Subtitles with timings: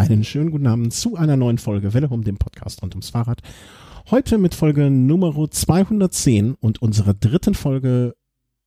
[0.00, 3.42] Einen schönen guten Abend zu einer neuen Folge Welle um dem Podcast rund ums Fahrrad.
[4.10, 8.16] Heute mit Folge Nummer 210 und unserer dritten Folge,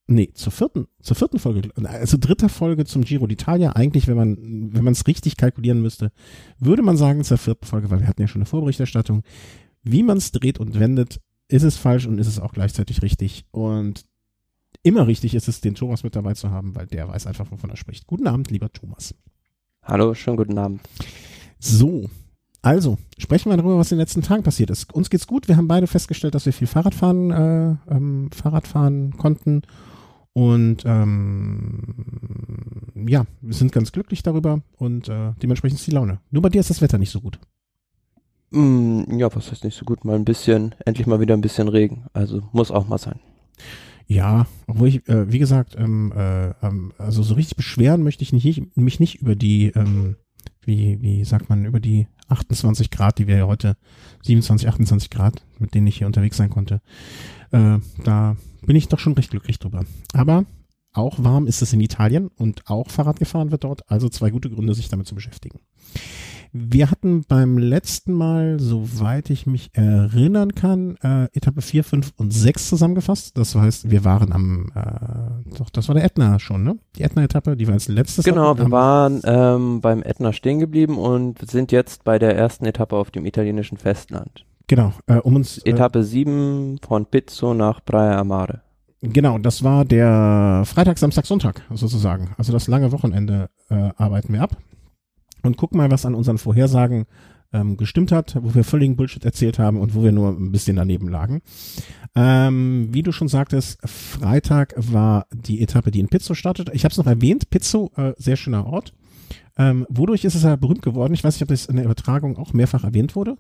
[0.06, 3.70] nee, zur vierten, zur vierten Folge, also dritter Folge zum Giro d'Italia.
[3.76, 4.38] Eigentlich, wenn man,
[4.74, 6.12] wenn man es richtig kalkulieren müsste,
[6.60, 9.24] würde man sagen zur vierten Folge, weil wir hatten ja schon eine Vorberichterstattung.
[9.82, 13.46] Wie man es dreht und wendet, ist es falsch und ist es auch gleichzeitig richtig.
[13.50, 14.06] Und
[14.84, 17.72] immer richtig ist es, den Thomas mit dabei zu haben, weil der weiß einfach, wovon
[17.72, 18.06] er spricht.
[18.06, 19.16] Guten Abend, lieber Thomas.
[19.84, 20.82] Hallo, schönen guten Abend.
[21.60, 22.10] So,
[22.62, 24.94] also sprechen wir darüber, was in den letzten Tagen passiert ist.
[24.94, 25.50] Uns geht's gut.
[25.50, 29.64] Wir haben beide festgestellt, dass wir viel Fahrradfahren, äh, ähm, Fahrradfahren konnten
[30.32, 31.82] und ähm,
[33.08, 36.20] ja, wir sind ganz glücklich darüber und äh, dementsprechend ist die Laune.
[36.32, 37.38] Nur bei dir ist das Wetter nicht so gut.
[38.52, 40.06] Mm, ja, was heißt nicht so gut?
[40.06, 42.06] Mal ein bisschen, endlich mal wieder ein bisschen Regen.
[42.14, 43.20] Also muss auch mal sein.
[44.08, 48.34] Ja, obwohl ich, äh, wie gesagt, ähm, äh, ähm, also so richtig beschweren möchte ich
[48.34, 50.18] nicht, mich nicht über die, ähm,
[50.62, 53.78] wie, wie sagt man, über die 28 Grad, die wir ja heute,
[54.24, 56.82] 27, 28 Grad, mit denen ich hier unterwegs sein konnte.
[57.52, 59.86] Äh, da bin ich doch schon recht glücklich drüber.
[60.14, 60.46] Aber
[60.94, 64.50] auch warm ist es in Italien und auch Fahrrad gefahren wird dort, also zwei gute
[64.50, 65.60] Gründe, sich damit zu beschäftigen.
[66.56, 72.32] Wir hatten beim letzten Mal, soweit ich mich erinnern kann, äh, Etappe 4, 5 und
[72.32, 73.36] 6 zusammengefasst.
[73.40, 76.78] Das heißt, wir waren am, äh, doch, das war der Ätna schon, ne?
[76.96, 78.24] Die Ätna-Etappe, die war als letztes.
[78.24, 82.98] Genau, wir waren ähm, beim Ätna stehen geblieben und sind jetzt bei der ersten Etappe
[82.98, 84.46] auf dem italienischen Festland.
[84.68, 85.58] Genau, äh, um uns.
[85.58, 88.62] Äh, Etappe 7 von Pizzo nach Praia Amare.
[89.02, 92.36] Genau, das war der Freitag, Samstag, Sonntag sozusagen.
[92.38, 94.56] Also das lange Wochenende äh, arbeiten wir ab
[95.44, 97.06] und guck mal, was an unseren Vorhersagen
[97.54, 100.76] ähm, gestimmt hat, wo wir völligen Bullshit erzählt haben und wo wir nur ein bisschen
[100.76, 101.42] daneben lagen.
[102.16, 106.70] Ähm, wie du schon sagtest, Freitag war die Etappe, die in Pizzo startet.
[106.74, 108.94] Ich habe es noch erwähnt, Pizzo, äh, sehr schöner Ort.
[109.58, 111.14] Ähm, wodurch ist es ja berühmt geworden?
[111.14, 113.38] Ich weiß nicht, ob das in der Übertragung auch mehrfach erwähnt wurde.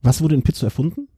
[0.00, 1.08] Was wurde in Pizzo erfunden?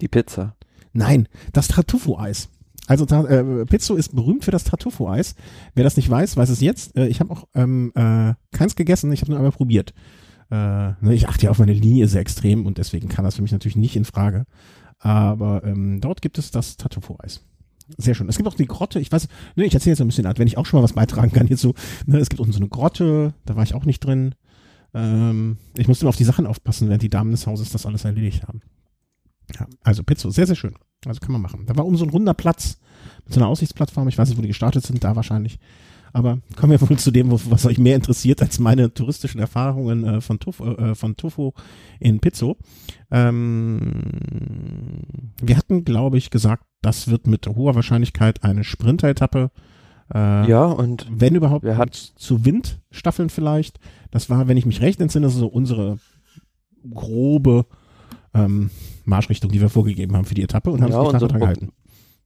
[0.00, 0.56] Die Pizza.
[0.92, 2.48] Nein, das Tartufo-Eis.
[2.90, 5.36] Also äh, Pizzo ist berühmt für das Tartufo-Eis.
[5.76, 6.96] Wer das nicht weiß, weiß es jetzt.
[6.96, 9.94] Äh, ich habe auch ähm, äh, keins gegessen, ich habe nur einmal probiert.
[10.50, 13.42] Äh, ne, ich achte ja auf meine Linie sehr extrem und deswegen kann das für
[13.42, 14.44] mich natürlich nicht in Frage.
[14.98, 17.42] Aber ähm, dort gibt es das Tartufo-Eis.
[17.96, 18.28] Sehr schön.
[18.28, 20.58] Es gibt auch die Grotte, ich weiß, ne, ich erzähle jetzt ein bisschen, wenn ich
[20.58, 21.74] auch schon mal was beitragen kann hierzu.
[22.06, 24.34] Ne, es gibt auch so eine Grotte, da war ich auch nicht drin.
[24.94, 28.04] Ähm, ich musste immer auf die Sachen aufpassen, während die Damen des Hauses das alles
[28.04, 28.62] erledigt haben.
[29.54, 30.74] Ja, also Pizzo, sehr, sehr schön.
[31.06, 31.64] Also kann man machen.
[31.66, 32.78] Da war um so ein runder Platz
[33.24, 34.08] mit so einer Aussichtsplattform.
[34.08, 35.58] Ich weiß nicht, wo die gestartet sind, da wahrscheinlich.
[36.12, 40.20] Aber kommen wir wohl zu dem, was euch mehr interessiert als meine touristischen Erfahrungen äh,
[40.20, 41.54] von, Tuf, äh, von Tufo
[42.00, 42.56] in Pizzo.
[43.10, 43.92] Ähm,
[45.40, 49.50] wir hatten, glaube ich, gesagt, das wird mit hoher Wahrscheinlichkeit eine Sprinter-Etappe.
[50.12, 53.78] Äh, ja, und wenn überhaupt, wer hat zu Windstaffeln vielleicht.
[54.10, 55.98] Das war, wenn ich mich recht entsinne, so unsere
[56.92, 57.66] grobe
[58.34, 58.70] ähm,
[59.10, 61.72] Marschrichtung, die wir vorgegeben haben für die Etappe und haben ja, sich nicht dran gehalten.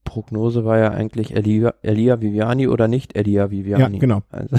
[0.04, 3.94] Prognose war ja eigentlich Elia, Elia Viviani oder nicht Elia Viviani.
[3.94, 4.22] Ja, genau.
[4.30, 4.56] Also,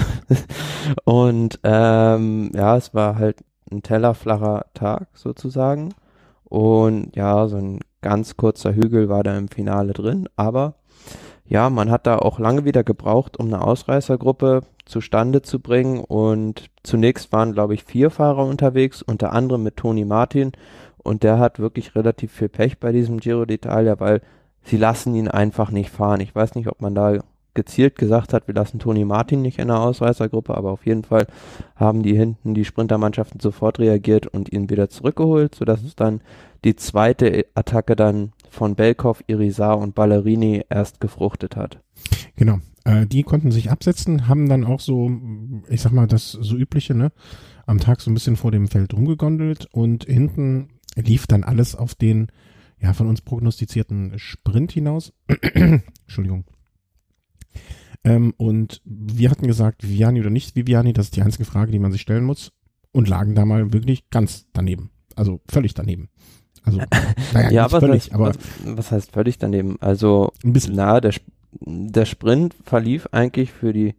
[1.04, 3.38] und ähm, ja, es war halt
[3.70, 5.94] ein tellerflacher Tag sozusagen.
[6.44, 10.28] Und ja, so ein ganz kurzer Hügel war da im Finale drin.
[10.36, 10.74] Aber
[11.48, 16.00] ja, man hat da auch lange wieder gebraucht, um eine Ausreißergruppe zustande zu bringen.
[16.00, 20.52] Und zunächst waren, glaube ich, vier Fahrer unterwegs, unter anderem mit Toni Martin,
[21.06, 24.20] und der hat wirklich relativ viel Pech bei diesem Giro d'Italia, weil
[24.62, 26.20] sie lassen ihn einfach nicht fahren.
[26.20, 27.18] Ich weiß nicht, ob man da
[27.54, 31.26] gezielt gesagt hat, wir lassen Toni Martin nicht in der Ausreißergruppe, aber auf jeden Fall
[31.74, 36.20] haben die hinten die Sprintermannschaften sofort reagiert und ihn wieder zurückgeholt, sodass es dann
[36.64, 41.80] die zweite Attacke dann von Belkov, Irizar und Ballerini erst gefruchtet hat.
[42.36, 42.58] Genau.
[42.84, 45.10] Äh, die konnten sich absetzen, haben dann auch so,
[45.68, 47.10] ich sag mal, das so übliche, ne,
[47.66, 51.94] am Tag so ein bisschen vor dem Feld rumgegondelt und hinten lief dann alles auf
[51.94, 52.28] den
[52.80, 55.12] ja von uns prognostizierten Sprint hinaus.
[55.54, 56.44] Entschuldigung.
[58.04, 61.78] Ähm, und wir hatten gesagt, Viviani oder nicht Viviani, das ist die einzige Frage, die
[61.78, 62.52] man sich stellen muss.
[62.92, 64.90] Und lagen da mal wirklich ganz daneben.
[65.16, 66.08] Also völlig daneben.
[66.62, 66.80] Also,
[67.34, 68.28] naja, ja, was völlig, heißt, aber.
[68.28, 69.76] Was, was, heißt völlig daneben?
[69.80, 70.76] Also, ein bisschen.
[70.76, 71.14] na, der,
[71.60, 73.94] der Sprint verlief eigentlich für die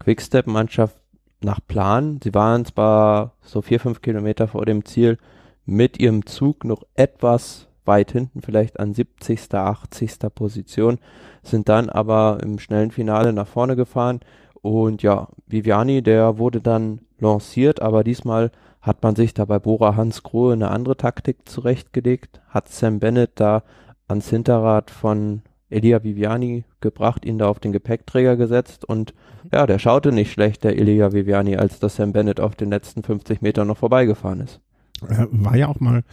[0.00, 0.96] Quickstep-Mannschaft
[1.42, 2.20] nach Plan.
[2.22, 5.18] Sie waren zwar so vier, fünf Kilometer vor dem Ziel
[5.64, 10.18] mit ihrem Zug noch etwas weit hinten, vielleicht an 70., 80.
[10.34, 10.98] Position,
[11.42, 14.20] sind dann aber im schnellen Finale nach vorne gefahren.
[14.60, 18.50] Und ja, Viviani, der wurde dann lanciert, aber diesmal
[18.80, 23.32] hat man sich da bei Bora Hans Grohe eine andere Taktik zurechtgelegt, hat Sam Bennett
[23.36, 23.62] da
[24.08, 29.14] ans Hinterrad von Elia Viviani gebracht, ihn da auf den Gepäckträger gesetzt und
[29.52, 33.02] ja, der schaute nicht schlecht, der Elia Viviani, als dass Sam Bennett auf den letzten
[33.02, 34.60] 50 Metern noch vorbeigefahren ist.
[35.08, 36.04] Er war ja auch mal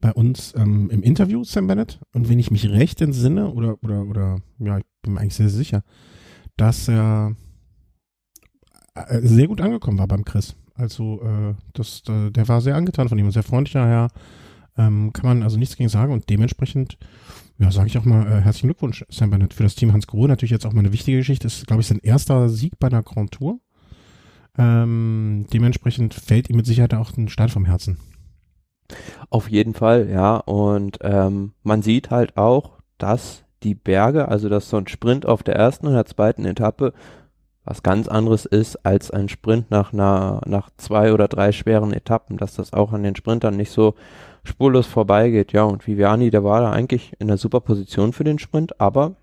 [0.00, 4.02] bei uns ähm, im Interview, Sam Bennett, und wenn ich mich recht entsinne, oder, oder,
[4.04, 5.82] oder, ja, ich bin mir eigentlich sehr sicher,
[6.56, 7.34] dass er
[8.94, 10.56] äh, sehr gut angekommen war beim Chris.
[10.74, 14.08] Also, äh, das, äh, der war sehr angetan von ihm, ein sehr freundlicher Herr,
[14.76, 16.98] ähm, kann man also nichts gegen sagen und dementsprechend,
[17.58, 20.28] ja, sage ich auch mal äh, herzlichen Glückwunsch, Sam Bennett, für das Team Hans Grohe.
[20.28, 21.46] Natürlich jetzt auch mal eine wichtige Geschichte.
[21.46, 23.60] Das ist, glaube ich, sein erster Sieg bei einer Grand Tour.
[24.58, 27.98] Ähm, dementsprechend fällt ihm mit Sicherheit auch ein Stein vom Herzen.
[29.30, 30.36] Auf jeden Fall, ja.
[30.36, 35.42] Und ähm, man sieht halt auch, dass die Berge, also dass so ein Sprint auf
[35.42, 36.92] der ersten und der zweiten Etappe
[37.64, 42.36] was ganz anderes ist als ein Sprint nach einer, nach zwei oder drei schweren Etappen,
[42.36, 43.94] dass das auch an den Sprintern nicht so
[44.44, 45.52] spurlos vorbeigeht.
[45.52, 49.16] Ja, und Viviani, der war da eigentlich in einer super Position für den Sprint, aber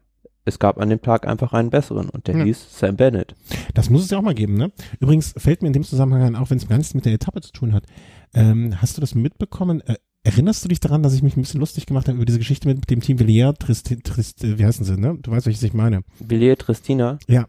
[0.44, 2.46] es gab an dem Tag einfach einen besseren und der ja.
[2.46, 3.36] hieß Sam Bennett.
[3.76, 4.72] Das muss es ja auch mal geben, ne?
[5.00, 7.52] Übrigens fällt mir in dem Zusammenhang auch wenn es gar nichts mit der Etappe zu
[7.52, 7.84] tun hat,
[8.34, 9.82] ähm, hast du das mitbekommen?
[9.82, 12.40] Äh, erinnerst du dich daran, dass ich mich ein bisschen lustig gemacht habe über diese
[12.40, 15.18] Geschichte mit dem Team Villiers, Trist, Trist, wie heißen sie, ne?
[15.22, 16.02] Du weißt, welches ich meine.
[16.20, 17.18] Villiers Tristina?
[17.28, 17.46] Ja.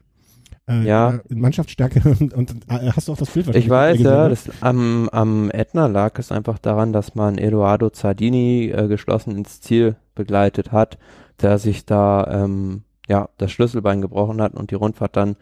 [0.68, 1.20] Äh, ja.
[1.28, 4.30] Mannschaftsstärke und, und äh, hast du auch das Bild Ich weiß, gesehen, ja, ne?
[4.30, 9.60] das, am, am Ätna lag es einfach daran, dass man Eduardo Zardini äh, geschlossen ins
[9.60, 10.98] Ziel begleitet hat,
[11.40, 15.36] der sich da ähm, ja das Schlüsselbein gebrochen hat und die Rundfahrt dann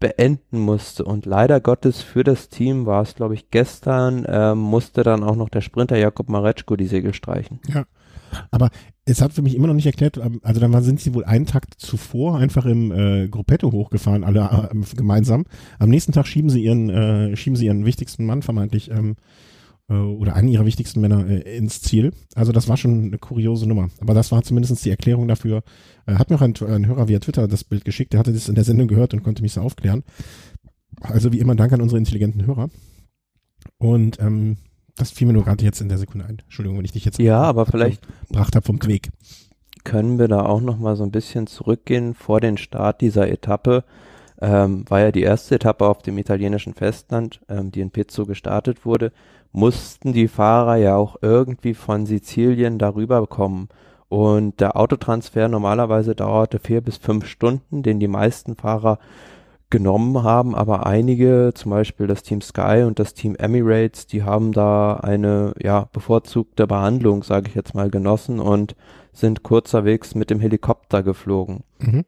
[0.00, 1.04] beenden musste.
[1.04, 5.36] Und leider Gottes für das Team war es, glaube ich, gestern, äh, musste dann auch
[5.36, 7.60] noch der Sprinter Jakob Mareczko die Segel streichen.
[7.68, 7.84] Ja.
[8.50, 8.70] Aber
[9.04, 11.46] es hat für mich immer noch nicht erklärt, ähm, also dann sind sie wohl einen
[11.46, 15.44] Tag zuvor einfach im äh, Gruppetto hochgefahren, alle äh, gemeinsam.
[15.78, 19.14] Am nächsten Tag schieben sie ihren, äh, schieben sie ihren wichtigsten Mann vermeintlich ähm, äh,
[19.94, 22.12] oder einen ihrer wichtigsten Männer äh, ins Ziel.
[22.34, 23.90] Also das war schon eine kuriose Nummer.
[24.00, 25.62] Aber das war zumindest die Erklärung dafür.
[26.06, 28.48] Äh, hat mir auch ein, ein Hörer via Twitter das Bild geschickt, der hatte das
[28.48, 30.04] in der Sendung gehört und konnte mich so aufklären.
[31.00, 32.68] Also wie immer Dank an unsere intelligenten Hörer.
[33.78, 34.58] Und ähm,
[34.96, 36.38] das fiel mir nur gerade jetzt in der Sekunde ein.
[36.40, 39.10] Entschuldigung, wenn ich dich jetzt ja, aber vielleicht gebracht habe vom Weg.
[39.84, 43.84] Können wir da auch noch mal so ein bisschen zurückgehen vor den Start dieser Etappe?
[44.40, 48.86] Ähm, war ja die erste Etappe auf dem italienischen Festland, ähm, die in Pizzo gestartet
[48.86, 49.12] wurde,
[49.52, 53.68] mussten die Fahrer ja auch irgendwie von Sizilien darüber kommen.
[54.08, 58.98] Und der Autotransfer normalerweise dauerte vier bis fünf Stunden, den die meisten Fahrer
[59.70, 64.50] genommen haben, aber einige, zum Beispiel das Team Sky und das Team Emirates, die haben
[64.50, 68.74] da eine ja bevorzugte Behandlung, sage ich jetzt mal, genossen und
[69.12, 71.62] sind kurzerwegs mit dem Helikopter geflogen.
[71.78, 72.04] Mhm.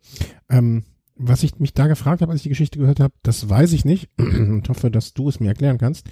[0.51, 0.85] Ähm,
[1.23, 3.85] was ich mich da gefragt habe, als ich die Geschichte gehört habe, das weiß ich
[3.85, 6.07] nicht und hoffe, dass du es mir erklären kannst.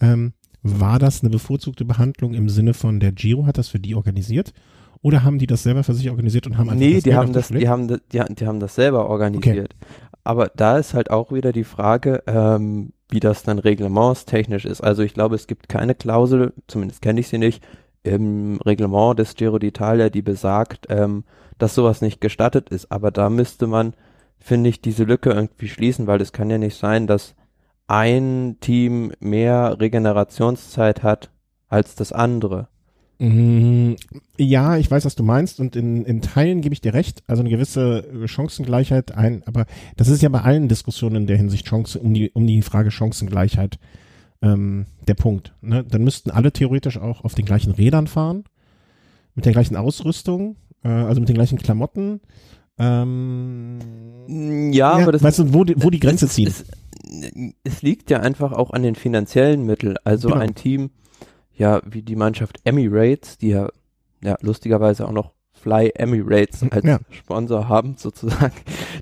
[0.00, 0.32] Ähm,
[0.62, 4.52] war das eine bevorzugte Behandlung im Sinne von der Giro hat das für die organisiert?
[5.00, 7.48] Oder haben die das selber für sich organisiert und haben einfach Nee, die haben das,
[7.48, 9.74] die haben, die, die haben das selber organisiert.
[9.74, 9.86] Okay
[10.24, 14.80] aber da ist halt auch wieder die Frage, ähm, wie das dann reglementstechnisch ist.
[14.80, 17.62] Also ich glaube, es gibt keine Klausel, zumindest kenne ich sie nicht,
[18.04, 21.24] im Reglement des Giro d'Italia, die besagt, ähm,
[21.58, 22.90] dass sowas nicht gestattet ist.
[22.90, 23.94] Aber da müsste man,
[24.42, 27.34] finde ich, diese Lücke irgendwie schließen, weil es kann ja nicht sein, dass
[27.86, 31.30] ein Team mehr Regenerationszeit hat
[31.68, 32.68] als das andere.
[33.18, 33.94] Mm,
[34.36, 37.40] ja, ich weiß, was du meinst und in, in Teilen gebe ich dir recht, also
[37.40, 39.66] eine gewisse Chancengleichheit ein, aber
[39.96, 42.90] das ist ja bei allen Diskussionen in der Hinsicht Chance, um die, um die Frage
[42.90, 43.78] Chancengleichheit
[44.42, 45.54] ähm, der Punkt.
[45.60, 45.84] Ne?
[45.84, 48.44] Dann müssten alle theoretisch auch auf den gleichen Rädern fahren,
[49.34, 52.20] mit der gleichen Ausrüstung, äh, also mit den gleichen Klamotten.
[52.78, 53.78] Ähm,
[54.72, 56.48] ja, ja, aber das weißt du, wo die, wo die Grenze ziehen.
[56.48, 56.64] Es,
[57.64, 59.96] es, liegt ja einfach auch an den finanziellen Mitteln.
[60.04, 60.40] Also genau.
[60.40, 60.90] ein Team
[61.54, 63.68] ja wie die Mannschaft Emirates, die ja,
[64.22, 66.98] ja lustigerweise auch noch Fly Emirates als ja.
[67.10, 68.52] Sponsor haben sozusagen,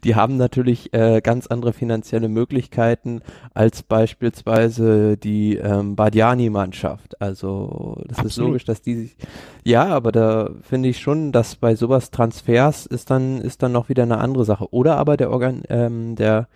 [0.04, 3.22] die haben natürlich äh, ganz andere finanzielle Möglichkeiten
[3.54, 7.20] als beispielsweise die ähm, Badiani-Mannschaft.
[7.20, 8.30] Also das Absolut.
[8.30, 9.16] ist logisch, dass die sich
[9.64, 13.88] ja, aber da finde ich schon, dass bei sowas Transfers ist dann ist dann noch
[13.88, 14.72] wieder eine andere Sache.
[14.72, 16.48] Oder aber der Organ ähm, der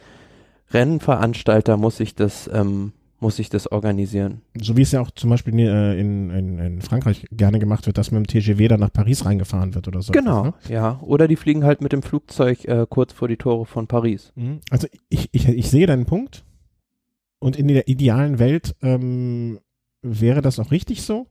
[0.70, 2.92] Rennveranstalter muss sich das ähm,
[3.24, 4.42] muss ich das organisieren.
[4.60, 7.96] So wie es ja auch zum Beispiel äh, in, in, in Frankreich gerne gemacht wird,
[7.96, 10.12] dass mit dem TGV dann nach Paris reingefahren wird oder so.
[10.12, 10.54] Genau, ne?
[10.68, 11.00] ja.
[11.00, 14.30] Oder die fliegen halt mit dem Flugzeug äh, kurz vor die Tore von Paris.
[14.36, 14.60] Mhm.
[14.68, 16.44] Also ich, ich, ich sehe deinen Punkt.
[17.38, 19.58] Und in der idealen Welt ähm,
[20.02, 21.26] wäre das auch richtig so.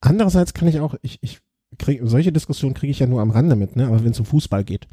[0.00, 1.38] Andererseits kann ich auch, ich, ich
[1.78, 3.86] krieg, solche Diskussionen kriege ich ja nur am Rande mit, ne?
[3.86, 4.88] aber wenn es um Fußball geht.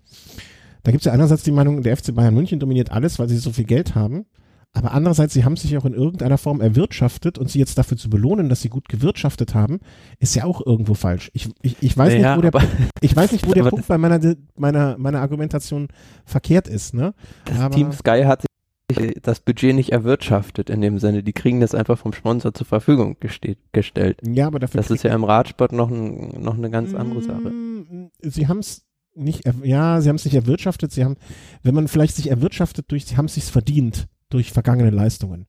[0.84, 3.38] Da gibt es ja einerseits die Meinung, der FC Bayern München dominiert alles, weil sie
[3.38, 4.28] so viel Geld haben.
[4.76, 8.10] Aber andererseits, sie haben sich auch in irgendeiner Form erwirtschaftet und sie jetzt dafür zu
[8.10, 9.80] belohnen, dass sie gut gewirtschaftet haben,
[10.20, 11.32] ist ja auch irgendwo falsch.
[11.34, 12.62] Ich, ich, ich weiß Ja, nicht, wo der,
[13.00, 14.20] ich weiß nicht, wo der Punkt bei meiner,
[14.58, 15.88] meiner, meiner Argumentation
[16.26, 17.14] verkehrt ist, ne?
[17.46, 21.24] Das Aber- Team Sky hat sich das Budget nicht erwirtschaftet in dem Sinne.
[21.24, 24.20] Die kriegen das einfach vom Sponsor zur Verfügung geste gestellt.
[24.28, 27.50] Ja, aber dafür Das ist ja im Radsport noch, ein, noch eine ganz andere Sache.
[27.50, 28.84] Mm, Sie haben es
[29.16, 30.92] nicht, ja, sie haben es nicht erwirtschaftet.
[30.92, 31.16] Sie haben,
[31.64, 35.48] wenn man vielleicht sich erwirtschaftet durch, sie haben es sich verdient durch vergangene Leistungen.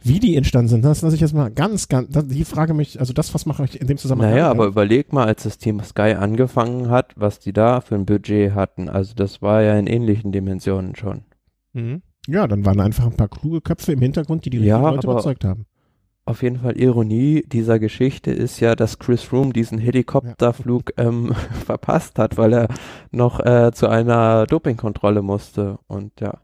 [0.00, 3.12] Wie die entstanden sind, das lasse ich jetzt mal ganz, ganz, die Frage mich, also
[3.12, 4.30] das, was mache ich in dem Zusammenhang?
[4.30, 8.06] Naja, aber überleg mal, als das Team Sky angefangen hat, was die da für ein
[8.06, 8.88] Budget hatten.
[8.88, 11.22] Also das war ja in ähnlichen Dimensionen schon.
[11.72, 12.02] Mhm.
[12.28, 15.44] Ja, dann waren einfach ein paar kluge Köpfe im Hintergrund, die die Ja, Leute überzeugt
[15.44, 15.66] haben.
[16.26, 21.32] Auf jeden Fall Ironie dieser Geschichte ist ja, dass Chris Froome diesen Helikopterflug ähm,
[21.64, 22.68] verpasst hat, weil er
[23.10, 25.78] noch äh, zu einer Dopingkontrolle musste.
[25.86, 26.38] Und ja.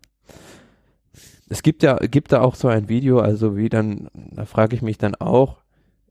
[1.54, 4.82] Es gibt ja, gibt da auch so ein Video, also wie dann, da frage ich
[4.82, 5.58] mich dann auch,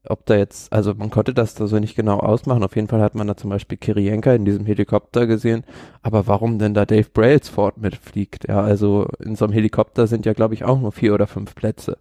[0.08, 2.64] ob da jetzt, also man konnte das da so nicht genau ausmachen.
[2.64, 5.66] Auf jeden Fall hat man da zum Beispiel Kirienka in diesem Helikopter gesehen.
[6.02, 8.48] Aber warum denn da Dave Brailsford mitfliegt?
[8.48, 11.56] Ja, also in so einem Helikopter sind ja, glaube ich, auch nur vier oder fünf
[11.56, 11.98] Plätze.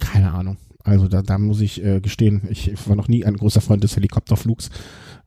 [0.00, 0.56] Keine Ahnung.
[0.82, 3.94] Also da, da muss ich äh, gestehen, ich war noch nie ein großer Freund des
[3.94, 4.70] Helikopterflugs.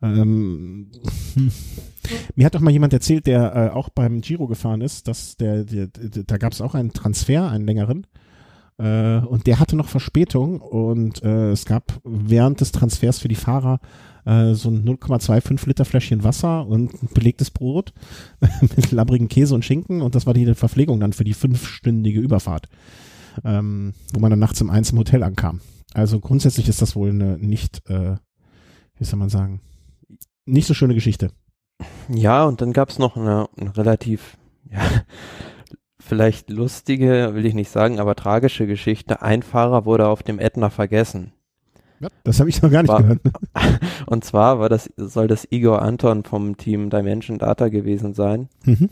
[0.01, 0.91] Ähm,
[1.33, 1.51] hm.
[2.35, 5.63] Mir hat doch mal jemand erzählt, der äh, auch beim Giro gefahren ist, dass der,
[5.63, 8.05] der, der da gab es auch einen Transfer, einen längeren.
[8.77, 13.35] Äh, und der hatte noch Verspätung und äh, es gab während des Transfers für die
[13.35, 13.79] Fahrer
[14.25, 17.93] äh, so ein 0,25 Liter Fläschchen Wasser und ein belegtes Brot
[18.61, 22.67] mit labbrigen Käse und Schinken und das war die Verpflegung dann für die fünfstündige Überfahrt
[23.43, 25.61] ähm, wo man dann nachts um eins im Hotel ankam.
[25.93, 28.15] Also grundsätzlich ist das wohl eine nicht, äh,
[28.97, 29.61] wie soll man sagen,
[30.45, 31.31] nicht so schöne Geschichte.
[32.09, 34.37] Ja, und dann gab's noch eine, eine relativ,
[34.69, 34.79] ja,
[35.99, 39.21] vielleicht lustige, will ich nicht sagen, aber tragische Geschichte.
[39.21, 41.33] Ein Fahrer wurde auf dem Ätna vergessen.
[42.23, 43.21] Das habe ich noch gar nicht War- gehört.
[44.05, 48.89] Und zwar war das, soll das Igor Anton vom Team Dimension Data gewesen sein, Mhm.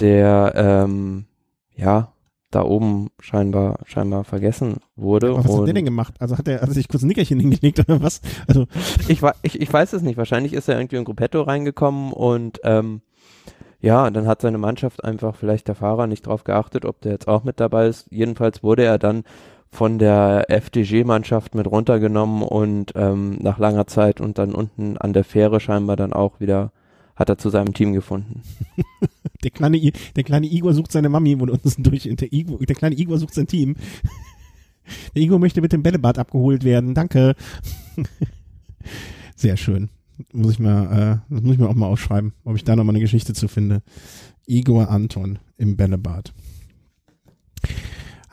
[0.00, 1.26] der, ähm,
[1.74, 2.11] ja,
[2.54, 5.30] da oben scheinbar, scheinbar vergessen wurde.
[5.30, 6.14] Aber was hat der und denn gemacht?
[6.20, 8.20] Also hat er, hat er sich kurz ein Nickerchen hingelegt oder was?
[8.46, 8.66] Also,
[9.08, 10.16] ich, ich, ich weiß es nicht.
[10.16, 13.02] Wahrscheinlich ist er irgendwie in Gruppetto reingekommen und ähm,
[13.80, 17.26] ja, dann hat seine Mannschaft einfach vielleicht der Fahrer nicht drauf geachtet, ob der jetzt
[17.26, 18.06] auch mit dabei ist.
[18.10, 19.24] Jedenfalls wurde er dann
[19.70, 25.24] von der FDG-Mannschaft mit runtergenommen und ähm, nach langer Zeit und dann unten an der
[25.24, 26.72] Fähre scheinbar dann auch wieder
[27.16, 28.42] hat er zu seinem Team gefunden.
[29.42, 32.08] der kleine, der kleine Igor sucht seine Mami wohl unten durch.
[32.08, 33.76] Und der, Igor, der kleine Igor sucht sein Team.
[35.14, 36.94] Der Igor möchte mit dem Bällebad abgeholt werden.
[36.94, 37.34] Danke.
[39.36, 39.90] Sehr schön.
[40.32, 42.84] Muss ich mal, äh, das muss ich mir auch mal aufschreiben, ob ich da noch
[42.84, 43.82] mal eine Geschichte zu finde.
[44.46, 46.32] Igor Anton im Bällebad.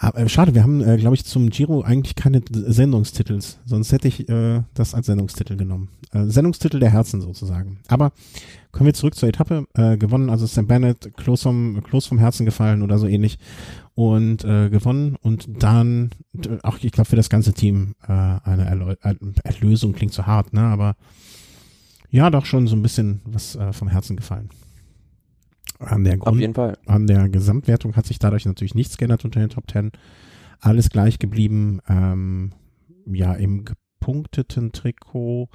[0.01, 3.59] Aber, äh, schade, wir haben, äh, glaube ich, zum Giro eigentlich keine Sendungstitels.
[3.65, 5.89] Sonst hätte ich äh, das als Sendungstitel genommen.
[6.13, 7.79] Äh, Sendungstitel der Herzen sozusagen.
[7.89, 8.13] Aber
[8.71, 9.67] kommen wir zurück zur Etappe.
[9.73, 13.39] Äh, gewonnen, also Sam Bennett, close vom, close vom Herzen gefallen oder so ähnlich.
[13.93, 16.11] Und äh, gewonnen und dann,
[16.63, 20.53] auch ich glaube für das ganze Team äh, eine Erleu äh, Erlösung klingt so hart,
[20.53, 20.61] ne?
[20.61, 20.95] Aber
[22.09, 24.49] ja, doch schon so ein bisschen was äh, vom Herzen gefallen.
[25.79, 26.77] An der Auf Grund, jeden Fall.
[26.85, 29.91] an der Gesamtwertung hat sich dadurch natürlich nichts geändert unter den Top Ten.
[30.59, 31.79] Alles gleich geblieben.
[31.87, 32.51] Ähm,
[33.05, 35.49] ja, im gepunkteten Trikot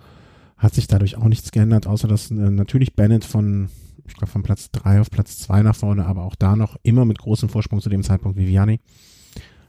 [0.57, 3.69] hat sich dadurch auch nichts geändert, außer dass äh, natürlich Bennett von,
[4.07, 7.05] ich glaube, von Platz drei auf Platz zwei nach vorne, aber auch da noch immer
[7.05, 8.81] mit großem Vorsprung zu dem Zeitpunkt Viviani.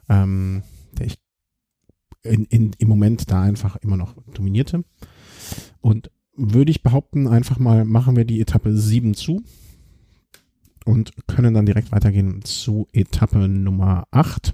[0.07, 0.63] Ähm,
[0.97, 1.17] der ich
[2.23, 4.85] in, in, im Moment da einfach immer noch dominierte.
[5.81, 9.43] Und würde ich behaupten, einfach mal machen wir die Etappe 7 zu
[10.85, 14.53] und können dann direkt weitergehen zu Etappe Nummer 8.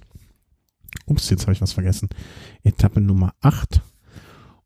[1.06, 2.10] Ups, jetzt habe ich was vergessen.
[2.64, 3.82] Etappe Nummer 8.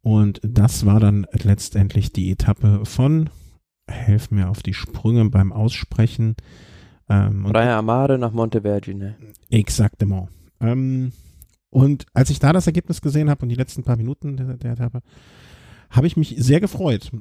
[0.01, 3.29] Und das war dann letztendlich die Etappe von,
[3.87, 6.35] helf mir auf die Sprünge beim Aussprechen.
[7.09, 9.15] Ähm, Praia Amare nach Montevergine.
[9.49, 10.29] Exactement.
[10.59, 11.11] Ähm,
[11.71, 14.73] und als ich da das Ergebnis gesehen habe und die letzten paar Minuten der, der
[14.73, 15.01] Etappe,
[15.89, 17.11] habe ich mich sehr gefreut.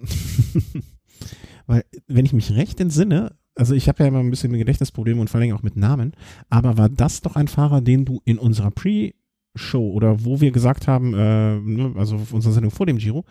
[1.67, 5.31] Weil, wenn ich mich recht entsinne, also ich habe ja immer ein bisschen Gedächtnisprobleme und
[5.31, 6.13] vor allem auch mit Namen,
[6.51, 10.89] aber war das doch ein Fahrer, den du in unserer Pre-Show oder wo wir gesagt
[10.89, 13.25] haben, äh, ne, also auf unserer Sendung vor dem Giro,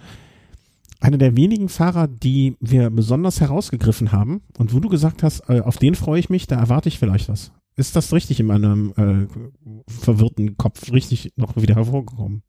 [1.00, 5.60] einer der wenigen Fahrer, die wir besonders herausgegriffen haben und wo du gesagt hast, äh,
[5.60, 7.52] auf den freue ich mich, da erwarte ich vielleicht was.
[7.76, 12.44] Ist das richtig in meinem äh, verwirrten Kopf richtig noch wieder hervorgekommen?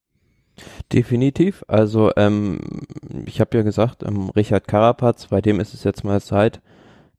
[0.92, 1.64] Definitiv.
[1.66, 2.60] Also ähm,
[3.26, 6.60] ich habe ja gesagt, ähm, Richard Carapaz, bei dem ist es jetzt mal Zeit,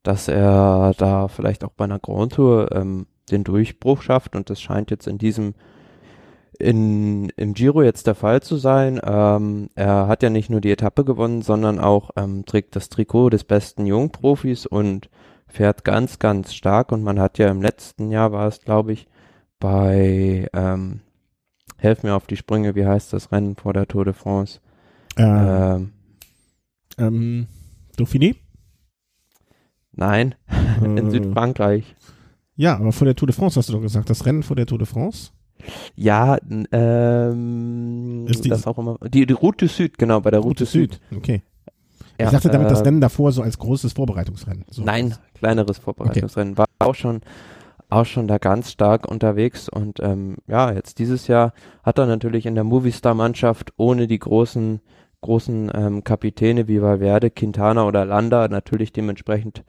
[0.06, 4.60] dass er da vielleicht auch bei einer Grand Tour ähm, den Durchbruch schafft und das
[4.60, 5.54] scheint jetzt in diesem
[6.58, 9.00] in, im Giro jetzt der Fall zu sein.
[9.04, 13.30] Ähm, er hat ja nicht nur die Etappe gewonnen, sondern auch ähm, trägt das Trikot
[13.30, 15.10] des besten Jungprofis und
[15.48, 16.92] fährt ganz, ganz stark.
[16.92, 19.06] Und man hat ja im letzten Jahr war es, glaube ich,
[19.60, 21.00] bei ähm,
[21.78, 24.60] Helf mir auf die Sprünge, wie heißt das Rennen vor der Tour de France?
[25.16, 25.80] Äh,
[26.98, 27.46] ähm,
[27.98, 28.36] Dauphiné?
[29.96, 30.34] Nein,
[30.84, 31.94] in Äh, Südfrankreich.
[32.54, 34.66] Ja, aber vor der Tour de France hast du doch gesagt, das Rennen vor der
[34.66, 35.30] Tour de France?
[35.94, 36.38] Ja,
[36.72, 38.98] ähm, Ist die- das auch immer.
[39.08, 41.00] Die, die Route Süd, genau, bei der Route, Süd.
[41.14, 41.42] Okay.
[42.18, 44.64] Ja, ich dachte damit das äh, Rennen davor so als großes Vorbereitungsrennen.
[44.70, 44.82] So.
[44.82, 46.56] Nein, kleineres Vorbereitungsrennen.
[46.56, 47.20] War auch schon,
[47.90, 52.46] auch schon da ganz stark unterwegs und ähm, ja, jetzt dieses Jahr hat er natürlich
[52.46, 54.80] in der Movistar-Mannschaft ohne die großen,
[55.20, 59.62] großen ähm, Kapitäne wie Valverde, Quintana oder Landa natürlich dementsprechend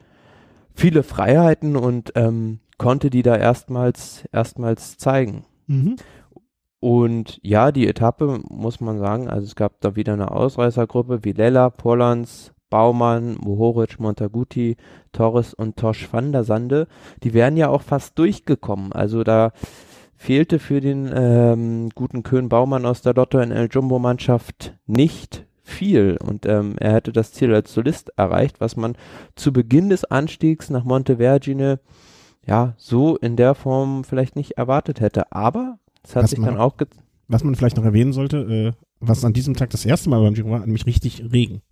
[0.78, 5.44] viele Freiheiten und ähm, konnte die da erstmals, erstmals zeigen.
[5.66, 5.96] Mhm.
[6.80, 11.70] Und ja, die Etappe muss man sagen, also es gab da wieder eine Ausreißergruppe, Villela,
[11.70, 14.76] Polans, Baumann, Mohoric, Montaguti,
[15.10, 16.86] Torres und Tosch van der Sande.
[17.24, 18.92] Die wären ja auch fast durchgekommen.
[18.92, 19.52] Also da
[20.14, 26.16] fehlte für den ähm, guten Köhn Baumann aus der Lotto NL Jumbo Mannschaft nicht viel
[26.22, 28.96] und ähm, er hätte das Ziel als Solist erreicht, was man
[29.36, 31.80] zu Beginn des Anstiegs nach Montevergine
[32.46, 35.30] ja so in der Form vielleicht nicht erwartet hätte.
[35.32, 36.74] Aber es hat Was sich man- dann auch
[37.28, 40.34] Was man vielleicht noch erwähnen sollte, äh, was an diesem Tag das erste Mal beim
[40.34, 41.62] Giro war, nämlich richtig Regen.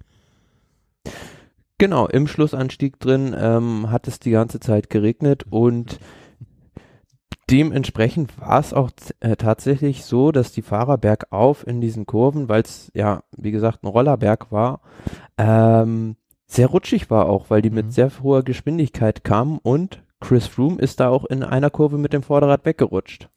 [1.78, 5.98] Genau, im Schlussanstieg drin ähm, hat es die ganze Zeit geregnet und
[7.50, 12.62] dementsprechend war es auch äh, tatsächlich so, dass die Fahrer bergauf in diesen Kurven, weil
[12.62, 14.80] es ja, wie gesagt, ein Rollerberg war,
[15.38, 17.76] ähm, sehr rutschig war auch, weil die Mhm.
[17.76, 22.12] mit sehr hoher Geschwindigkeit kamen und Chris Froome ist da auch in einer Kurve mit
[22.12, 23.28] dem Vorderrad weggerutscht.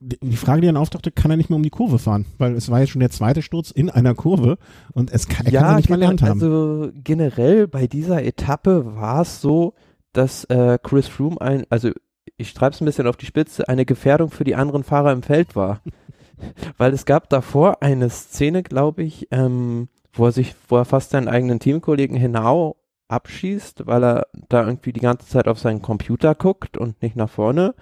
[0.00, 2.26] Die Frage, die dann auftauchte, kann er nicht mehr um die Kurve fahren?
[2.38, 4.58] Weil es war jetzt schon der zweite Sturz in einer Kurve
[4.92, 6.40] und es kann, er kann ja nicht mal genau, lernt haben.
[6.42, 9.74] Also generell bei dieser Etappe war es so,
[10.12, 11.90] dass äh, Chris Froome ein, also
[12.36, 15.22] ich treibe es ein bisschen auf die Spitze, eine Gefährdung für die anderen Fahrer im
[15.22, 15.80] Feld war.
[16.76, 21.10] Weil es gab davor eine Szene, glaube ich, ähm, wo er sich, wo er fast
[21.10, 22.76] seinen eigenen Teamkollegen Henao
[23.08, 27.28] abschießt, weil er da irgendwie die ganze Zeit auf seinen Computer guckt und nicht nach
[27.28, 27.74] vorne.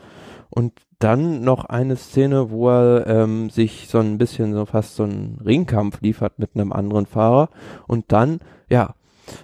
[0.51, 5.05] Und dann noch eine Szene, wo er ähm, sich so ein bisschen so fast so
[5.05, 7.49] einen Ringkampf liefert mit einem anderen Fahrer.
[7.87, 8.95] Und dann, ja,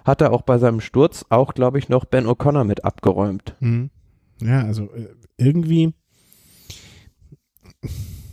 [0.05, 3.55] hat er auch bei seinem Sturz auch, glaube ich, noch Ben O'Connor mit abgeräumt.
[3.61, 3.91] Mhm.
[4.43, 5.93] Ja, also äh, irgendwie,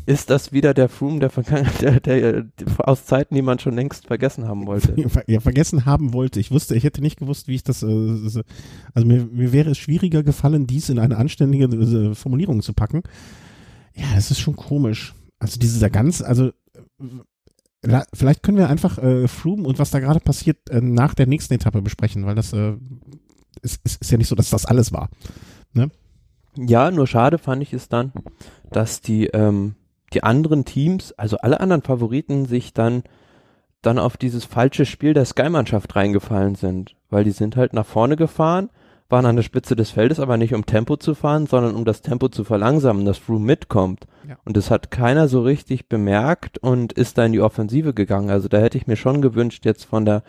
[0.06, 3.74] Ist das wieder der Froome der Vergangenheit, der, der, der aus Zeiten, die man schon
[3.76, 4.96] längst vergessen haben wollte?
[5.28, 6.40] ja, vergessen haben wollte.
[6.42, 8.42] Ich wusste, ich hätte nicht gewusst, wie ich das, äh, so-
[8.94, 13.02] also mir, mir wäre es schwieriger gefallen, dies in eine anständige äh, Formulierung zu packen.
[13.96, 15.14] Ja, das ist schon komisch.
[15.40, 16.52] Also dieser ganz, also
[17.82, 21.28] äh, vielleicht können wir einfach äh, Froome und was da gerade passiert äh, nach der
[21.28, 22.74] nächsten Etappe besprechen, weil das äh,
[23.62, 25.10] ist, ist, ist ja nicht so, dass das alles war.
[26.56, 28.12] Ja, nur schade fand ich es dann,
[28.72, 29.76] dass die, ähm,
[30.14, 33.04] die anderen Teams, also alle anderen Favoriten, sich dann,
[33.82, 36.96] dann auf dieses falsche Spiel der Sky-Mannschaft reingefallen sind.
[37.10, 38.70] Weil die sind halt nach vorne gefahren,
[39.10, 42.02] waren an der Spitze des Feldes, aber nicht um Tempo zu fahren, sondern um das
[42.02, 44.08] Tempo zu verlangsamen, dass Froome mitkommt.
[44.28, 44.38] Ja.
[44.46, 48.30] Und das hat keiner so richtig bemerkt und ist da in die Offensive gegangen.
[48.30, 50.24] Also da hätte ich mir schon gewünscht, jetzt von der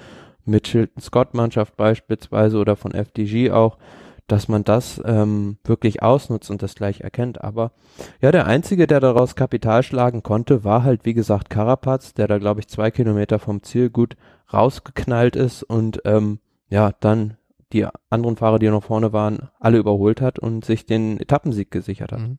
[0.46, 3.78] Mitchell-Scott-Mannschaft beispielsweise oder von FDG auch,
[4.26, 7.42] dass man das ähm, wirklich ausnutzt und das gleich erkennt.
[7.42, 7.72] Aber
[8.20, 12.38] ja, der Einzige, der daraus Kapital schlagen konnte, war halt, wie gesagt, Carapaz, der da,
[12.38, 14.16] glaube ich, zwei Kilometer vom Ziel gut
[14.52, 17.36] rausgeknallt ist und ähm, ja, dann
[17.72, 22.12] die anderen Fahrer, die noch vorne waren, alle überholt hat und sich den Etappensieg gesichert
[22.12, 22.20] hat.
[22.20, 22.38] Mhm.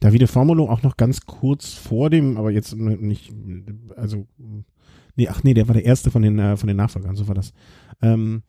[0.00, 3.32] Davide Formulo auch noch ganz kurz vor dem, aber jetzt nicht,
[3.96, 4.26] also,
[5.16, 7.34] nee, ach nee, der war der erste von den, äh, von den Nachfolgern, so war
[7.34, 7.54] das.
[8.02, 8.42] Ähm,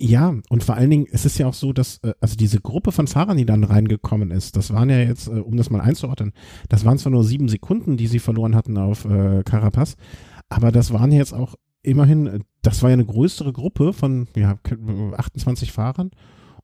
[0.00, 2.90] ja, und vor allen Dingen, es ist ja auch so, dass, äh, also diese Gruppe
[2.90, 6.32] von Fahrern, die dann reingekommen ist, das waren ja jetzt, äh, um das mal einzuordnen,
[6.68, 9.96] das waren zwar nur sieben Sekunden, die sie verloren hatten auf äh, Carapaz,
[10.48, 14.58] aber das waren jetzt auch immerhin, äh, das war ja eine größere Gruppe von ja,
[15.16, 16.10] 28 Fahrern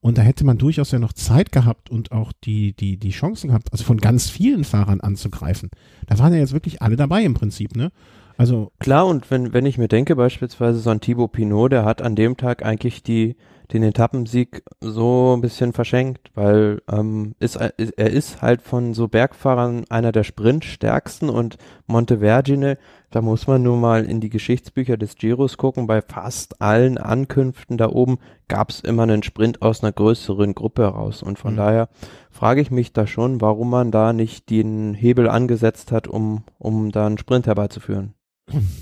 [0.00, 3.48] und da hätte man durchaus ja noch Zeit gehabt und auch die, die, die Chancen
[3.48, 5.70] gehabt, also von ganz vielen Fahrern anzugreifen.
[6.06, 7.92] Da waren ja jetzt wirklich alle dabei im Prinzip, ne?
[8.38, 12.02] Also, Klar, und wenn, wenn ich mir denke, beispielsweise so ein Thibaut Pinot, der hat
[12.02, 13.36] an dem Tag eigentlich die,
[13.72, 19.84] den Etappensieg so ein bisschen verschenkt, weil ähm, ist, er ist halt von so Bergfahrern
[19.88, 22.78] einer der Sprintstärksten und Montevergine,
[23.10, 27.78] da muss man nur mal in die Geschichtsbücher des Giros gucken, bei fast allen Ankünften
[27.78, 28.18] da oben
[28.48, 31.56] gab es immer einen Sprint aus einer größeren Gruppe heraus und von mhm.
[31.56, 31.88] daher
[32.30, 36.92] frage ich mich da schon, warum man da nicht den Hebel angesetzt hat, um, um
[36.92, 38.15] da einen Sprint herbeizuführen.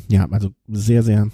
[0.09, 1.31] Ja, also sehr, sehr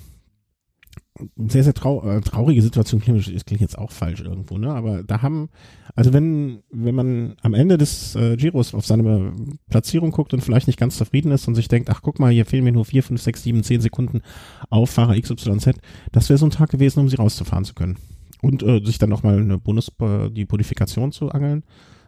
[1.36, 4.72] sehr, sehr trau äh, traurige Situation das klingt jetzt auch falsch irgendwo, ne?
[4.72, 5.48] Aber da haben,
[5.94, 9.34] also wenn, wenn man am Ende des äh, Giros auf seine
[9.68, 12.46] Platzierung guckt und vielleicht nicht ganz zufrieden ist und sich denkt, ach guck mal, hier
[12.46, 14.22] fehlen mir nur vier, fünf, sechs, sieben, zehn Sekunden
[14.70, 15.72] auf Fahrer XYZ,
[16.12, 17.98] das wäre so ein Tag gewesen, um sie rauszufahren zu können.
[18.42, 21.62] Und äh, sich dann nochmal eine Bonus, äh, die Bonifikation zu angeln.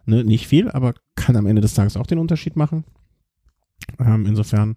[0.05, 0.23] Ne?
[0.23, 2.85] Nicht viel, aber kann am Ende des Tages auch den Unterschied machen.
[3.99, 4.75] Ähm, insofern,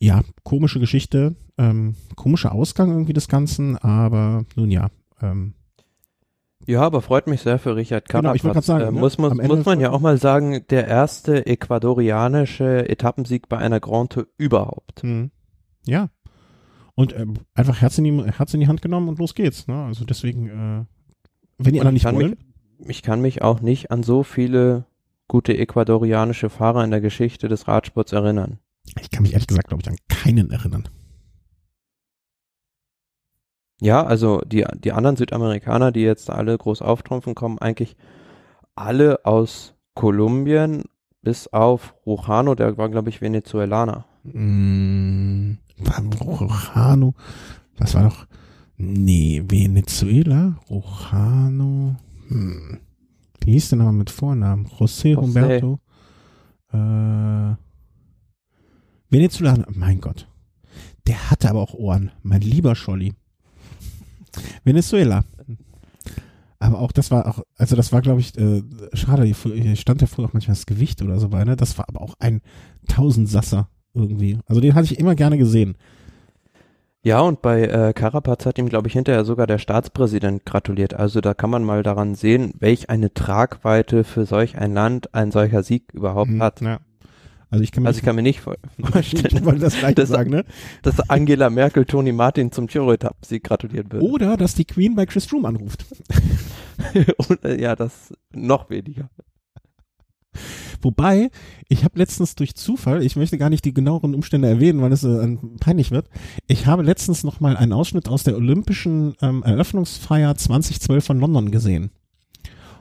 [0.00, 4.90] ja, komische Geschichte, ähm, komischer Ausgang irgendwie des Ganzen, aber nun ja.
[5.20, 5.54] Ähm,
[6.66, 8.42] ja, aber freut mich sehr für Richard Carapaz.
[8.42, 9.00] Genau, sagen, äh, ne?
[9.00, 14.12] muss, muss, muss man ja auch mal sagen, der erste ecuadorianische Etappensieg bei einer Grand
[14.12, 15.02] Tour überhaupt.
[15.02, 15.30] Mhm.
[15.86, 16.10] Ja.
[16.94, 19.66] Und äh, einfach Herz in, die, Herz in die Hand genommen und los geht's.
[19.66, 19.84] Ne?
[19.84, 20.84] Also deswegen, äh,
[21.56, 22.36] wenn die anderen nicht wollen.
[22.80, 24.84] Mich, ich kann mich auch nicht an so viele
[25.26, 28.58] gute ecuadorianische Fahrer in der Geschichte des Radsports erinnern.
[29.00, 30.88] Ich kann mich ehrlich gesagt, glaube ich, an keinen erinnern.
[33.80, 37.96] Ja, also die, die anderen Südamerikaner, die jetzt alle groß auftrumpfen, kommen eigentlich
[38.74, 40.84] alle aus Kolumbien,
[41.22, 44.04] bis auf Rujano, der war, glaube ich, Venezuelaner.
[44.24, 45.54] Mm,
[46.20, 47.14] Rujano,
[47.76, 48.26] was war doch,
[48.76, 51.96] nee, Venezuela, Rujano,
[52.28, 52.78] hm.
[53.40, 54.66] wie hieß der nochmal mit Vornamen?
[54.66, 55.20] José, José.
[55.20, 55.80] Humberto,
[56.72, 57.56] äh,
[59.10, 60.28] Venezuelaner, mein Gott.
[61.06, 63.14] Der hatte aber auch Ohren, mein lieber Scholli.
[64.64, 65.24] Venezuela.
[66.58, 70.06] Aber auch das war auch, also das war, glaube ich, äh, schade, hier stand ja
[70.06, 71.56] früher auch manchmal das Gewicht oder so bei, ne?
[71.56, 72.40] Das war aber auch ein
[72.88, 74.38] Tausendsasser irgendwie.
[74.46, 75.76] Also den hatte ich immer gerne gesehen.
[77.02, 80.94] Ja, und bei äh, Carapaz hat ihm, glaube ich, hinterher sogar der Staatspräsident gratuliert.
[80.94, 85.30] Also da kann man mal daran sehen, welch eine Tragweite für solch ein Land ein
[85.30, 86.60] solcher Sieg überhaupt mhm, hat.
[86.60, 86.80] Ja.
[87.50, 88.40] Also ich kann mir, also ich kann mir nicht
[88.80, 90.44] vorstellen, wollte das gleich dass, sagen, ne?
[90.82, 94.06] dass Angela Merkel Toni Martin zum Giro-Etappen-Sieg gratulieren würde.
[94.06, 95.86] Oder dass die Queen bei Chris Froome anruft.
[97.28, 99.08] Und, äh, ja, das noch weniger.
[100.80, 101.30] Wobei,
[101.68, 105.02] ich habe letztens durch Zufall, ich möchte gar nicht die genaueren Umstände erwähnen, weil es
[105.02, 106.08] äh, peinlich wird,
[106.46, 111.50] ich habe letztens noch mal einen Ausschnitt aus der olympischen ähm, Eröffnungsfeier 2012 von London
[111.50, 111.90] gesehen.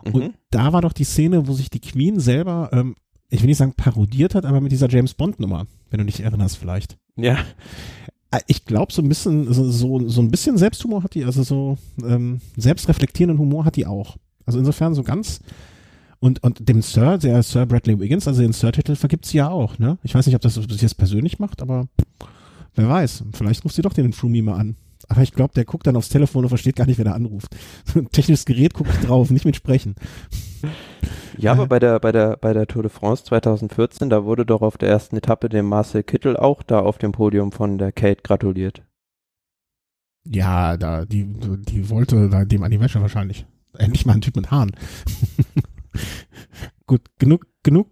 [0.06, 0.34] Und mhm.
[0.52, 2.96] da war doch die Szene, wo sich die Queen selber ähm,
[3.30, 6.22] ich will nicht sagen parodiert hat, aber mit dieser James Bond Nummer, wenn du dich
[6.22, 6.98] erinnerst vielleicht.
[7.16, 7.38] Ja.
[8.32, 11.44] Äh, ich glaube, so ein bisschen, so, so, so ein bisschen Selbsthumor hat die, also
[11.44, 14.18] so ähm, selbstreflektierenden Humor hat die auch.
[14.46, 15.42] Also insofern so ganz
[16.20, 19.78] und, und dem Sir, der Sir Bradley Wiggins, also den Sir-Titel vergibt sie ja auch,
[19.78, 19.98] ne?
[20.04, 21.88] Ich weiß nicht, ob das, das jetzt persönlich macht, aber
[22.76, 23.26] wer weiß.
[23.34, 24.76] Vielleicht ruft sie doch den Frumi mal an.
[25.10, 27.56] Aber ich glaube, der guckt dann aufs Telefon und versteht gar nicht, wer da anruft.
[27.86, 29.96] So ein technisches Gerät guckt drauf, nicht mit Sprechen.
[31.38, 34.62] Ja, aber bei der, bei der, bei der Tour de France 2014, da wurde doch
[34.62, 38.22] auf der ersten Etappe dem Marcel Kittel auch da auf dem Podium von der Kate
[38.24, 38.84] gratuliert.
[40.26, 43.46] Ja, da, die, die wollte da dem Animation wahrscheinlich.
[43.78, 44.72] Endlich mal ein Typ mit Haaren.
[46.88, 47.90] Gut, genug, genug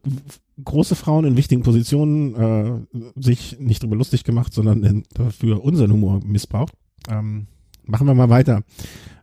[0.64, 5.92] große Frauen in wichtigen Positionen äh, sich nicht drüber lustig gemacht, sondern in, dafür unseren
[5.92, 6.74] Humor missbraucht.
[7.10, 7.48] Ähm,
[7.84, 8.64] machen wir mal weiter.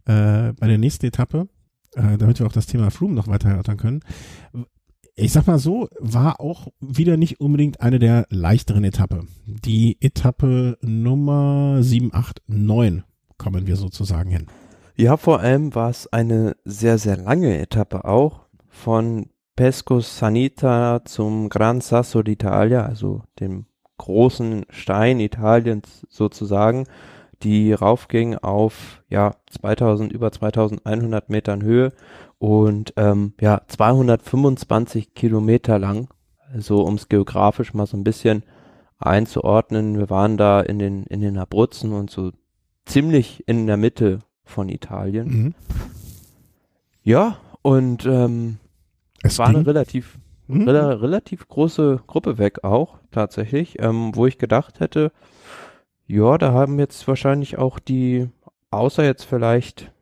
[0.05, 1.49] Äh, bei der nächsten Etappe
[1.95, 4.01] äh, damit wir auch das Thema Froome noch weiter erörtern können.
[5.15, 9.27] Ich sag mal so, war auch wieder nicht unbedingt eine der leichteren Etappe.
[9.47, 13.05] Die Etappe Nummer 789
[13.37, 14.47] kommen wir sozusagen hin.
[14.97, 19.27] Ja, vor allem war es eine sehr, sehr lange Etappe auch von
[19.57, 23.67] Pesco Sanita zum Gran Sasso d'Italia, also dem
[23.99, 26.87] großen Stein Italiens sozusagen
[27.43, 31.93] die raufging auf ja 2000 über 2100 Metern Höhe
[32.39, 36.09] und ähm, ja 225 Kilometer lang.
[36.53, 38.45] Also um es geografisch mal so ein bisschen
[38.99, 42.33] einzuordnen, wir waren da in den in den Abruzzen und so
[42.85, 45.29] ziemlich in der Mitte von Italien.
[45.29, 45.55] Mhm.
[47.03, 48.59] Ja und ähm,
[49.23, 50.69] es war eine relativ mhm.
[50.69, 55.13] re relativ große Gruppe weg auch tatsächlich, ähm, wo ich gedacht hätte,
[56.13, 58.29] ja, da haben jetzt wahrscheinlich auch die,
[58.71, 59.93] außer jetzt vielleicht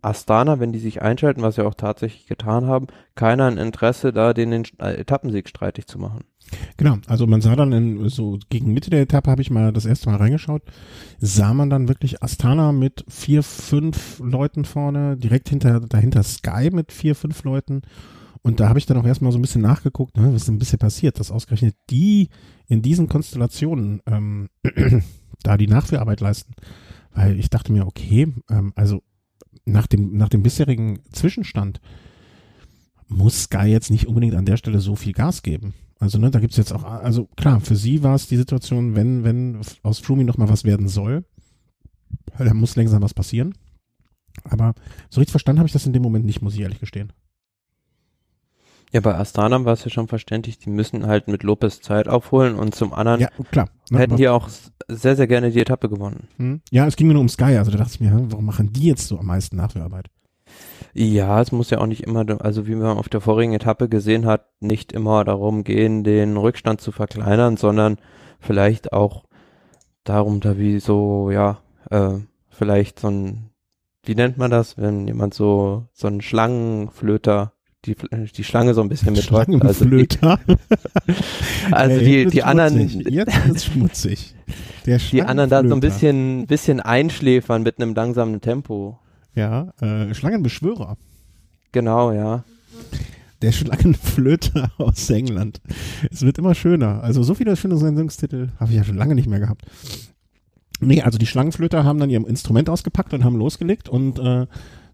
[0.00, 2.86] Astana, wenn die sich einschalten, was sie auch tatsächlich getan haben,
[3.16, 6.20] keiner ein Interesse, da den, äh, Etappensieg streitig zu machen.
[6.76, 9.86] Genau, also man sah dann in, so gegen Mitte der Etappe habe ich mal das
[9.86, 10.62] erste Mal reingeschaut,
[11.18, 16.92] sah man dann wirklich Astana mit vier, fünf Leuten vorne, direkt hinter, dahinter Sky mit
[16.92, 17.82] vier, fünf Leuten.
[18.42, 20.58] Und da habe ich dann auch erstmal so ein bisschen nachgeguckt, ne, was ist ein
[20.60, 22.28] bisschen passiert, dass ausgerechnet die
[22.68, 24.48] in diesen Konstellationen ähm,
[25.42, 26.54] da die Nachführarbeit leisten.
[27.12, 29.02] Weil ich dachte mir, okay, ähm, also
[29.64, 31.80] nach dem, nach dem bisherigen Zwischenstand
[33.08, 35.74] muss Sky jetzt nicht unbedingt an der Stelle so viel Gas geben.
[35.98, 39.22] Also, ne, da gibt's jetzt auch, also klar, für sie war es die Situation, wenn,
[39.22, 41.24] wenn aus Froome noch mal was werden soll,
[42.38, 43.54] da muss langsam was passieren.
[44.44, 44.74] Aber
[45.10, 47.12] so richtig verstanden habe ich das in dem Moment nicht, muss ich ehrlich gestehen.
[48.92, 52.56] Ja, bei Astana war es ja schon verständlich, die müssen halt mit Lopez Zeit aufholen
[52.56, 53.68] und zum anderen Ja, klar.
[53.90, 54.48] ne, hätten die auch
[54.88, 56.28] sehr, sehr gerne die Etappe gewonnen.
[56.38, 56.60] Hm?
[56.70, 58.86] Ja, es ging mir nur um Sky, also da dachte ich mir, warum machen die
[58.86, 60.06] jetzt so am meisten Nachführarbeit?
[60.92, 64.26] Ja, es muss ja auch nicht immer, also wie man auf der vorigen Etappe gesehen
[64.26, 67.98] hat, nicht immer darum gehen, den Rückstand zu verkleinern, sondern
[68.40, 69.24] vielleicht auch
[70.02, 72.14] darum, da wie so, ja, äh,
[72.48, 73.50] vielleicht so ein,
[74.04, 77.52] wie nennt man das, wenn jemand so, so einen Schlangenflöter,
[77.86, 77.96] die,
[78.36, 79.48] die Schlange so ein bisschen betäubt.
[79.64, 80.40] Also die, Schlangenflöter.
[81.70, 82.88] also Ey, die, die anderen.
[83.08, 84.34] Jetzt wird's schmutzig.
[84.86, 88.98] Der die anderen da so ein bisschen, bisschen einschläfern mit einem langsamen Tempo.
[89.34, 90.96] Ja, äh, Schlangenbeschwörer.
[91.72, 92.44] Genau, ja.
[93.42, 95.60] Der Schlangenflöter aus England.
[96.10, 97.02] Es wird immer schöner.
[97.02, 99.64] Also so viele schöne Sendungstitel habe ich ja schon lange nicht mehr gehabt.
[100.80, 104.46] Nee, also die Schlangenflöter haben dann ihr Instrument ausgepackt und haben losgelegt und äh,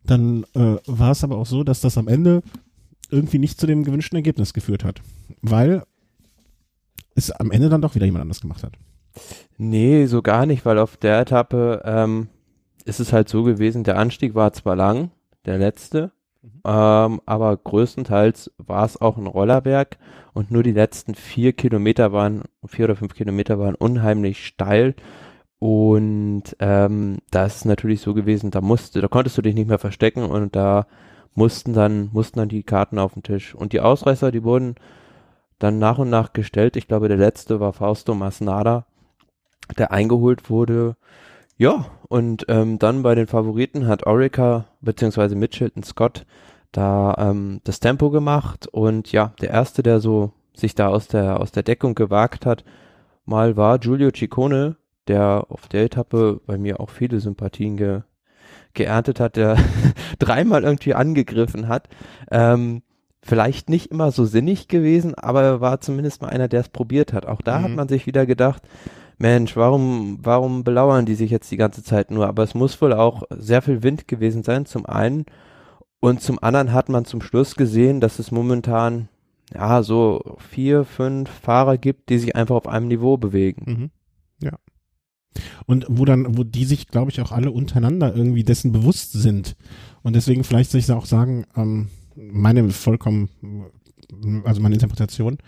[0.04, 2.42] dann äh, war es aber auch so, dass das am Ende
[3.10, 5.00] irgendwie nicht zu dem gewünschten Ergebnis geführt hat.
[5.42, 5.82] Weil
[7.14, 8.74] es am Ende dann doch wieder jemand anders gemacht hat.
[9.56, 12.28] Nee, so gar nicht, weil auf der Etappe ähm,
[12.84, 15.10] ist es halt so gewesen, der Anstieg war zwar lang,
[15.46, 16.12] der letzte,
[16.64, 19.96] ähm, aber größtenteils war es auch ein Rollerberg
[20.34, 24.94] und nur die letzten vier Kilometer waren, vier oder fünf Kilometer waren unheimlich steil
[25.58, 29.78] und ähm, da ist natürlich so gewesen, da musste, da konntest du dich nicht mehr
[29.78, 30.86] verstecken und da
[31.36, 33.54] mussten dann, mussten dann die Karten auf den Tisch.
[33.54, 34.74] Und die Ausreißer, die wurden
[35.58, 36.76] dann nach und nach gestellt.
[36.76, 38.86] Ich glaube, der letzte war Fausto Masnada,
[39.78, 40.96] der eingeholt wurde.
[41.56, 46.26] Ja, und ähm, dann bei den Favoriten hat Orica beziehungsweise Mitchelton Scott
[46.72, 51.40] da ähm, das Tempo gemacht und ja, der erste, der so sich da aus der
[51.40, 52.64] aus der Deckung gewagt hat,
[53.24, 54.76] mal war Giulio Ciccone,
[55.08, 58.02] der auf der Etappe bei mir auch viele Sympathien ge
[58.76, 59.56] geerntet hat, der
[60.20, 61.88] dreimal irgendwie angegriffen hat.
[62.30, 62.82] Ähm,
[63.22, 67.12] vielleicht nicht immer so sinnig gewesen, aber er war zumindest mal einer, der es probiert
[67.12, 67.26] hat.
[67.26, 67.64] Auch da Mhm.
[67.64, 68.62] hat man sich wieder gedacht,
[69.18, 72.28] Mensch, warum, warum belauern die sich jetzt die ganze Zeit nur?
[72.28, 75.24] Aber es muss wohl auch sehr viel Wind gewesen sein, zum einen.
[76.00, 79.08] Und zum anderen hat man zum Schluss gesehen, dass es momentan,
[79.54, 83.64] ja, so vier, fünf Fahrer gibt, die sich einfach auf einem Niveau bewegen.
[83.66, 83.90] Mhm.
[84.46, 84.52] Ja.
[85.66, 89.56] Und wo dann, wo die sich, glaube ich, auch alle untereinander irgendwie dessen bewusst sind.
[90.02, 93.28] Und deswegen vielleicht sich auch sagen, ähm, meine vollkommen,
[94.44, 95.38] also meine Interpretation,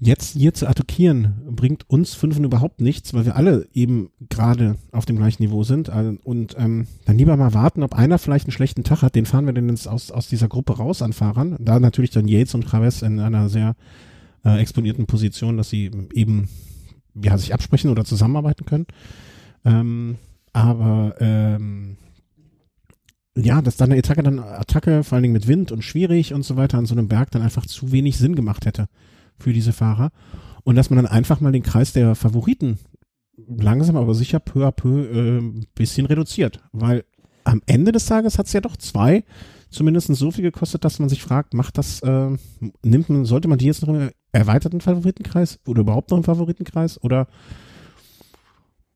[0.00, 5.06] jetzt hier zu attackieren, bringt uns Fünfen überhaupt nichts, weil wir alle eben gerade auf
[5.06, 5.90] dem gleichen Niveau sind.
[5.90, 9.14] Also, Und ähm, dann lieber mal warten, ob einer vielleicht einen schlechten Tag hat.
[9.14, 11.56] Den fahren wir denn jetzt aus, aus dieser Gruppe raus an Fahrern.
[11.58, 13.74] Da natürlich dann Yates und Traves in einer sehr
[14.44, 16.48] äh, exponierten Position, dass sie eben
[17.14, 18.86] ja, sich absprechen oder zusammenarbeiten können.
[19.64, 20.16] Ähm,
[20.52, 21.96] aber ähm,
[23.36, 26.44] ja, dass dann eine Attacke dann Attacke, vor allen Dingen mit Wind und schwierig und
[26.44, 28.88] so weiter an so einem Berg dann einfach zu wenig Sinn gemacht hätte
[29.38, 30.10] für diese Fahrer.
[30.64, 32.78] Und dass man dann einfach mal den Kreis der Favoriten
[33.46, 36.60] langsam aber sicher peu à peu äh, bisschen reduziert.
[36.72, 37.04] Weil
[37.44, 39.24] am Ende des Tages hat es ja doch zwei
[39.70, 42.30] zumindest so viel gekostet, dass man sich fragt, macht das, äh,
[42.82, 47.02] nimmt man, sollte man die jetzt noch im erweiterten Favoritenkreis oder überhaupt noch im Favoritenkreis
[47.02, 47.28] oder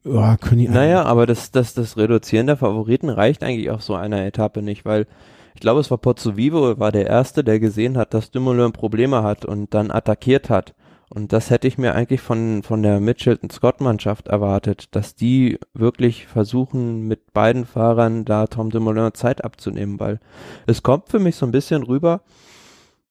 [0.05, 3.95] ja, können die Naja, aber das, das, das Reduzieren der Favoriten reicht eigentlich auf so
[3.95, 5.07] einer Etappe nicht, weil
[5.55, 9.23] ich glaube, es war Pozzo Vivo, war der Erste, der gesehen hat, dass Dumoulin Probleme
[9.23, 10.75] hat und dann attackiert hat.
[11.14, 17.07] Und das hätte ich mir eigentlich von, von der Mitchelton-Scott-Mannschaft erwartet, dass die wirklich versuchen,
[17.07, 20.20] mit beiden Fahrern da Tom Dumoulin Zeit abzunehmen, weil
[20.66, 22.22] es kommt für mich so ein bisschen rüber,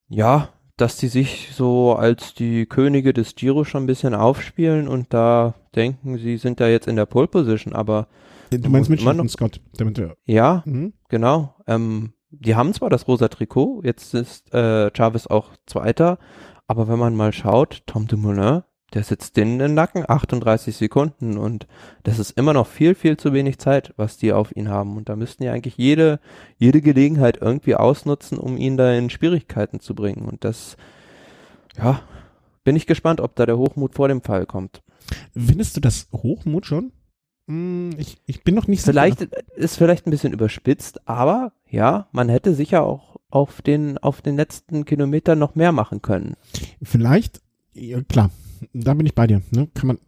[0.08, 5.14] ja, dass die sich so als die Könige des Giro schon ein bisschen aufspielen und
[5.14, 8.08] da denken, sie sind da jetzt in der Pole Position, aber
[8.50, 10.92] Du meinst Mitchell noch- und Scott, damit wir, ja, mhm.
[11.08, 11.54] genau.
[11.68, 16.18] Ähm, die haben zwar das rosa Trikot, jetzt ist äh, Chavez auch Zweiter,
[16.72, 18.62] aber wenn man mal schaut, Tom Dumoulin,
[18.94, 21.66] der sitzt denen im Nacken, 38 Sekunden und
[22.02, 25.10] das ist immer noch viel, viel zu wenig Zeit, was die auf ihn haben und
[25.10, 26.18] da müssten ja eigentlich jede,
[26.56, 30.78] jede Gelegenheit irgendwie ausnutzen, um ihn da in Schwierigkeiten zu bringen und das,
[31.76, 32.00] ja,
[32.64, 34.82] bin ich gespannt, ob da der Hochmut vor dem Fall kommt.
[35.36, 36.90] Findest du das Hochmut schon?
[37.48, 39.36] Hm, ich, ich bin noch nicht vielleicht sicher.
[39.56, 44.36] ist vielleicht ein bisschen überspitzt, aber ja, man hätte sicher auch auf den auf den
[44.36, 46.34] letzten Kilometern noch mehr machen können.
[46.82, 47.40] Vielleicht,
[47.72, 48.30] ja, klar,
[48.72, 49.42] da bin ich bei dir.
[49.50, 49.68] Ne?
[49.74, 49.98] Kann man,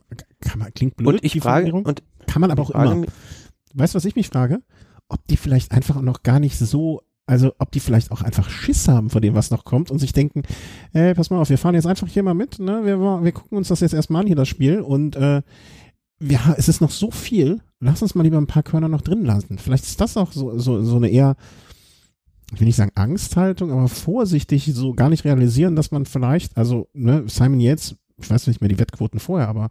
[0.40, 1.08] kann man klingt blöd.
[1.08, 3.06] Und ich frage und kann man aber auch immer.
[3.72, 4.60] Weißt du, was ich mich frage?
[5.08, 8.86] Ob die vielleicht einfach noch gar nicht so also ob die vielleicht auch einfach Schiss
[8.86, 10.42] haben vor dem, was noch kommt und sich denken,
[10.92, 12.84] äh, pass mal auf, wir fahren jetzt einfach hier mal mit, ne?
[12.84, 15.40] Wir, wir gucken uns das jetzt erstmal an hier, das Spiel, und äh,
[16.20, 19.24] ja, es ist noch so viel, lass uns mal lieber ein paar Körner noch drin
[19.24, 19.58] lassen.
[19.58, 21.36] Vielleicht ist das auch so, so, so eine eher,
[22.54, 26.88] ich will nicht sagen Angsthaltung, aber vorsichtig so gar nicht realisieren, dass man vielleicht, also
[26.92, 29.70] ne, Simon Yates, ich weiß nicht mehr die Wettquoten vorher, aber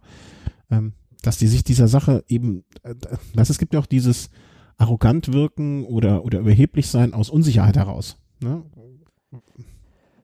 [0.70, 0.92] ähm,
[1.22, 2.94] dass die sich dieser Sache eben, äh,
[3.34, 4.30] dass es gibt ja auch dieses
[4.76, 8.16] arrogant wirken oder, oder überheblich sein aus Unsicherheit heraus.
[8.40, 8.62] Ne?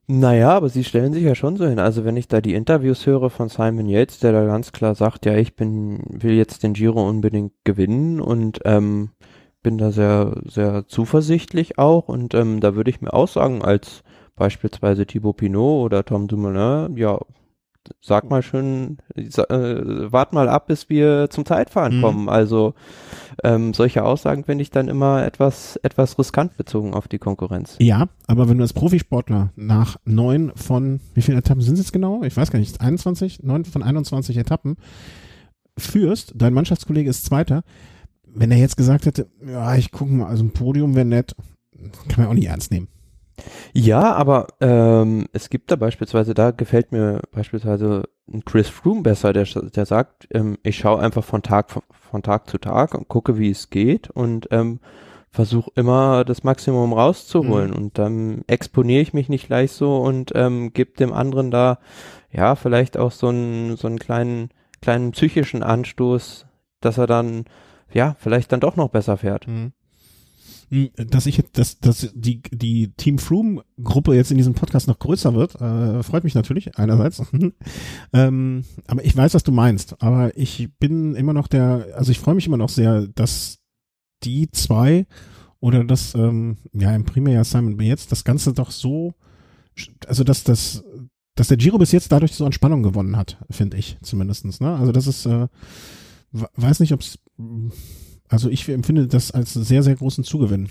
[0.06, 1.78] Naja, aber sie stellen sich ja schon so hin.
[1.78, 5.24] Also wenn ich da die Interviews höre von Simon Yates, der da ganz klar sagt,
[5.24, 9.10] ja, ich bin, will jetzt den Giro unbedingt gewinnen und ähm,
[9.62, 14.02] bin da sehr, sehr zuversichtlich auch und ähm, da würde ich mir auch sagen, als
[14.36, 17.18] beispielsweise Thibaut Pinot oder Tom Dumoulin, ja,
[18.00, 19.32] sag mal schön, äh,
[20.12, 22.02] wart mal ab, bis wir zum Zeitfahren mhm.
[22.02, 22.28] kommen.
[22.28, 22.74] Also
[23.42, 27.76] ähm, solche Aussagen finde ich dann immer etwas, etwas riskant bezogen auf die Konkurrenz.
[27.80, 31.92] Ja, aber wenn du als Profisportler nach neun von, wie viele Etappen sind es jetzt
[31.92, 32.22] genau?
[32.22, 34.76] Ich weiß gar nicht, 21, neun von 21 Etappen
[35.78, 37.62] führst, dein Mannschaftskollege ist Zweiter,
[38.34, 41.34] wenn er jetzt gesagt hätte, ja, ich gucke mal, also ein Podium wäre nett,
[42.08, 42.88] kann man auch nicht ernst nehmen.
[43.72, 49.32] Ja, aber ähm, es gibt da beispielsweise, da gefällt mir beispielsweise ein Chris Froome besser,
[49.32, 53.08] der, der sagt, ähm, ich schaue einfach von Tag von, von Tag zu Tag und
[53.08, 54.80] gucke, wie es geht und ähm,
[55.30, 57.76] versuche immer das Maximum rauszuholen mhm.
[57.76, 61.78] und dann exponiere ich mich nicht gleich so und ähm, gebe dem anderen da
[62.32, 64.50] ja vielleicht auch so einen so einen kleinen
[64.82, 66.46] kleinen psychischen Anstoß,
[66.80, 67.44] dass er dann
[67.92, 69.46] ja vielleicht dann doch noch besser fährt.
[69.48, 69.72] Mhm.
[70.70, 74.86] Hm, dass ich jetzt, dass, dass die, die Team Froome Gruppe jetzt in diesem Podcast
[74.86, 77.22] noch größer wird, äh, freut mich natürlich einerseits.
[78.12, 80.00] ähm, aber ich weiß, was du meinst.
[80.00, 83.58] Aber ich bin immer noch der, also ich freue mich immer noch sehr, dass
[84.22, 85.06] die zwei
[85.58, 89.14] oder das, ähm, ja, im Primärjahr Simon jetzt das Ganze doch so,
[90.06, 90.84] also dass das,
[91.34, 94.60] dass der Giro bis jetzt dadurch so an Spannung gewonnen hat, finde ich zumindestens.
[94.60, 94.76] Ne?
[94.76, 95.48] Also das ist, äh,
[96.32, 97.18] weiß nicht, ob es
[98.30, 100.70] also ich empfinde das als sehr, sehr großen Zugewinn.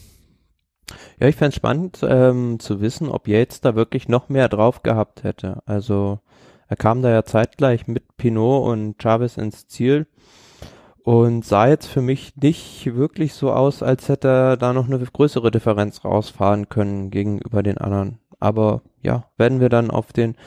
[1.19, 5.23] Ja, ich fände spannend ähm, zu wissen, ob Yates da wirklich noch mehr drauf gehabt
[5.23, 5.61] hätte.
[5.65, 6.19] Also
[6.67, 10.07] er kam da ja zeitgleich mit Pinot und Chavez ins Ziel
[11.03, 14.99] und sah jetzt für mich nicht wirklich so aus, als hätte er da noch eine
[14.99, 18.19] größere Differenz rausfahren können gegenüber den anderen.
[18.39, 20.37] Aber ja, werden wir dann auf den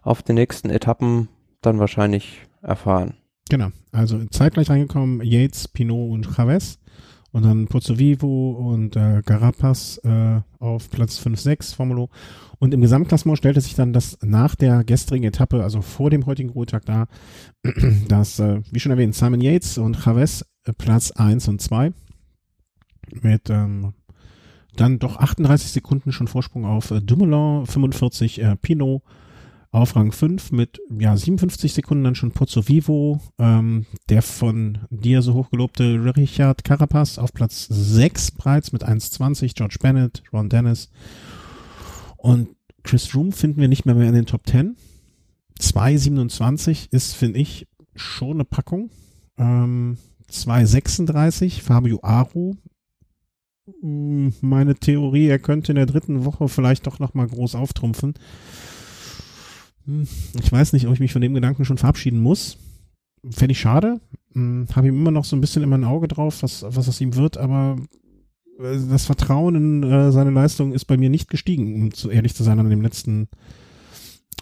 [0.00, 1.28] auf den nächsten Etappen
[1.60, 3.21] dann wahrscheinlich erfahren.
[3.48, 6.78] Genau, also zeitgleich reingekommen Yates, Pinot und Chavez.
[7.32, 12.10] Und dann Pozzo Vivo und äh, Carapaz äh, auf Platz 5, 6 Formulo.
[12.58, 16.50] Und im Gesamtklassement stellte sich dann das nach der gestrigen Etappe, also vor dem heutigen
[16.50, 17.06] Ruhetag da,
[18.08, 21.92] dass, äh, wie schon erwähnt, Simon Yates und Chavez äh, Platz 1 und 2
[23.22, 23.94] mit ähm,
[24.76, 29.02] dann doch 38 Sekunden schon Vorsprung auf äh, Dumoulin, 45 äh, Pinot,
[29.72, 35.22] auf Rang 5 mit ja 57 Sekunden dann schon Pozzo Vivo, ähm, der von dir
[35.22, 40.90] so hochgelobte Richard Carapaz auf Platz 6 bereits mit 1,20, George Bennett, Ron Dennis
[42.18, 42.50] und
[42.84, 44.76] Chris Room finden wir nicht mehr, mehr in den Top 10.
[45.58, 48.90] 2,27 ist, finde ich, schon eine Packung.
[49.38, 49.96] Ähm,
[50.30, 52.56] 2,36 Fabio Aru.
[53.80, 58.14] Hm, meine Theorie, er könnte in der dritten Woche vielleicht doch nochmal groß auftrumpfen.
[59.86, 62.58] Ich weiß nicht, ob ich mich von dem Gedanken schon verabschieden muss.
[63.30, 64.00] Fände ich schade.
[64.32, 67.00] Hm, Habe ihm immer noch so ein bisschen immer ein Auge drauf, was, was aus
[67.00, 67.76] ihm wird, aber
[68.58, 72.34] äh, das Vertrauen in äh, seine Leistung ist bei mir nicht gestiegen, um zu ehrlich
[72.34, 73.28] zu sein, an dem letzten,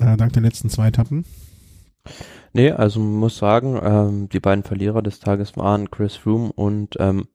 [0.01, 1.25] äh, dank der letzten zwei Etappen.
[2.53, 6.97] Nee, also man muss sagen, ähm, die beiden Verlierer des Tages waren Chris Froome und
[6.99, 7.27] ähm,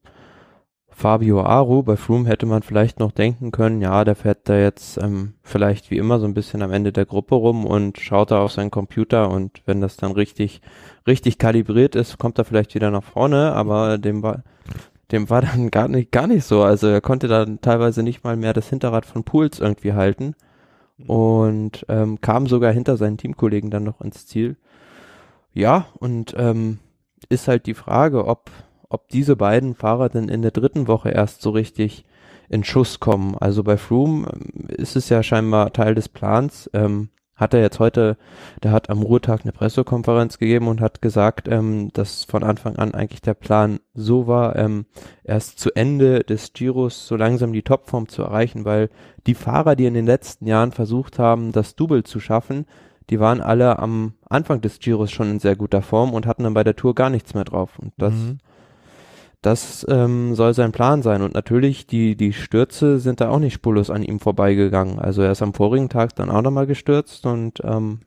[0.96, 1.82] Fabio Aru.
[1.82, 5.90] Bei Froome hätte man vielleicht noch denken können, ja, der fährt da jetzt ähm, vielleicht
[5.90, 8.70] wie immer so ein bisschen am Ende der Gruppe rum und schaut da auf seinen
[8.70, 10.62] Computer und wenn das dann richtig,
[11.06, 14.42] richtig kalibriert ist, kommt er vielleicht wieder nach vorne, aber dem war,
[15.12, 16.62] dem war dann gar nicht, gar nicht so.
[16.62, 20.34] Also er konnte dann teilweise nicht mal mehr das Hinterrad von Pools irgendwie halten
[21.06, 24.56] und ähm, kam sogar hinter seinen Teamkollegen dann noch ins Ziel.
[25.52, 26.78] Ja, und ähm,
[27.28, 28.50] ist halt die Frage, ob
[28.88, 32.04] ob diese beiden Fahrer denn in der dritten Woche erst so richtig
[32.48, 33.36] in Schuss kommen.
[33.38, 37.80] Also bei Froome ähm, ist es ja scheinbar Teil des Plans, ähm, hat er jetzt
[37.80, 38.16] heute,
[38.62, 42.94] der hat am Ruhetag eine Pressekonferenz gegeben und hat gesagt, ähm, dass von Anfang an
[42.94, 44.86] eigentlich der Plan so war, ähm,
[45.22, 48.88] erst zu Ende des Giros so langsam die Topform zu erreichen, weil
[49.26, 52.64] die Fahrer, die in den letzten Jahren versucht haben, das Double zu schaffen,
[53.10, 56.54] die waren alle am Anfang des Giros schon in sehr guter Form und hatten dann
[56.54, 57.78] bei der Tour gar nichts mehr drauf.
[57.78, 58.38] Und das mhm.
[59.46, 61.22] Das ähm, soll sein Plan sein.
[61.22, 64.98] Und natürlich, die, die Stürze sind da auch nicht spurlos an ihm vorbeigegangen.
[64.98, 68.00] Also er ist am vorigen Tag dann auch nochmal gestürzt und ähm,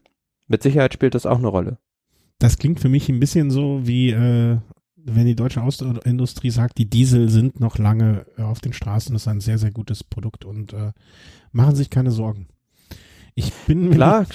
[0.50, 1.78] mit Sicherheit spielt das auch eine Rolle.
[2.40, 4.58] Das klingt für mich ein bisschen so wie, äh,
[4.98, 9.28] wenn die deutsche Autoindustrie sagt, die Diesel sind noch lange auf den Straßen, das ist
[9.30, 10.92] ein sehr, sehr gutes Produkt und äh,
[11.54, 12.50] machen sich keine Sorgen.
[13.34, 14.26] Ich bin klar.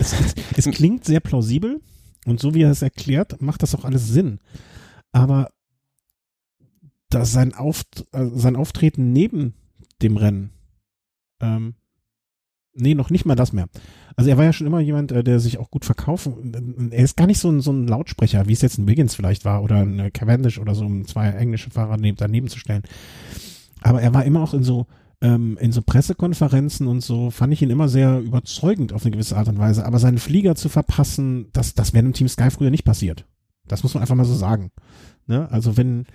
[0.00, 1.82] Es, es, es klingt sehr plausibel
[2.24, 4.38] und so wie er es erklärt, macht das auch alles Sinn.
[5.12, 5.50] Aber
[7.14, 9.54] dass sein, Auft äh, sein Auftreten neben
[10.02, 10.50] dem Rennen,
[11.40, 11.74] ähm,
[12.74, 13.68] nee, noch nicht mal das mehr.
[14.16, 16.90] Also er war ja schon immer jemand, äh, der sich auch gut verkaufen.
[16.92, 19.44] Er ist gar nicht so ein, so ein Lautsprecher, wie es jetzt ein Wiggins vielleicht
[19.44, 22.82] war oder ein Cavendish oder so, um zwei englische Fahrer neben, daneben zu stellen.
[23.82, 24.86] Aber er war immer auch in so
[25.20, 29.36] ähm, in so Pressekonferenzen und so fand ich ihn immer sehr überzeugend auf eine gewisse
[29.36, 29.86] Art und Weise.
[29.86, 33.26] Aber seinen Flieger zu verpassen, das das wäre im Team Sky früher nicht passiert.
[33.66, 34.70] Das muss man einfach mal so sagen.
[35.26, 35.50] Ne?
[35.50, 36.06] Also wenn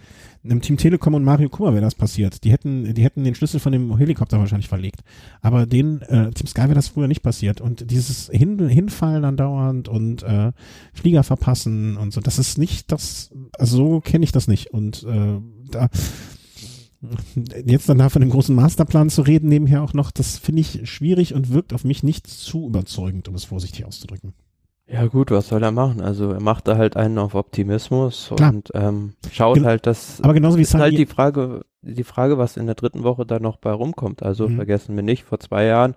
[0.43, 2.43] einem Team Telekom und Mario Kummer wäre das passiert.
[2.43, 5.01] Die hätten, die hätten den Schlüssel von dem Helikopter wahrscheinlich verlegt.
[5.41, 7.61] Aber den äh, Team Sky wäre das früher nicht passiert.
[7.61, 10.51] Und dieses Hin Hinfallen andauernd und äh,
[10.93, 14.71] Flieger verpassen und so, das ist nicht das, also so kenne ich das nicht.
[14.71, 15.39] Und äh,
[15.71, 15.89] da
[17.65, 20.89] jetzt dann da von dem großen Masterplan zu reden, nebenher auch noch, das finde ich
[20.89, 24.33] schwierig und wirkt auf mich nicht zu überzeugend, um es vorsichtig auszudrücken.
[24.91, 26.01] Ja gut, was soll er machen?
[26.01, 28.53] Also er macht da halt einen auf Optimismus Klar.
[28.53, 32.37] und ähm, schaut Gen halt, dass aber genauso wie ist halt die Frage, die Frage,
[32.37, 34.23] was in der dritten Woche da noch bei rumkommt.
[34.23, 34.55] Also mhm.
[34.55, 35.95] vergessen wir nicht, vor zwei Jahren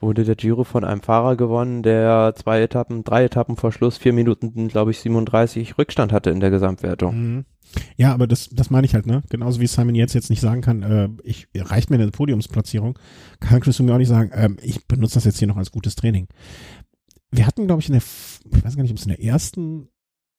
[0.00, 4.12] wurde der Giro von einem Fahrer gewonnen, der zwei Etappen, drei Etappen vor Schluss, vier
[4.12, 7.16] Minuten, glaube ich, 37 Rückstand hatte in der Gesamtwertung.
[7.16, 7.44] Mhm.
[7.96, 9.22] Ja, aber das, das meine ich halt, ne?
[9.30, 12.98] Genauso wie Simon jetzt jetzt nicht sagen kann, äh, ich reicht mir eine Podiumsplatzierung,
[13.38, 15.94] kann Chris mir auch nicht sagen, äh, ich benutze das jetzt hier noch als gutes
[15.94, 16.26] Training
[17.30, 19.88] wir hatten, glaube ich, in der, ich weiß gar nicht, ob es in der ersten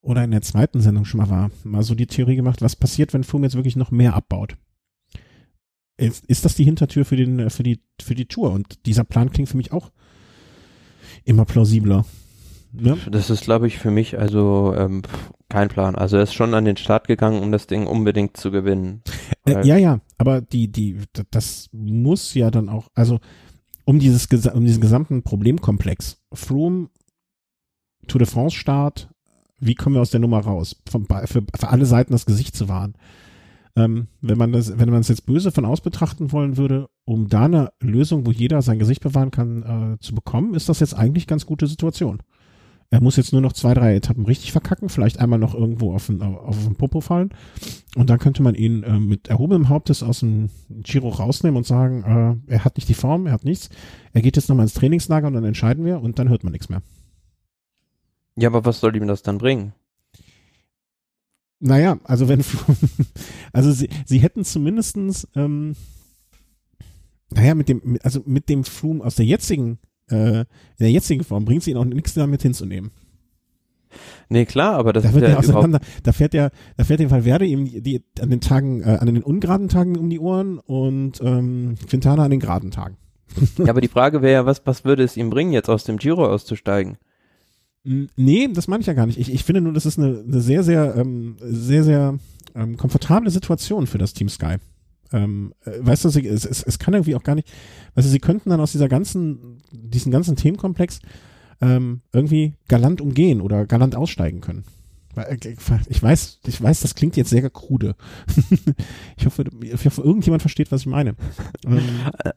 [0.02, 3.14] oder in der zweiten Sendung schon mal war, mal so die Theorie gemacht, was passiert,
[3.14, 4.58] wenn Froome jetzt wirklich noch mehr abbaut.
[5.98, 8.52] Ist, ist das die Hintertür für den, für die, für die Tour?
[8.52, 9.92] Und dieser Plan klingt für mich auch
[11.24, 12.06] immer plausibler.
[12.74, 12.98] Ne?
[13.12, 15.04] Das ist, glaube ich, für mich also ähm,
[15.50, 15.96] kein Plan.
[15.96, 19.04] Also er ist schon an den Start gegangen, um das Ding unbedingt zu gewinnen.
[19.46, 21.00] Äh, ja, ja, aber die, die,
[21.32, 23.20] das muss ja dann auch, also
[23.86, 26.21] um dieses um diesen gesamten Problemkomplex.
[26.34, 26.90] Froome,
[28.08, 29.10] Tour de France Start,
[29.60, 30.76] wie kommen wir aus der Nummer raus?
[30.90, 32.96] Von, für, für alle Seiten das Gesicht zu wahren.
[33.76, 37.30] Ähm, wenn man das, wenn man es jetzt böse von aus betrachten wollen würde, um
[37.30, 39.64] da eine Lösung, wo jeder sein Gesicht bewahren kann,
[39.94, 42.22] äh, zu bekommen, ist das jetzt eigentlich ganz gute Situation.
[42.94, 46.08] Er muss jetzt nur noch zwei, drei Etappen richtig verkacken, vielleicht einmal noch irgendwo auf
[46.08, 47.30] den, auf den Popo fallen.
[47.96, 52.42] Und dann könnte man ihn äh, mit erhobenem Hauptes aus dem Giro rausnehmen und sagen,
[52.48, 53.70] äh, er hat nicht die Form, er hat nichts.
[54.12, 56.68] Er geht jetzt nochmal ins Trainingslager und dann entscheiden wir und dann hört man nichts
[56.68, 56.82] mehr.
[58.36, 59.72] Ja, aber was soll ihm das dann bringen?
[61.62, 62.44] Naja, also wenn,
[63.54, 65.78] also sie, sie hätten zumindestens, ähm,
[67.30, 69.80] naja, mit dem, also mit dem Froome aus der jetzigen
[70.12, 70.46] äh, in
[70.80, 72.92] der jetzigen Form bringt es ihn auch nichts damit hinzunehmen.
[74.30, 77.46] Nee, klar, aber das da wird ja auseinander, da fährt ja, da fährt den Valverde
[77.46, 81.76] ihm die, an den Tagen, äh, an den ungeraden Tagen um die Ohren und ähm,
[81.90, 82.98] Quintana an den geraden Tagen.
[83.58, 85.98] ja, aber die Frage wäre ja, was, was würde es ihm bringen, jetzt aus dem
[85.98, 86.98] Giro auszusteigen?
[87.84, 89.20] Nee, das meine ich ja gar nicht.
[89.20, 92.20] Ich, ich finde nur, das ist eine, eine sehr, sehr, ähm, sehr, sehr
[92.54, 94.58] ähm, komfortable Situation für das Team Sky.
[95.14, 97.52] Ähm, äh, weißt du, sie, es, es, es kann irgendwie auch gar nicht,
[97.96, 101.00] weißt du, sie könnten dann aus dieser ganzen, diesen ganzen Themenkomplex
[101.62, 104.64] ähm, irgendwie galant umgehen oder galant aussteigen können.
[105.16, 105.38] Äh,
[105.90, 107.96] ich weiß, ich weiß, das klingt jetzt sehr krude.
[109.18, 111.16] ich hoffe, ich hoffe, irgendjemand versteht, was ich meine.
[111.64, 111.80] Ähm,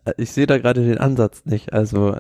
[0.05, 1.73] äh, ich sehe da gerade den Ansatz nicht.
[1.73, 2.17] Also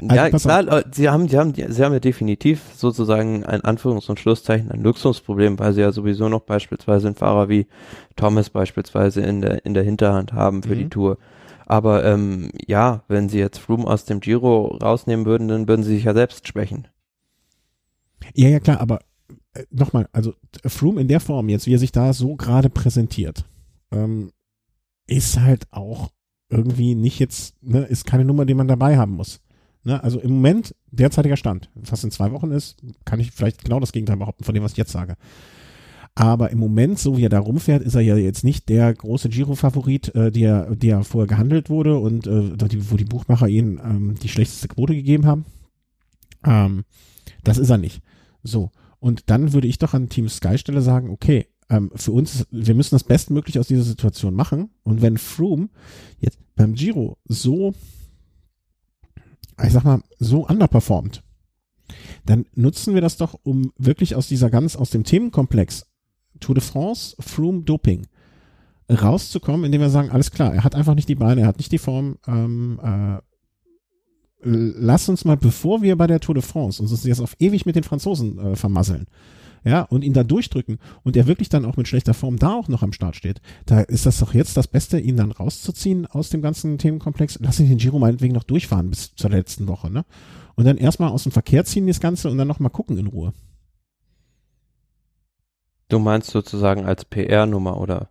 [0.00, 0.84] also, ja, klar, auf.
[0.92, 5.58] sie haben, sie haben, sie haben ja definitiv sozusagen ein Anführungs- und Schlusszeichen ein Luxusproblem,
[5.58, 7.66] weil sie ja sowieso noch beispielsweise einen Fahrer wie
[8.14, 10.78] Thomas beispielsweise in der, in der Hinterhand haben für mhm.
[10.78, 11.18] die Tour.
[11.66, 15.96] Aber ähm, ja, wenn sie jetzt Froome aus dem Giro rausnehmen würden, dann würden sie
[15.96, 16.86] sich ja selbst schwächen.
[18.34, 19.00] Ja, ja, klar, aber
[19.54, 20.32] äh, nochmal, also
[20.64, 23.44] Froome in der Form jetzt, wie er sich da so gerade präsentiert,
[23.90, 24.30] ähm,
[25.08, 26.10] ist halt auch
[26.48, 29.40] irgendwie nicht jetzt, ne, ist keine Nummer, die man dabei haben muss.
[29.86, 33.78] Ne, also im Moment, derzeitiger Stand, was in zwei Wochen ist, kann ich vielleicht genau
[33.78, 35.16] das Gegenteil behaupten von dem, was ich jetzt sage.
[36.16, 39.28] Aber im Moment, so wie er da rumfährt, ist er ja jetzt nicht der große
[39.28, 44.14] Giro-Favorit, äh, der, der vorher gehandelt wurde und äh, die, wo die Buchmacher ihnen ähm,
[44.20, 45.44] die schlechteste Quote gegeben haben.
[46.44, 46.84] Ähm,
[47.44, 48.02] das ist er nicht.
[48.42, 48.72] So.
[48.98, 52.74] Und dann würde ich doch an Team Sky Stelle sagen, okay, ähm, für uns, wir
[52.74, 54.70] müssen das bestmöglich aus dieser Situation machen.
[54.82, 55.68] Und wenn Froome
[56.18, 57.72] jetzt beim Giro so,
[59.64, 61.22] ich sag mal, so underperformt,
[62.24, 65.86] dann nutzen wir das doch, um wirklich aus dieser ganz, aus dem Themenkomplex
[66.40, 68.06] Tour de France, Froome, Doping
[68.90, 71.72] rauszukommen, indem wir sagen, alles klar, er hat einfach nicht die Beine, er hat nicht
[71.72, 73.20] die Form, ähm, äh,
[74.42, 77.74] lass uns mal, bevor wir bei der Tour de France uns jetzt auf ewig mit
[77.74, 79.06] den Franzosen äh, vermasseln,
[79.66, 82.68] ja, und ihn da durchdrücken und er wirklich dann auch mit schlechter Form da auch
[82.68, 86.30] noch am Start steht, da ist das doch jetzt das Beste, ihn dann rauszuziehen aus
[86.30, 87.40] dem ganzen Themenkomplex.
[87.42, 90.04] Lass ihn den Giro meinetwegen noch durchfahren bis zur letzten Woche, ne?
[90.54, 93.32] Und dann erstmal aus dem Verkehr ziehen das Ganze und dann nochmal gucken in Ruhe.
[95.88, 98.08] Du meinst sozusagen als PR-Nummer, oder?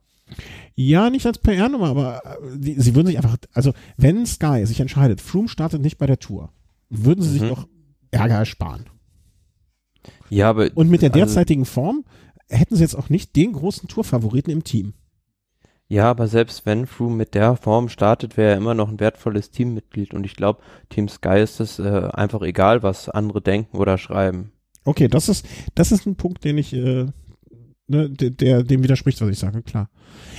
[0.76, 4.82] Ja, nicht als PR-Nummer, aber äh, die, sie würden sich einfach, also wenn Sky sich
[4.82, 6.52] entscheidet, Froome startet nicht bei der Tour,
[6.90, 7.40] würden sie mhm.
[7.40, 7.68] sich doch
[8.12, 8.90] Ärger ersparen.
[10.30, 10.70] Ja, aber.
[10.76, 12.06] Und mit der also derzeitigen also, Form
[12.50, 14.94] hätten sie jetzt auch nicht den großen Tourfavoriten im Team.
[15.88, 19.52] Ja, aber selbst wenn Froome mit der Form startet, wäre er immer noch ein wertvolles
[19.52, 20.14] Teammitglied.
[20.14, 24.52] Und ich glaube, Team Sky ist es äh, einfach egal, was andere denken oder schreiben.
[24.84, 27.06] Okay, das ist, das ist ein Punkt, den ich, äh,
[27.88, 29.90] ne, der, der dem widerspricht, was ich sage, klar.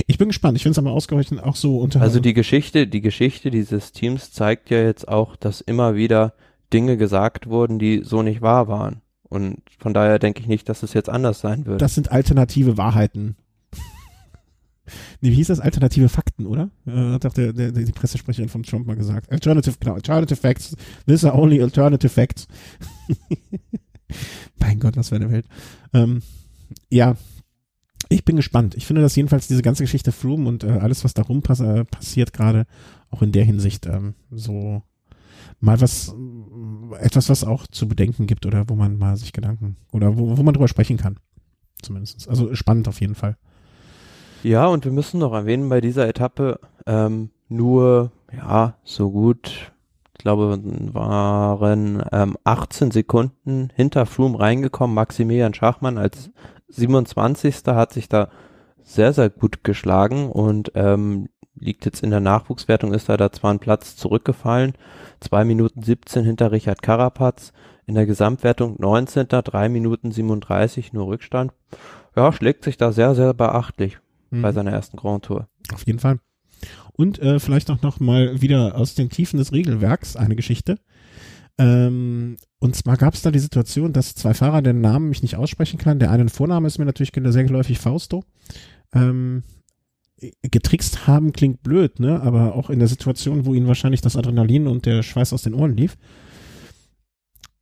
[0.08, 0.56] Ich bin gespannt.
[0.56, 2.00] Ich finde es aber ausgerechnet auch so unter.
[2.00, 6.34] Also die Geschichte, die Geschichte dieses Teams zeigt ja jetzt auch, dass immer wieder
[6.72, 9.00] Dinge gesagt wurden, die so nicht wahr waren.
[9.28, 11.82] Und von daher denke ich nicht, dass es jetzt anders sein wird.
[11.82, 13.36] Das sind alternative Wahrheiten.
[15.20, 15.60] nee, wie hieß das?
[15.60, 16.70] Alternative Fakten, oder?
[16.86, 19.30] Äh, hat doch der, der, die Pressesprecherin von Trump mal gesagt.
[19.32, 20.76] Alternative, genau, Alternative Facts.
[21.06, 22.46] These are only alternative facts.
[24.60, 25.46] mein Gott, was für eine Welt.
[25.92, 26.22] Ähm,
[26.90, 27.16] ja,
[28.08, 28.74] ich bin gespannt.
[28.76, 31.84] Ich finde, dass jedenfalls diese ganze Geschichte Froome und äh, alles, was darum pass äh,
[31.84, 32.66] passiert gerade,
[33.10, 34.82] auch in der Hinsicht ähm, so
[35.60, 36.14] mal was,
[37.00, 40.42] etwas, was auch zu bedenken gibt oder wo man mal sich Gedanken oder wo, wo
[40.42, 41.18] man drüber sprechen kann.
[41.82, 42.28] Zumindest.
[42.28, 43.36] Also spannend auf jeden Fall.
[44.42, 49.72] Ja, und wir müssen noch erwähnen, bei dieser Etappe ähm, nur, ja, so gut,
[50.12, 50.58] ich glaube,
[50.94, 54.94] waren ähm, 18 Sekunden hinter Froome reingekommen.
[54.94, 56.30] Maximilian Schachmann als
[56.68, 57.56] 27.
[57.66, 58.28] hat sich da
[58.86, 61.28] sehr, sehr gut geschlagen und ähm,
[61.58, 64.74] liegt jetzt in der Nachwuchswertung, ist er da zwar einen Platz zurückgefallen,
[65.20, 67.52] zwei Minuten 17 hinter Richard Carapaz,
[67.86, 69.26] in der Gesamtwertung 19.
[69.28, 71.52] drei Minuten 37 nur Rückstand.
[72.14, 73.98] Ja, schlägt sich da sehr, sehr beachtlich
[74.30, 74.42] mhm.
[74.42, 75.48] bei seiner ersten Grand Tour.
[75.72, 76.18] Auf jeden Fall.
[76.92, 80.78] Und äh, vielleicht auch noch mal wieder aus den Tiefen des Regelwerks eine Geschichte.
[81.58, 85.36] Ähm, und zwar gab es da die Situation, dass zwei Fahrer den Namen mich nicht
[85.36, 85.98] aussprechen kann.
[85.98, 88.24] Der eine Vorname ist mir natürlich sehr geläufig Fausto.
[88.96, 89.42] Ähm,
[90.42, 92.20] getrickst haben klingt blöd, ne?
[92.22, 95.54] Aber auch in der Situation, wo ihnen wahrscheinlich das Adrenalin und der Schweiß aus den
[95.54, 95.96] Ohren lief,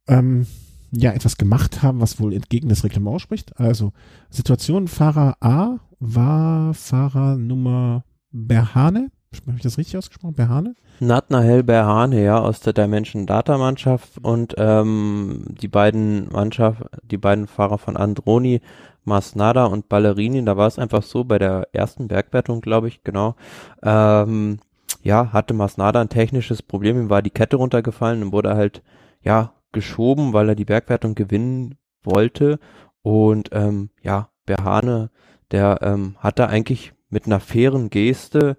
[0.07, 0.47] ähm,
[0.93, 3.59] ja, etwas gemacht haben, was wohl entgegen des Reglements spricht.
[3.59, 3.93] Also,
[4.31, 9.11] Situation, Fahrer A war Fahrer Nummer Berhane.
[9.47, 10.35] Habe ich das richtig ausgesprochen?
[10.35, 10.77] Berhane?
[11.01, 17.49] Natnahel Berhane, ja, aus der Dimension Data Mannschaft und ähm, die beiden Mannschaft, die beiden
[17.49, 18.61] Fahrer von Androni
[19.05, 23.37] Masnada und Ballerini, da war es einfach so, bei der ersten Bergwertung, glaube ich, genau,
[23.83, 24.59] ähm,
[25.03, 28.83] ja, hatte Masnada ein technisches Problem, ihm war die Kette runtergefallen und wurde halt,
[29.23, 32.59] ja, geschoben, weil er die Bergwertung gewinnen wollte.
[33.03, 35.11] Und, ähm, ja, Berhane,
[35.51, 38.57] der ähm, hatte eigentlich mit einer fairen Geste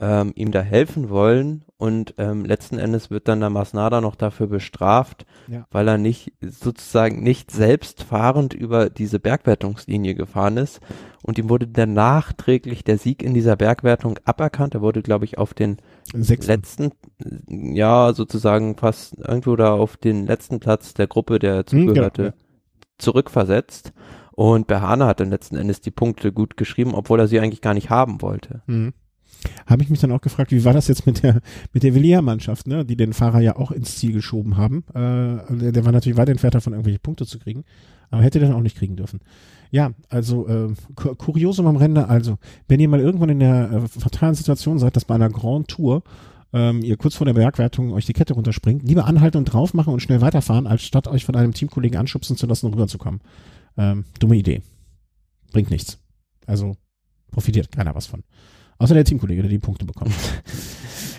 [0.00, 4.48] ähm, ihm da helfen wollen und ähm, letzten Endes wird dann der Masnada noch dafür
[4.48, 5.66] bestraft, ja.
[5.70, 10.80] weil er nicht sozusagen nicht selbst fahrend über diese Bergwertungslinie gefahren ist
[11.22, 14.74] und ihm wurde dann nachträglich der Sieg in dieser Bergwertung aberkannt.
[14.74, 15.76] Er wurde, glaube ich, auf den
[16.12, 16.50] Sechsten.
[16.50, 16.90] letzten,
[17.46, 22.32] ja, sozusagen fast irgendwo da auf den letzten Platz der Gruppe, der hm, zugehörte, ja.
[22.98, 23.92] zurückversetzt.
[24.32, 27.74] Und Behane hat dann letzten Endes die Punkte gut geschrieben, obwohl er sie eigentlich gar
[27.74, 28.62] nicht haben wollte.
[28.66, 28.92] Mhm
[29.66, 31.40] habe ich mich dann auch gefragt, wie war das jetzt mit der
[31.72, 34.84] mit der Villiers-Mannschaft, ne, die den Fahrer ja auch ins Ziel geschoben haben.
[34.94, 37.64] Äh, der, der war natürlich weit entfernt davon, irgendwelche Punkte zu kriegen,
[38.10, 39.20] aber hätte den auch nicht kriegen dürfen.
[39.70, 42.38] Ja, also äh, Kuriosum am Rande, also,
[42.68, 46.04] wenn ihr mal irgendwann in der äh, fatalen Situation seid, dass bei einer Grand Tour
[46.52, 49.92] ähm, ihr kurz vor der Bergwertung euch die Kette runterspringt, lieber anhalten und drauf machen
[49.92, 53.20] und schnell weiterfahren, als statt euch von einem Teamkollegen anschubsen zu lassen, rüberzukommen.
[53.76, 54.62] Ähm, dumme Idee.
[55.52, 55.98] Bringt nichts.
[56.46, 56.76] Also
[57.32, 58.22] profitiert keiner was von.
[58.78, 60.12] Außer der Teamkollege, der die Punkte bekommt.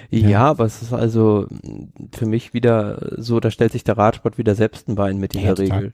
[0.10, 1.48] ja, ja, aber es ist also
[2.14, 5.58] für mich wieder so, da stellt sich der Radsport wieder selbst ein Bein mit dieser
[5.64, 5.94] ja, Regel.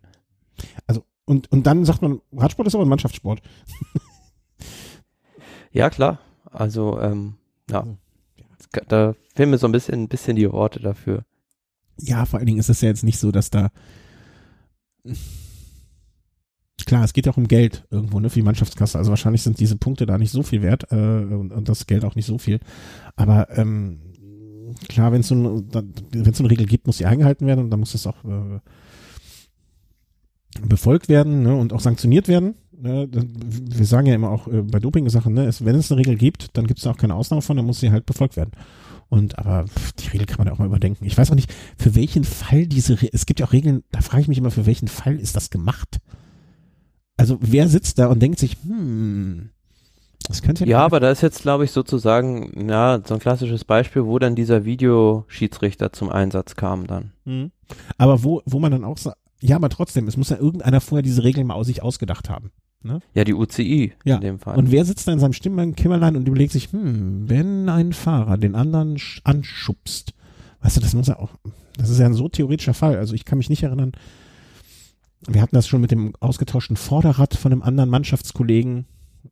[0.87, 3.41] Also, und, und dann sagt man, Radsport ist aber ein Mannschaftssport.
[5.71, 6.19] ja, klar.
[6.45, 7.35] Also, ähm,
[7.69, 7.85] ja.
[8.87, 11.25] Da fehlen mir so ein bisschen, ein bisschen die Worte dafür.
[11.99, 13.69] Ja, vor allen Dingen ist es ja jetzt nicht so, dass da
[16.85, 18.97] klar, es geht ja auch um Geld irgendwo, ne, für die Mannschaftskasse.
[18.97, 22.05] Also wahrscheinlich sind diese Punkte da nicht so viel wert äh, und, und das Geld
[22.05, 22.59] auch nicht so viel.
[23.15, 23.99] Aber ähm,
[24.87, 27.93] klar, wenn es so, ein, eine Regel gibt, muss sie eingehalten werden und dann muss
[27.93, 28.59] es auch äh,
[30.61, 32.55] befolgt werden ne, und auch sanktioniert werden.
[32.77, 36.57] Ne, wir sagen ja immer auch äh, bei Doping-Sachen, ne, wenn es eine Regel gibt,
[36.57, 38.51] dann gibt es da auch keine Ausnahme von, dann muss sie halt befolgt werden.
[39.09, 41.05] Und aber pff, die Regel kann man ja auch mal überdenken.
[41.05, 44.01] Ich weiß auch nicht, für welchen Fall diese, Re es gibt ja auch Regeln, da
[44.01, 45.99] frage ich mich immer, für welchen Fall ist das gemacht?
[47.17, 49.49] Also wer sitzt da und denkt sich, hm,
[50.27, 50.71] das könnte ja.
[50.71, 54.35] Ja, aber da ist jetzt, glaube ich, sozusagen, ja, so ein klassisches Beispiel, wo dann
[54.35, 57.11] dieser Videoschiedsrichter zum Einsatz kam dann.
[57.25, 57.51] Mhm.
[57.97, 61.01] Aber wo, wo man dann auch sagt, ja, aber trotzdem, es muss ja irgendeiner vorher
[61.01, 62.51] diese Regeln mal aus sich ausgedacht haben.
[62.83, 62.99] Ne?
[63.13, 64.15] Ja, die UCI ja.
[64.15, 64.57] in dem Fall.
[64.57, 68.55] Und wer sitzt da in seinem Stimmband-Kimmerlein und überlegt sich, hm, wenn ein Fahrer den
[68.55, 70.13] anderen anschubst,
[70.61, 71.29] weißt du, das muss ja auch,
[71.77, 72.97] das ist ja ein so theoretischer Fall.
[72.97, 73.91] Also ich kann mich nicht erinnern,
[75.27, 78.85] wir hatten das schon mit dem ausgetauschten Vorderrad von einem anderen Mannschaftskollegen,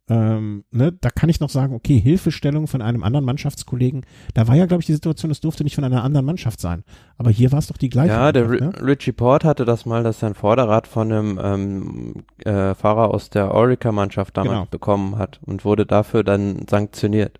[0.07, 4.05] ähm, ne, da kann ich noch sagen, okay, Hilfestellung von einem anderen Mannschaftskollegen.
[4.33, 6.83] Da war ja, glaube ich, die Situation, es durfte nicht von einer anderen Mannschaft sein.
[7.17, 8.13] Aber hier war es doch die gleiche.
[8.13, 8.71] Ja, der ne?
[8.81, 12.13] Richie Port hatte das mal, dass er ein Vorderrad von einem ähm,
[12.43, 14.67] äh, Fahrer aus der Orica-Mannschaft damals genau.
[14.69, 17.39] bekommen hat und wurde dafür dann sanktioniert.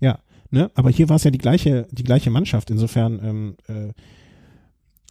[0.00, 0.18] Ja,
[0.50, 2.70] ne, aber hier war es ja die gleiche, die gleiche Mannschaft.
[2.70, 3.92] Insofern ähm, äh,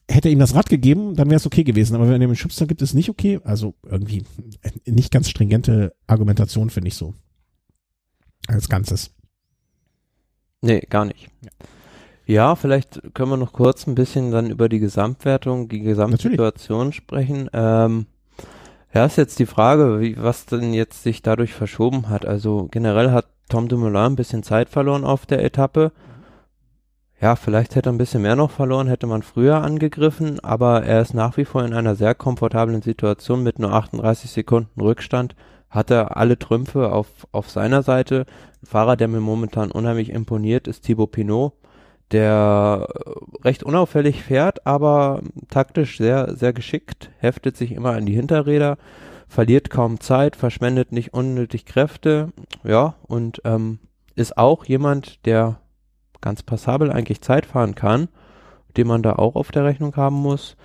[0.10, 1.96] hätte ihm das Rad gegeben, dann wäre es okay gewesen.
[1.96, 3.40] Aber wenn er den Schubster gibt, ist es nicht okay.
[3.44, 4.24] Also irgendwie
[4.86, 7.14] nicht ganz stringente Argumentation, finde ich so.
[8.48, 9.12] Als Ganzes.
[10.62, 11.30] Nee, gar nicht.
[11.42, 12.34] Ja.
[12.36, 12.56] ja.
[12.56, 16.96] vielleicht können wir noch kurz ein bisschen dann über die Gesamtwertung, die Gesamtsituation Natürlich.
[16.96, 17.50] sprechen.
[17.54, 18.06] Ähm,
[18.94, 22.26] ja, ist jetzt die Frage, wie, was denn jetzt sich dadurch verschoben hat.
[22.26, 25.92] Also generell hat Tom Dumoulin ein bisschen Zeit verloren auf der Etappe
[27.24, 31.02] ja, vielleicht hätte er ein bisschen mehr noch verloren, hätte man früher angegriffen, aber er
[31.02, 35.34] ist nach wie vor in einer sehr komfortablen Situation mit nur 38 Sekunden Rückstand.
[35.70, 38.26] Hat er alle Trümpfe auf, auf seiner Seite.
[38.62, 41.54] Ein Fahrer, der mir momentan unheimlich imponiert, ist Thibaut Pinot,
[42.12, 42.90] der
[43.46, 48.78] recht unauffällig fährt, aber taktisch sehr, sehr geschickt, heftet sich immer an die Hinterräder,
[49.30, 52.34] verliert kaum Zeit, verschwendet nicht unnötig Kräfte,
[52.66, 53.80] ja, und ähm,
[54.14, 55.62] ist auch jemand, der
[56.24, 58.08] ganz passabel eigentlich Zeit fahren kann,
[58.78, 60.56] den man da auch auf der Rechnung haben muss.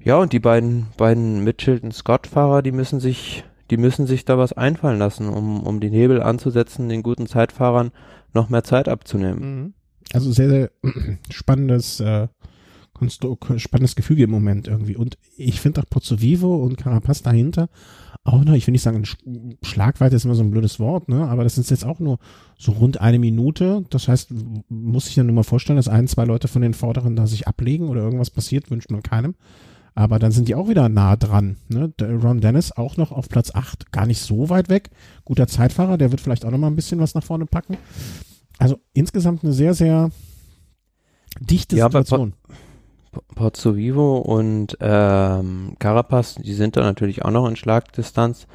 [0.00, 4.52] Ja, und die beiden, beiden Mitchelton Scott-Fahrer, die müssen sich, die müssen sich da was
[4.52, 7.92] einfallen lassen, um, um den Hebel anzusetzen, den guten Zeitfahrern
[8.32, 9.40] noch mehr Zeit abzunehmen.
[9.40, 9.74] Mhm.
[10.12, 10.70] Also sehr, sehr
[11.30, 12.28] spannendes, äh,
[13.56, 14.96] spannendes Gefüge im Moment irgendwie.
[14.96, 17.68] Und ich finde auch Pozzo Vivo und Carapaz dahinter
[18.24, 19.04] auch noch, ich will nicht sagen,
[19.62, 21.28] Schlagweite ist immer so ein blödes Wort, ne?
[21.28, 22.18] aber das ist jetzt auch nur
[22.58, 23.84] so rund eine Minute.
[23.90, 24.32] Das heißt,
[24.70, 27.46] muss ich ja nur mal vorstellen, dass ein, zwei Leute von den Vorderen da sich
[27.46, 29.34] ablegen oder irgendwas passiert, wünscht man keinem.
[29.94, 31.58] Aber dann sind die auch wieder nah dran.
[31.68, 31.92] Ne?
[32.00, 34.90] Ron Dennis auch noch auf Platz 8, gar nicht so weit weg.
[35.24, 37.76] Guter Zeitfahrer, der wird vielleicht auch noch mal ein bisschen was nach vorne packen.
[38.58, 40.10] Also insgesamt eine sehr, sehr
[41.40, 42.32] dichte ja, Situation.
[42.32, 42.54] Pozzo
[43.36, 48.46] Vivo und ähm, Carapaz, die sind da natürlich auch noch in Schlagdistanz.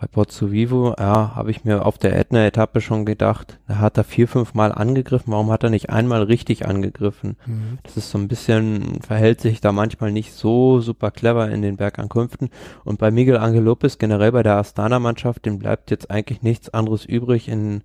[0.00, 4.04] Bei Pozzo Vivo, ja, habe ich mir auf der Ätna-Etappe schon gedacht, da hat er
[4.04, 7.36] vier, fünf Mal angegriffen, warum hat er nicht einmal richtig angegriffen?
[7.46, 7.78] Mhm.
[7.82, 11.76] Das ist so ein bisschen, verhält sich da manchmal nicht so super clever in den
[11.76, 12.50] Bergankünften.
[12.84, 17.04] Und bei Miguel Angel Lopez, generell bei der Astana-Mannschaft, dem bleibt jetzt eigentlich nichts anderes
[17.04, 17.82] übrig, in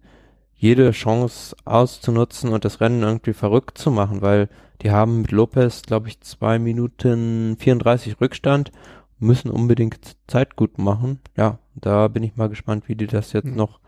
[0.56, 4.50] jede Chance auszunutzen und das Rennen irgendwie verrückt zu machen, weil
[4.82, 8.72] die haben mit Lopez, glaube ich, zwei Minuten 34 Rückstand,
[9.20, 11.20] müssen unbedingt Zeit gut machen.
[11.38, 13.56] Ja, da bin ich mal gespannt, wie die das jetzt hm.
[13.56, 13.80] noch,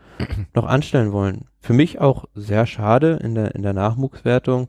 [0.54, 1.46] noch anstellen wollen.
[1.60, 4.68] Für mich auch sehr schade in der, in der Nachwuchswertung.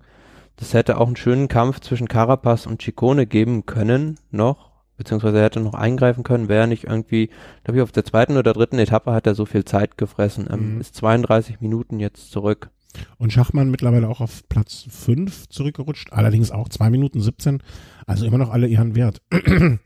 [0.58, 4.67] Das hätte auch einen schönen Kampf zwischen Carapaz und Chicone geben können, noch,
[4.98, 7.30] beziehungsweise er hätte noch eingreifen können, wäre nicht irgendwie,
[7.64, 10.48] glaube ich, auf der zweiten oder dritten Etappe hat er so viel Zeit gefressen.
[10.52, 10.82] Ähm, mhm.
[10.82, 12.70] Ist 32 Minuten jetzt zurück.
[13.18, 17.62] Und Schachmann mittlerweile auch auf Platz 5 zurückgerutscht, allerdings auch 2 Minuten 17.
[18.06, 19.22] Also immer noch alle ihren Wert,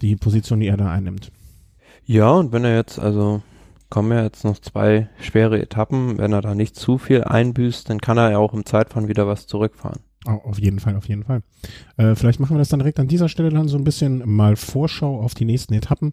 [0.00, 1.30] die Position, die er da einnimmt.
[2.04, 3.42] Ja, und wenn er jetzt, also
[3.88, 8.00] kommen ja jetzt noch zwei schwere Etappen, wenn er da nicht zu viel einbüßt, dann
[8.00, 10.00] kann er ja auch im Zeitfahren wieder was zurückfahren.
[10.26, 11.42] Auf jeden Fall, auf jeden Fall.
[11.96, 14.56] Äh, vielleicht machen wir das dann direkt an dieser Stelle dann so ein bisschen mal
[14.56, 16.12] Vorschau auf die nächsten Etappen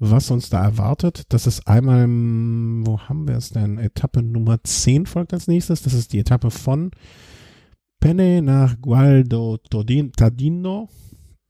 [0.00, 1.24] was uns da erwartet.
[1.28, 3.78] Das ist einmal, wo haben wir es denn?
[3.78, 5.82] Etappe Nummer 10 folgt als nächstes.
[5.82, 6.90] Das ist die Etappe von
[8.00, 10.88] Penne nach Gualdo Tadino.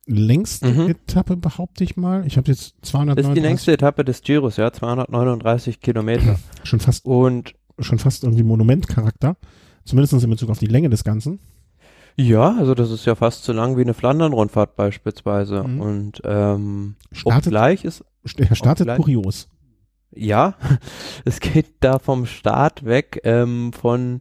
[0.06, 0.90] Längste mhm.
[0.90, 2.26] Etappe, behaupte ich mal.
[2.26, 3.14] Ich habe jetzt 239.
[3.22, 6.36] Das ist die längste Etappe des Giros, ja, 239 Kilometer.
[6.64, 9.36] schon fast, und schon fast irgendwie Monumentcharakter.
[9.84, 11.38] Zumindest in Bezug auf die Länge des Ganzen.
[12.16, 15.64] Ja, also das ist ja fast so lang wie eine Flandern-Rundfahrt beispielsweise.
[15.64, 15.80] Mhm.
[15.80, 18.04] Und ähm, Startet- obgleich ist
[18.36, 19.48] Er startet kurios.
[20.12, 20.54] Ja,
[21.24, 24.20] es geht da vom Start weg ähm, von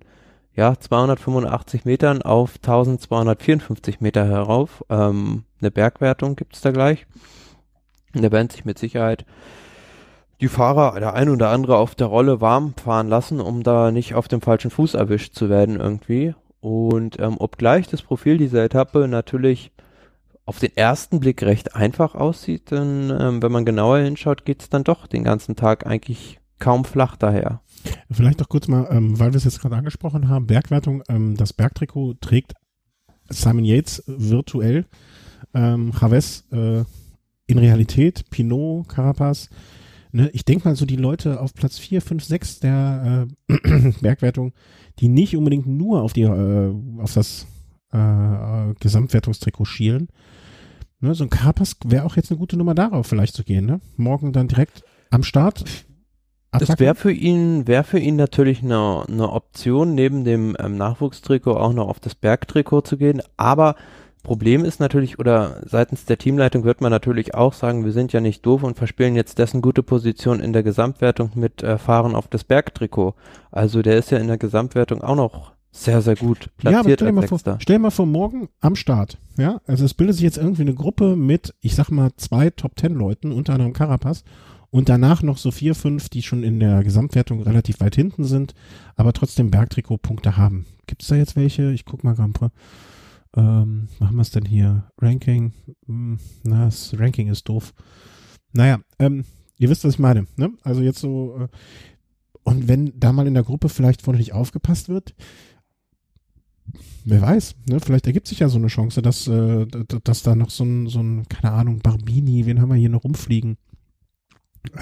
[0.53, 4.83] ja 285 Metern auf 1254 Meter herauf.
[4.89, 7.07] Ähm, eine Bergwertung gibt's da gleich.
[8.13, 9.25] Und da werden sich mit Sicherheit
[10.41, 14.15] die Fahrer, der ein oder andere auf der Rolle warm fahren lassen, um da nicht
[14.15, 16.33] auf dem falschen Fuß erwischt zu werden irgendwie.
[16.61, 19.71] Und ähm, obgleich das Profil dieser Etappe natürlich
[20.45, 24.83] auf den ersten Blick recht einfach aussieht, dann, ähm, wenn man genauer hinschaut, geht's dann
[24.83, 27.61] doch den ganzen Tag eigentlich kaum flach daher.
[28.11, 31.53] Vielleicht noch kurz mal, ähm, weil wir es jetzt gerade angesprochen haben, Bergwertung, ähm, das
[31.53, 32.53] Bergtrikot trägt
[33.29, 34.85] Simon Yates virtuell,
[35.53, 36.83] ähm, Chavez äh,
[37.47, 39.49] in Realität, Pinot, Carapaz.
[40.11, 44.53] Ne, ich denke mal so die Leute auf Platz 4, 5, 6 der äh, Bergwertung,
[44.99, 47.45] die nicht unbedingt nur auf die äh, auf das
[47.91, 50.09] äh, Gesamtwertungstrikot schielen.
[50.99, 53.65] Ne, so ein Carapaz wäre auch jetzt eine gute Nummer darauf vielleicht zu gehen.
[53.65, 53.81] Ne?
[53.97, 55.63] Morgen dann direkt am Start.
[56.51, 56.79] Das Attacke.
[56.79, 61.73] wäre für ihn, wäre für ihn natürlich eine, eine Option, neben dem ähm, Nachwuchstrikot auch
[61.73, 63.21] noch auf das Bergtrikot zu gehen.
[63.37, 63.75] Aber
[64.23, 68.19] Problem ist natürlich, oder seitens der Teamleitung wird man natürlich auch sagen, wir sind ja
[68.19, 72.27] nicht doof und verspielen jetzt dessen gute Position in der Gesamtwertung mit äh, Fahren auf
[72.27, 73.15] das Bergtrikot.
[73.51, 76.99] Also der ist ja in der Gesamtwertung auch noch sehr, sehr gut Ja, aber platziert
[76.99, 77.57] stell dir, mal als vor, Sechster.
[77.61, 79.17] stell dir mal vor, morgen am Start.
[79.37, 82.75] Ja, also es bildet sich jetzt irgendwie eine Gruppe mit, ich sag mal, zwei Top
[82.75, 84.23] Ten Leuten, unter anderem Carapaz.
[84.71, 88.53] Und danach noch so vier, fünf, die schon in der Gesamtwertung relativ weit hinten sind,
[88.95, 90.65] aber trotzdem Bergtrikot-Punkte haben.
[90.85, 91.71] Gibt es da jetzt welche?
[91.71, 92.51] Ich guck mal gerade.
[93.35, 94.91] Ähm, machen wir es denn hier?
[94.99, 95.53] Ranking.
[95.85, 97.73] Hm, na, das Ranking ist doof.
[98.53, 99.23] Naja, ähm,
[99.57, 100.25] ihr wisst, was ich meine.
[100.35, 100.51] Ne?
[100.63, 101.37] Also jetzt so.
[101.41, 101.47] Äh,
[102.43, 105.13] und wenn da mal in der Gruppe vielleicht vorne nicht aufgepasst wird,
[107.05, 107.79] wer weiß, ne?
[107.79, 109.67] Vielleicht ergibt sich ja so eine Chance, dass, äh,
[110.03, 113.03] dass da noch so ein, so ein, keine Ahnung, Barbini, wen haben wir hier noch
[113.03, 113.57] rumfliegen?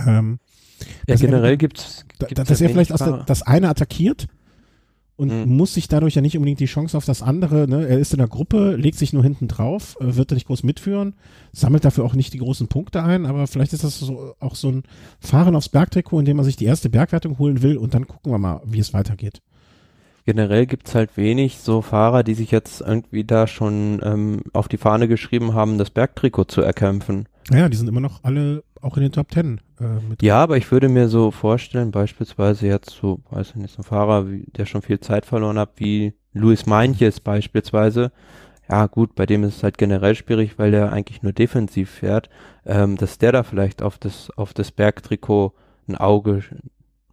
[0.06, 0.40] Ähm,
[0.80, 0.86] Ja,
[1.16, 4.28] dass er- generell gibt's, da, gibt's dass ja er vielleicht aus der, das eine attackiert
[5.18, 5.58] und Mhm.
[5.58, 7.88] muss sich dadurch ja nicht unbedingt die Chance auf das andere, ne?
[7.88, 10.64] Er ist in der Gruppe, legt sich nur hinten drauf, äh, wird er nicht groß
[10.64, 11.16] mitführen,
[11.52, 14.70] sammelt dafür auch nicht die großen Punkte ein, aber vielleicht ist das so, auch so
[14.70, 14.84] ein
[15.20, 18.32] Fahren aufs Bergtrikot, in dem man sich die erste Bergwertung holen will und dann gucken
[18.32, 19.42] wir mal, wie es weitergeht.
[20.26, 24.78] Generell gibt's halt wenig so Fahrer, die sich jetzt irgendwie da schon ähm, auf die
[24.78, 27.28] Fahne geschrieben haben, das Bergtrikot zu erkämpfen.
[27.50, 30.22] Naja, die sind immer noch alle auch in den Top Ten äh, mit.
[30.22, 33.86] Ja, aber ich würde mir so vorstellen, beispielsweise jetzt so, weiß ich nicht, so ein
[33.86, 38.12] Fahrer, wie, der schon viel Zeit verloren hat, wie Luis Meintjes beispielsweise.
[38.70, 42.30] Ja, gut, bei dem ist es halt generell schwierig, weil der eigentlich nur defensiv fährt,
[42.66, 45.54] ähm, dass der da vielleicht auf das, auf das Bergtrikot
[45.88, 46.44] ein Auge,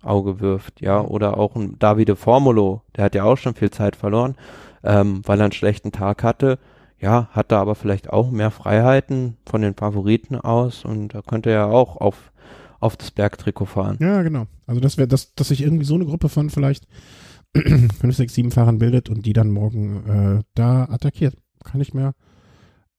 [0.03, 3.95] Auge wirft, ja, oder auch ein Davide Formulo, der hat ja auch schon viel Zeit
[3.95, 4.35] verloren,
[4.83, 6.59] ähm, weil er einen schlechten Tag hatte.
[6.99, 11.51] Ja, hat da aber vielleicht auch mehr Freiheiten von den Favoriten aus und da könnte
[11.51, 12.33] er auch auf,
[12.85, 13.97] auf das Bergtrikot fahren.
[13.99, 14.47] Ja, genau.
[14.67, 16.87] Also das wäre, dass, dass sich irgendwie so eine Gruppe von vielleicht
[17.57, 21.37] fünf, sechs, sieben Fahrern bildet und die dann morgen äh, da attackiert.
[21.65, 22.15] Kann ich mir.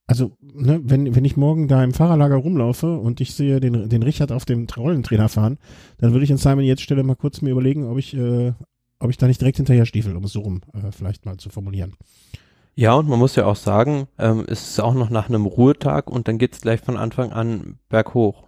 [0.08, 4.04] Also, ne, wenn, wenn ich morgen da im Fahrerlager rumlaufe und ich sehe den, den
[4.04, 5.58] Richard auf dem Rollentrainer fahren,
[6.00, 8.54] dann würde ich in Simon jetzt Stelle mal kurz mir überlegen, ob ich, äh,
[9.00, 11.50] ob ich da nicht direkt hinterher stiefel, um es so rum äh, vielleicht mal zu
[11.50, 11.94] formulieren.
[12.76, 16.10] Ja, und man muss ja auch sagen, ähm, es ist auch noch nach einem Ruhetag
[16.10, 18.48] und dann geht's gleich von Anfang an berghoch.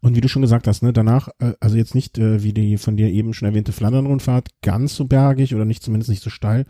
[0.00, 2.76] Und wie du schon gesagt hast, ne, danach, äh, also jetzt nicht äh, wie die
[2.78, 6.66] von dir eben schon erwähnte Flandern-Rundfahrt, ganz so bergig oder nicht zumindest nicht so steil.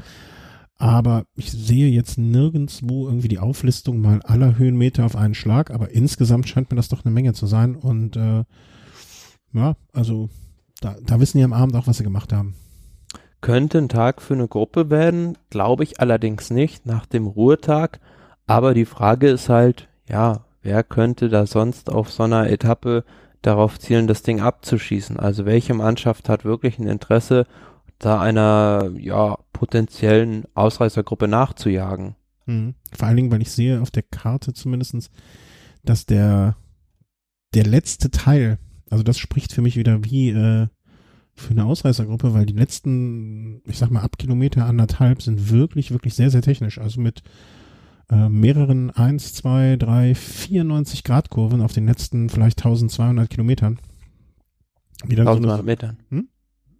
[0.76, 5.90] Aber ich sehe jetzt nirgendswo irgendwie die Auflistung mal aller Höhenmeter auf einen Schlag, aber
[5.90, 7.76] insgesamt scheint mir das doch eine Menge zu sein.
[7.76, 8.44] Und äh,
[9.52, 10.30] ja, also
[10.80, 12.54] da, da wissen die am Abend auch, was sie gemacht haben.
[13.42, 18.00] Könnte ein Tag für eine Gruppe werden, glaube ich allerdings nicht nach dem Ruhetag.
[18.46, 23.04] Aber die Frage ist halt, ja, wer könnte da sonst auf so einer Etappe
[23.42, 25.18] darauf zielen, das Ding abzuschießen?
[25.18, 27.46] Also welche Mannschaft hat wirklich ein Interesse,
[27.98, 32.16] da einer, ja, potenziellen Ausreißergruppe nachzujagen?
[32.46, 32.74] Mhm.
[32.92, 35.10] Vor allen Dingen, weil ich sehe auf der Karte zumindestens,
[35.84, 36.56] dass der,
[37.54, 38.58] der letzte Teil,
[38.90, 40.66] also das spricht für mich wieder wie äh,
[41.34, 46.14] für eine Ausreißergruppe, weil die letzten, ich sag mal, ab Kilometer anderthalb sind wirklich, wirklich
[46.14, 46.78] sehr, sehr technisch.
[46.78, 47.22] Also mit
[48.10, 53.78] äh, mehreren 1, 2, 3, 94 Grad Kurven auf den letzten vielleicht 1200 Kilometern.
[55.04, 55.96] Wie dann so 1200 eine, Metern.
[56.10, 56.28] Hm?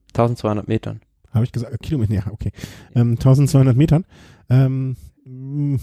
[0.09, 1.01] 1200 Metern.
[1.33, 2.53] habe ich gesagt, äh, Kilometer, ja, okay.
[2.95, 4.05] Ähm, 1200 Metern.
[4.49, 5.79] Ähm, mh,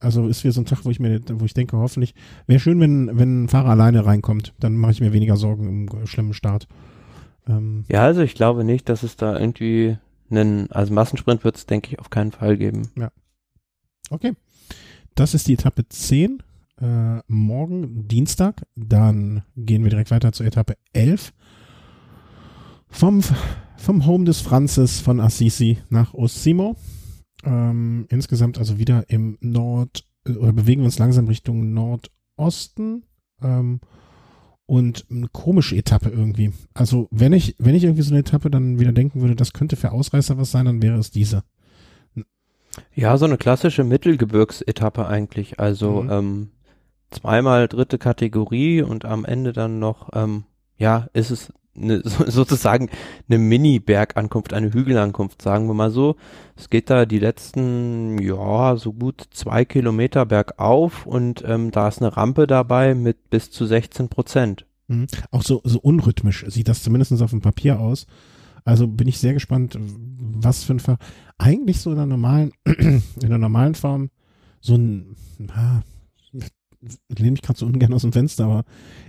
[0.00, 2.14] also ist wieder so ein Tag, wo ich mir, wo ich denke, hoffentlich,
[2.46, 5.88] wäre schön, wenn, wenn ein Fahrer alleine reinkommt, dann mache ich mir weniger Sorgen im
[6.02, 6.66] äh, schlimmen Start.
[7.46, 9.98] Ähm, Ja, also ich glaube nicht, dass es da irgendwie
[10.30, 12.88] einen, also Massensprint wird es, denke ich, auf keinen Fall geben.
[14.10, 14.32] Okay.
[15.18, 16.44] Das ist die Etappe 10.
[16.80, 18.64] Äh, morgen Dienstag.
[18.76, 21.32] Dann gehen wir direkt weiter zur Etappe 11.
[22.88, 23.24] Vom,
[23.78, 26.76] vom Home des Franzes von Assisi nach Osimo.
[27.42, 33.02] Ähm, insgesamt also wieder im Nord, oder bewegen wir uns langsam Richtung Nordosten.
[33.42, 33.80] Ähm,
[34.66, 36.52] und eine komische Etappe irgendwie.
[36.74, 39.74] Also wenn ich, wenn ich irgendwie so eine Etappe dann wieder denken würde, das könnte
[39.74, 41.42] für Ausreißer was sein, dann wäre es diese.
[42.94, 45.58] Ja, so eine klassische Mittelgebirgsetappe eigentlich.
[45.60, 46.10] Also Mhm.
[46.10, 46.48] ähm,
[47.10, 50.44] zweimal dritte Kategorie und am Ende dann noch, ähm,
[50.76, 52.90] ja, ist es eine, so, sozusagen
[53.28, 56.16] eine Mini-Bergankunft, eine Hügelankunft, sagen wir mal so.
[56.56, 62.02] Es geht da die letzten, ja, so gut zwei Kilometer bergauf und ähm, da ist
[62.02, 64.66] eine Rampe dabei mit bis zu 16 Prozent.
[64.88, 65.06] Mhm.
[65.30, 68.06] Auch so, so unrhythmisch sieht das zumindest auf dem Papier aus.
[68.68, 70.98] Also bin ich sehr gespannt, was für ein Ver
[71.38, 74.10] eigentlich so in der normalen, in der normalen Form
[74.60, 75.16] so ein,
[75.54, 75.80] ah,
[76.32, 78.64] ich lehne mich gerade so ungern aus dem Fenster, aber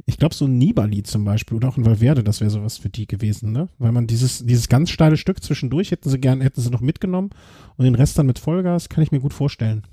[0.06, 2.88] ich glaube so ein Nibali zum Beispiel oder auch ein Valverde, das wäre sowas für
[2.88, 3.68] die gewesen, ne?
[3.80, 7.32] Weil man dieses, dieses ganz steile Stück zwischendurch hätten sie gern, hätten sie noch mitgenommen
[7.76, 9.84] und den Rest dann mit Vollgas, kann ich mir gut vorstellen.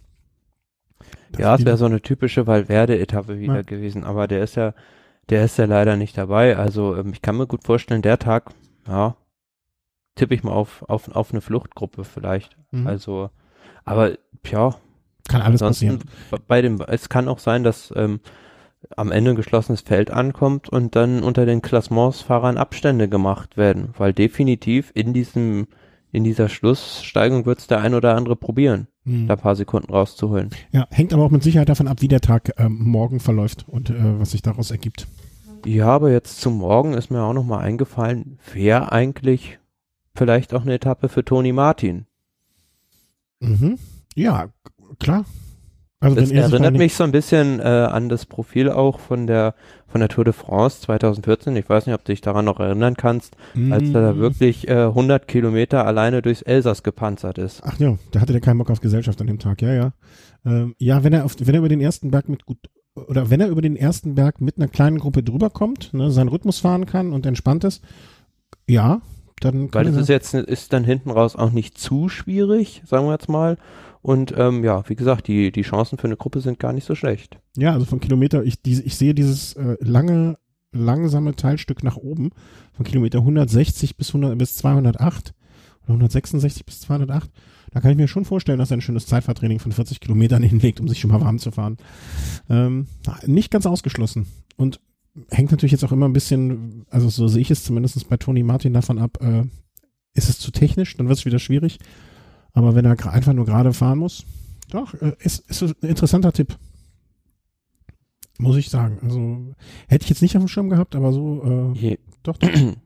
[1.32, 3.62] Dass Ja, es wäre so eine typische Valverde-Etappe wieder Ja.
[3.62, 4.74] gewesen, aber der ist ja,
[5.28, 6.56] der ist ja leider nicht dabei.
[6.56, 8.54] Also ähm, ich kann mir gut vorstellen, der Tag,
[8.86, 9.16] ja,
[10.16, 12.56] tippe ich mal auf, auf, auf eine Fluchtgruppe vielleicht.
[12.72, 12.86] Mhm.
[12.86, 13.30] Also,
[13.84, 14.12] aber
[14.50, 14.74] ja,
[15.28, 16.00] kann alles passieren.
[16.48, 18.20] bei dem, es kann auch sein, dass ähm,
[18.96, 24.12] am Ende ein geschlossenes Feld ankommt und dann unter den Klassementsfahrern Abstände gemacht werden, weil
[24.12, 25.66] definitiv in diesem,
[26.12, 29.26] in dieser Schlusssteigung wird es der ein oder andere probieren, Mhm.
[29.28, 30.50] da ein paar Sekunden rauszuholen.
[30.72, 33.90] Ja, hängt aber auch mit Sicherheit davon ab, wie der Tag ähm, morgen verläuft und
[33.90, 35.06] äh, was sich daraus ergibt.
[35.64, 39.58] Ja, aber jetzt zum Morgen ist mir auch noch mal eingefallen, wäre eigentlich
[40.16, 42.06] vielleicht auch eine Etappe für Toni Martin.
[43.40, 43.78] Mhm.
[44.14, 44.48] Ja,
[44.98, 45.24] klar.
[45.98, 49.54] Also Das er erinnert mich so ein bisschen äh, an das Profil auch von der
[49.86, 51.56] von der Tour de France 2014.
[51.56, 54.18] Ich weiß nicht, ob du dich daran noch erinnern kannst, nicht- als er da Mhm.
[54.18, 57.62] wirklich äh, 100 Kilometer alleine durchs Elsass gepanzert ist.
[57.64, 59.92] Ach ja, da hatte der keinen Bock auf Gesellschaft an dem Tag, ja, ja.
[60.44, 62.58] Ähm, ja, wenn er auf, wenn er über den ersten Berg mit gut,
[62.94, 66.28] oder wenn er über den ersten Berg mit einer kleinen Gruppe drüber kommt, ne, seinen
[66.28, 67.82] Rhythmus fahren kann und entspannt ist,
[68.68, 69.00] ja,
[69.40, 73.12] dann Weil das ist jetzt ist dann hinten raus auch nicht zu schwierig, sagen wir
[73.12, 73.58] jetzt mal.
[74.02, 76.94] Und ähm, ja, wie gesagt, die die Chancen für eine Gruppe sind gar nicht so
[76.94, 77.38] schlecht.
[77.56, 80.38] ja, also von Kilometer, ich, diese, ich sehe dieses äh, lange,
[80.72, 82.30] langsame Teilstück nach oben,
[82.72, 85.34] von Kilometer 160 bis 100, bis 208,
[85.82, 87.30] oder 166 bis 208,
[87.72, 90.80] da kann ich mir schon vorstellen, dass er ein schönes Zeitfahrtraining von 40 Kilometern hinlegt,
[90.80, 91.76] um sich schon mal warm zu fahren.
[92.48, 92.86] Ähm,
[93.26, 94.26] nicht ganz ausgeschlossen.
[94.56, 94.80] Und
[95.30, 98.42] hängt natürlich jetzt auch immer ein bisschen, also so sehe ich es zumindest bei Toni
[98.42, 99.44] Martin davon ab, äh,
[100.14, 101.78] ist es zu technisch, dann wird es wieder schwierig.
[102.52, 104.24] Aber wenn er einfach nur gerade fahren muss,
[104.70, 106.56] doch, äh, ist, ist ein interessanter Tipp.
[108.38, 108.98] Muss ich sagen.
[109.02, 109.54] Also
[109.88, 112.50] hätte ich jetzt nicht auf dem Schirm gehabt, aber so, äh, Je, doch, doch.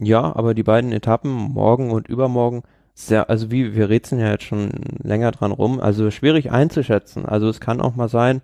[0.00, 2.62] Ja, aber die beiden Etappen, morgen und übermorgen,
[2.94, 4.70] sehr, also wie, wir rätseln ja jetzt schon
[5.02, 7.26] länger dran rum, also schwierig einzuschätzen.
[7.26, 8.40] Also es kann auch mal sein,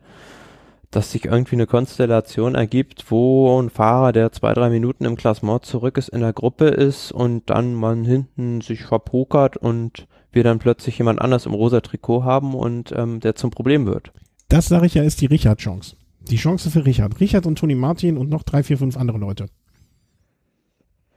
[0.94, 5.64] dass sich irgendwie eine Konstellation ergibt, wo ein Fahrer, der zwei, drei Minuten im Klassement
[5.64, 10.58] zurück ist, in der Gruppe ist und dann man hinten sich verpokert und wir dann
[10.58, 14.12] plötzlich jemand anders im rosa Trikot haben und ähm, der zum Problem wird.
[14.48, 15.96] Das sage ich ja, ist die Richard-Chance.
[16.20, 17.20] Die Chance für Richard.
[17.20, 19.46] Richard und Toni Martin und noch drei, vier, fünf andere Leute.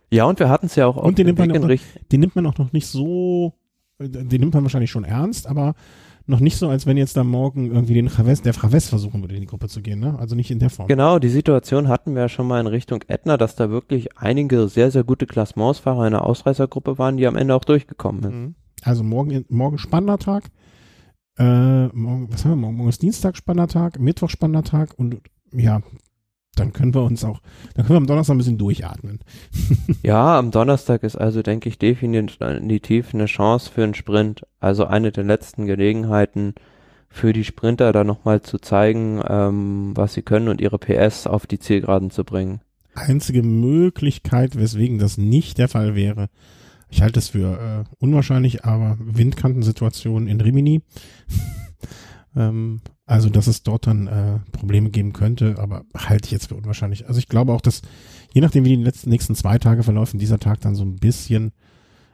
[0.09, 2.35] Ja, und wir hatten es ja auch Und den nimmt man auch- Richt- Den nimmt
[2.35, 3.53] man auch noch nicht so,
[3.99, 5.75] den nimmt man wahrscheinlich schon ernst, aber
[6.27, 9.35] noch nicht so, als wenn jetzt da morgen irgendwie den Chaves, der Chaves versuchen würde,
[9.35, 10.17] in die Gruppe zu gehen, ne?
[10.19, 10.87] Also nicht in der Form.
[10.87, 14.67] Genau, die Situation hatten wir ja schon mal in Richtung Ätna, dass da wirklich einige
[14.67, 18.35] sehr, sehr gute Klassementsfahrer in der Ausreißergruppe waren, die am Ende auch durchgekommen sind.
[18.35, 18.55] Mhm.
[18.83, 20.43] Also morgen, morgen spannender Tag.
[21.37, 22.75] Äh, morgen, was haben wir morgen?
[22.75, 25.21] Morgen ist Dienstag spannender Tag, Mittwoch spannender Tag und
[25.53, 25.81] ja,
[26.55, 27.41] dann können wir uns auch,
[27.75, 29.19] dann können wir am Donnerstag ein bisschen durchatmen.
[30.03, 34.45] Ja, am Donnerstag ist also, denke ich, definitiv eine Chance für einen Sprint.
[34.59, 36.55] Also eine der letzten Gelegenheiten
[37.09, 41.47] für die Sprinter da nochmal zu zeigen, ähm, was sie können und ihre PS auf
[41.47, 42.61] die Zielgeraden zu bringen.
[42.95, 46.29] Einzige Möglichkeit, weswegen das nicht der Fall wäre,
[46.89, 50.81] ich halte es für äh, unwahrscheinlich, aber Windkantensituation in Rimini.
[52.35, 56.55] ähm, also, dass es dort dann äh, Probleme geben könnte, aber halte ich jetzt für
[56.55, 57.07] unwahrscheinlich.
[57.07, 57.81] Also ich glaube auch, dass
[58.33, 61.53] je nachdem, wie die letzten, nächsten zwei Tage verlaufen, dieser Tag dann so ein bisschen,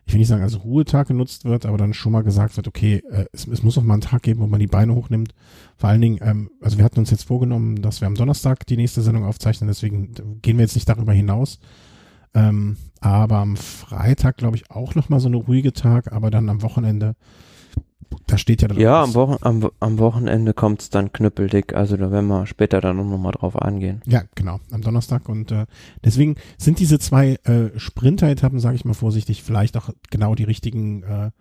[0.06, 3.02] ich will nicht sagen, als Ruhetag genutzt wird, aber dann schon mal gesagt wird, okay,
[3.10, 5.34] äh, es, es muss auch mal einen Tag geben, wo man die Beine hochnimmt.
[5.78, 8.78] Vor allen Dingen, ähm, also wir hatten uns jetzt vorgenommen, dass wir am Donnerstag die
[8.78, 10.14] nächste Sendung aufzeichnen, deswegen
[10.44, 11.58] gehen wir jetzt nicht darüber hinaus.
[12.36, 16.62] Ähm, aber am Freitag, glaube ich, auch nochmal so eine ruhige Tag, aber dann am
[16.62, 17.16] Wochenende,
[18.28, 22.12] da steht ja dann Ja, am, Wochen, am, am Wochenende kommt's dann knüppeldick, also da
[22.12, 24.02] werden wir später dann noch mal drauf angehen.
[24.06, 25.30] Ja, genau, am Donnerstag.
[25.30, 25.66] Und äh,
[26.04, 31.04] deswegen sind diese zwei äh, Sprinter-Etappen, sage ich mal vorsichtig, vielleicht auch genau die richtigen,
[31.04, 31.32] äh,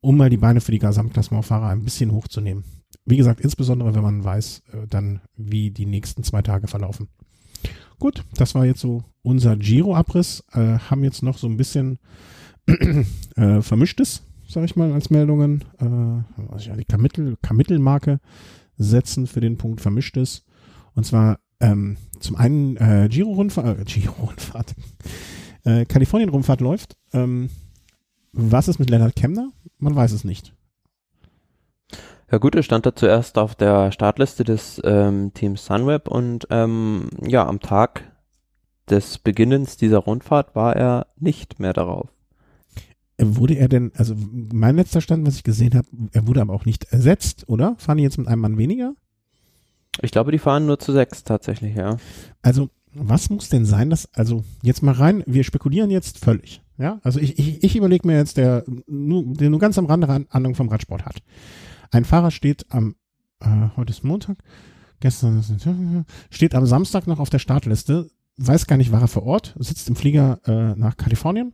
[0.00, 2.64] um mal die Beine für die Gesamtklassementfahrer ein bisschen hochzunehmen.
[3.04, 7.08] Wie gesagt, insbesondere wenn man weiß, äh, dann wie die nächsten zwei Tage verlaufen.
[7.98, 10.42] Gut, das war jetzt so unser Giro-Abriss.
[10.52, 11.98] Äh, haben jetzt noch so ein bisschen
[13.36, 15.64] äh, Vermischtes, sag ich mal, als Meldungen.
[15.78, 18.20] Äh, also die Kamittel, Kamittelmarke
[18.76, 20.44] setzen für den Punkt Vermischtes.
[20.94, 24.74] Und zwar ähm, zum einen äh, Giro-Rundfahrt, äh, Giro-Rundfahrt,
[25.64, 26.96] äh, Kalifornien-Rundfahrt läuft.
[27.12, 27.50] Ähm,
[28.32, 29.50] was ist mit Leonard Kemner?
[29.78, 30.54] Man weiß es nicht.
[32.30, 37.08] Ja gut, er stand da zuerst auf der Startliste des ähm, Teams Sunweb und ähm,
[37.26, 38.12] ja, am Tag
[38.88, 42.08] des Beginnens dieser Rundfahrt war er nicht mehr darauf.
[43.22, 44.14] Wurde er denn, also
[44.52, 47.76] mein letzter Stand, was ich gesehen habe, er wurde aber auch nicht ersetzt, oder?
[47.78, 48.94] Fahren die jetzt mit einem Mann weniger?
[50.02, 51.98] Ich glaube, die fahren nur zu sechs tatsächlich, ja.
[52.42, 56.62] Also, was muss denn sein, dass, also jetzt mal rein, wir spekulieren jetzt völlig.
[56.78, 60.26] Ja, also ich, ich, ich überlege mir jetzt, der nur, der nur ganz am Rande
[60.30, 61.22] Ahnung vom Radsport hat.
[61.90, 62.94] Ein Fahrer steht am,
[63.40, 64.38] äh, heute ist Montag,
[65.00, 68.08] gestern steht am Samstag noch auf der Startliste,
[68.38, 71.52] weiß gar nicht, war er vor Ort, sitzt im Flieger äh, nach Kalifornien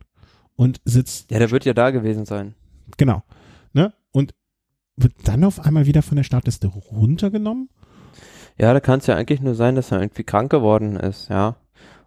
[0.57, 1.31] und sitzt.
[1.31, 2.55] Ja, der wird ja da gewesen sein.
[2.97, 3.23] Genau.
[3.71, 3.93] Ne?
[4.11, 4.33] Und
[4.97, 7.69] wird dann auf einmal wieder von der Startliste runtergenommen.
[8.57, 11.57] Ja, da kann es ja eigentlich nur sein, dass er irgendwie krank geworden ist, ja.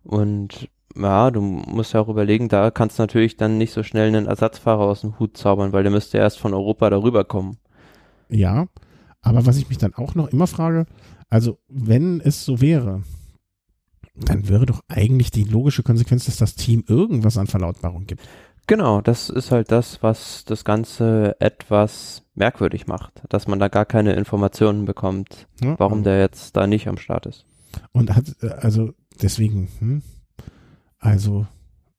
[0.03, 4.09] Und ja, du musst ja auch überlegen, da kannst du natürlich dann nicht so schnell
[4.09, 7.59] einen Ersatzfahrer aus dem Hut zaubern, weil der müsste erst von Europa darüber kommen.
[8.29, 8.67] Ja,
[9.23, 10.87] aber was ich mich dann auch noch immer frage,
[11.29, 13.03] also wenn es so wäre,
[14.25, 18.23] dann wäre doch eigentlich die logische Konsequenz, dass das Team irgendwas an Verlautbarung gibt.
[18.67, 23.85] Genau, das ist halt das, was das Ganze etwas merkwürdig macht, dass man da gar
[23.85, 27.47] keine Informationen bekommt, ja, warum der jetzt da nicht am Start ist.
[27.93, 30.03] Und hat, äh, also deswegen, hm,
[30.99, 31.47] also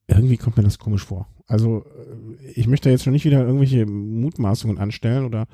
[0.08, 1.28] irgendwie kommt mir das komisch vor.
[1.48, 5.48] Also äh, ich möchte jetzt schon nicht wieder irgendwelche Mutmaßungen anstellen oder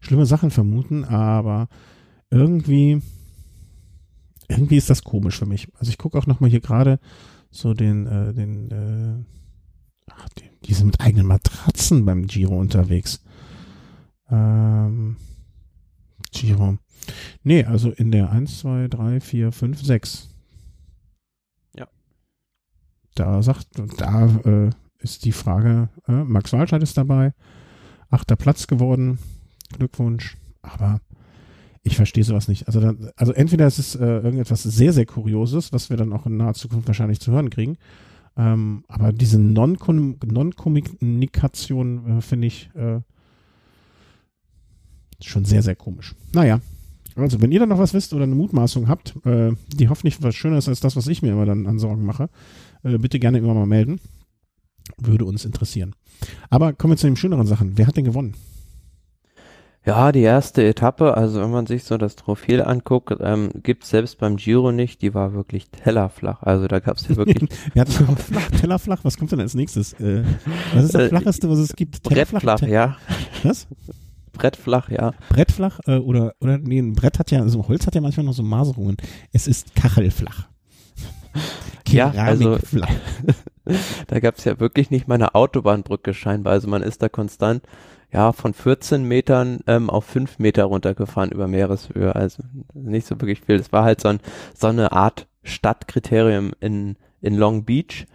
[0.00, 1.68] schlimme Sachen vermuten, aber
[2.30, 3.02] irgendwie,
[4.48, 5.68] irgendwie ist das komisch für mich.
[5.78, 6.98] Also ich gucke auch nochmal hier gerade
[7.50, 9.24] so den, äh, den, äh,
[10.10, 13.22] ach, die, die sind mit eigenen Matratzen beim Giro unterwegs.
[14.30, 15.16] Ähm,
[16.32, 16.78] Giro.
[17.42, 20.28] Nee, also in der 1, 2, 3, 4, 5, 6.
[21.76, 21.88] Ja.
[23.14, 23.68] Da sagt,
[23.98, 27.32] da äh, ist die Frage, äh, Max Walscheid ist dabei,
[28.08, 29.18] achter Platz geworden,
[29.72, 30.36] Glückwunsch.
[30.62, 31.00] Aber
[31.86, 32.66] ich verstehe sowas nicht.
[32.66, 36.26] Also, dann, also entweder ist es äh, irgendetwas sehr, sehr Kurioses, was wir dann auch
[36.26, 37.76] in naher Zukunft wahrscheinlich zu hören kriegen.
[38.36, 42.98] Ähm, aber diese Non-Kommunikation Non äh, finde ich äh,
[45.22, 46.16] schon sehr, sehr komisch.
[46.34, 46.58] Naja,
[47.14, 50.34] also wenn ihr dann noch was wisst oder eine Mutmaßung habt, äh, die hoffentlich was
[50.34, 52.28] schöner ist als das, was ich mir immer dann an Sorgen mache,
[52.82, 54.00] äh, bitte gerne immer mal melden.
[54.98, 55.94] Würde uns interessieren.
[56.50, 57.78] Aber kommen wir zu den schöneren Sachen.
[57.78, 58.34] Wer hat denn gewonnen?
[59.86, 64.18] Ja, die erste Etappe, also wenn man sich so das Profil anguckt, ähm, gibt selbst
[64.18, 66.42] beim Giro nicht, die war wirklich tellerflach.
[66.42, 67.48] Also da gab es ja wirklich.
[67.74, 69.92] ja, flach, tellerflach, was kommt denn als nächstes?
[70.00, 70.24] Äh,
[70.74, 72.02] was ist das äh, flacheste, was es gibt?
[72.02, 72.96] Brettflach, ja.
[73.44, 73.68] Was?
[74.32, 75.12] Brettflach, ja.
[75.28, 78.34] Brettflach äh, oder, oder nee, ein Brett hat ja, also Holz hat ja manchmal noch
[78.34, 78.96] so Maserungen.
[79.32, 80.48] Es ist kachelflach.
[81.88, 82.90] ja, also flach.
[84.08, 86.54] da gab es ja wirklich nicht mal eine Autobahnbrücke scheinbar.
[86.54, 87.62] Also man ist da konstant
[88.16, 92.16] ja, von 14 Metern ähm, auf 5 Meter runtergefahren über Meereshöhe.
[92.16, 92.42] Also
[92.72, 93.58] nicht so wirklich viel.
[93.58, 94.20] Das war halt so, ein,
[94.54, 98.06] so eine Art Stadtkriterium in, in Long Beach.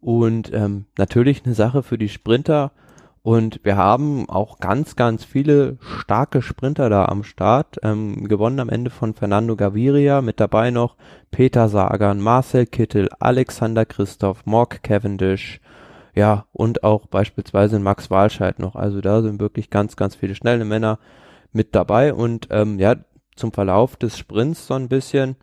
[0.00, 2.72] Und ähm, natürlich eine Sache für die Sprinter.
[3.20, 7.78] Und wir haben auch ganz, ganz viele starke Sprinter da am Start.
[7.82, 10.22] Ähm, gewonnen am Ende von Fernando Gaviria.
[10.22, 10.96] Mit dabei noch
[11.30, 15.60] Peter Sagan, Marcel Kittel, Alexander Christoph, Mark Cavendish,
[16.14, 18.76] ja, und auch beispielsweise in Max Walscheid noch.
[18.76, 20.98] Also da sind wirklich ganz, ganz viele schnelle Männer
[21.52, 22.12] mit dabei.
[22.12, 22.96] Und ähm, ja,
[23.34, 25.36] zum Verlauf des Sprints so ein bisschen.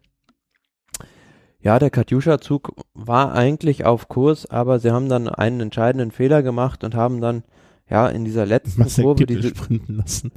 [1.62, 6.84] Ja, der Katjuscha-Zug war eigentlich auf Kurs, aber sie haben dann einen entscheidenden Fehler gemacht
[6.84, 7.44] und haben dann
[7.90, 10.32] ja in dieser letzten Marcel Kurve diese sprinten lassen.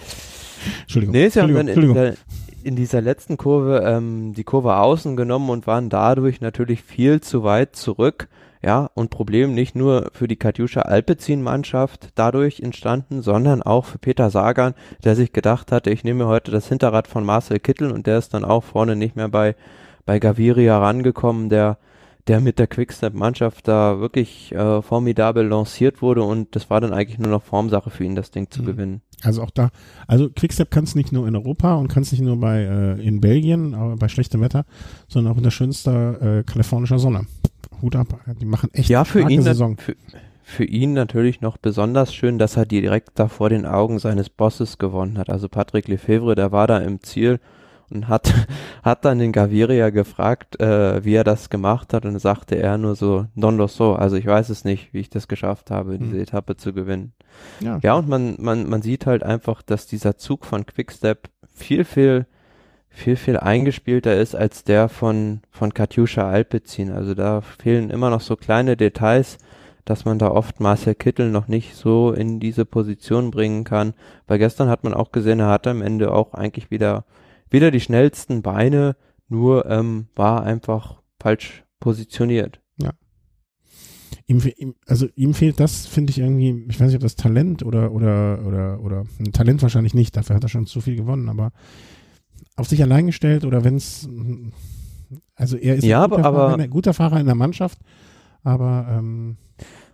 [0.82, 1.12] Entschuldigung.
[1.12, 2.14] Nee, sie haben dann in dieser,
[2.64, 7.44] in dieser letzten Kurve ähm, die Kurve außen genommen und waren dadurch natürlich viel zu
[7.44, 8.28] weit zurück
[8.62, 14.30] ja, und Problem nicht nur für die Katjuscha Alpecin-Mannschaft dadurch entstanden, sondern auch für Peter
[14.30, 18.18] Sagan, der sich gedacht hatte, ich nehme heute das Hinterrad von Marcel Kittel und der
[18.18, 19.54] ist dann auch vorne nicht mehr bei,
[20.06, 21.78] bei Gaviria rangekommen, der,
[22.26, 27.18] der mit der Quickstep-Mannschaft da wirklich äh, formidabel lanciert wurde und das war dann eigentlich
[27.18, 28.66] nur noch Formsache für ihn, das Ding zu mhm.
[28.66, 29.02] gewinnen.
[29.22, 29.70] Also auch da,
[30.06, 33.00] also Quickstep kann es nicht nur in Europa und kann es nicht nur bei äh,
[33.00, 34.64] in Belgien, aber bei schlechtem Wetter,
[35.08, 37.26] sondern auch in der schönsten äh, kalifornischer Sonne.
[37.82, 39.76] Hut ab, die machen echt ja, für ihn, Saison.
[39.76, 39.94] Für,
[40.42, 44.78] für ihn natürlich noch besonders schön, dass er direkt da vor den Augen seines Bosses
[44.78, 45.30] gewonnen hat.
[45.30, 47.40] Also Patrick Lefebvre, der war da im Ziel
[47.90, 48.32] und hat,
[48.82, 52.94] hat dann den Gaviria gefragt, äh, wie er das gemacht hat und sagte er nur
[52.94, 56.14] so, non lo so, also ich weiß es nicht, wie ich das geschafft habe, diese
[56.14, 56.22] mhm.
[56.22, 57.12] Etappe zu gewinnen.
[57.60, 57.78] Ja.
[57.82, 62.26] ja, und man, man, man sieht halt einfach, dass dieser Zug von Quickstep viel, viel,
[62.88, 66.90] viel, viel eingespielter ist als der von, von Katjuscha Alpecin.
[66.90, 69.38] Also da fehlen immer noch so kleine Details,
[69.84, 73.94] dass man da oft Marcel Kittel noch nicht so in diese Position bringen kann.
[74.26, 77.04] Weil gestern hat man auch gesehen, er hat am Ende auch eigentlich wieder
[77.50, 78.96] wieder die schnellsten Beine,
[79.28, 82.60] nur ähm, war einfach falsch positioniert.
[82.80, 82.92] Ja.
[84.26, 84.42] Ihm,
[84.86, 88.44] also ihm fehlt das, finde ich irgendwie, ich weiß nicht, ob das Talent oder oder
[88.46, 91.52] oder oder Talent wahrscheinlich nicht, dafür hat er schon zu viel gewonnen, aber
[92.58, 94.08] auf sich allein gestellt oder wenn es
[95.36, 97.78] also er ist ja, ein guter, aber, Fahrer, ein guter Fahrer in der Mannschaft,
[98.42, 99.36] aber ähm,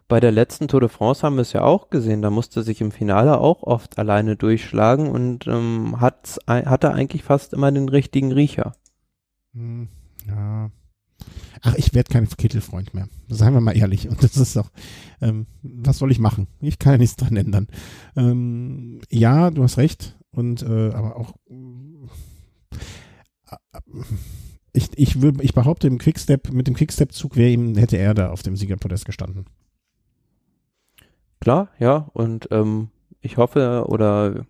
[0.09, 2.81] bei der letzten Tour de France haben wir es ja auch gesehen, da musste sich
[2.81, 8.33] im Finale auch oft alleine durchschlagen und ähm, hat, hatte eigentlich fast immer den richtigen
[8.33, 8.75] Riecher.
[9.55, 9.89] Hm,
[10.27, 10.71] ja.
[11.63, 13.09] Ach, ich werde kein Kittelfreund mehr.
[13.29, 14.09] Seien wir mal ehrlich.
[14.09, 14.71] Und das ist doch,
[15.23, 16.49] ähm, was soll ich machen?
[16.61, 17.69] Ich kann ja nichts dran ändern.
[18.17, 20.19] Ähm, ja, du hast recht.
[20.31, 21.35] Und äh, aber auch
[24.73, 28.31] ich, ich, würd, ich behaupte, im Quickstep, mit dem Quickstep-Zug wäre ihm, hätte er da
[28.31, 29.47] auf dem Siegerpodest gestanden.
[31.41, 32.89] Klar, ja, und ähm,
[33.21, 34.47] ich hoffe oder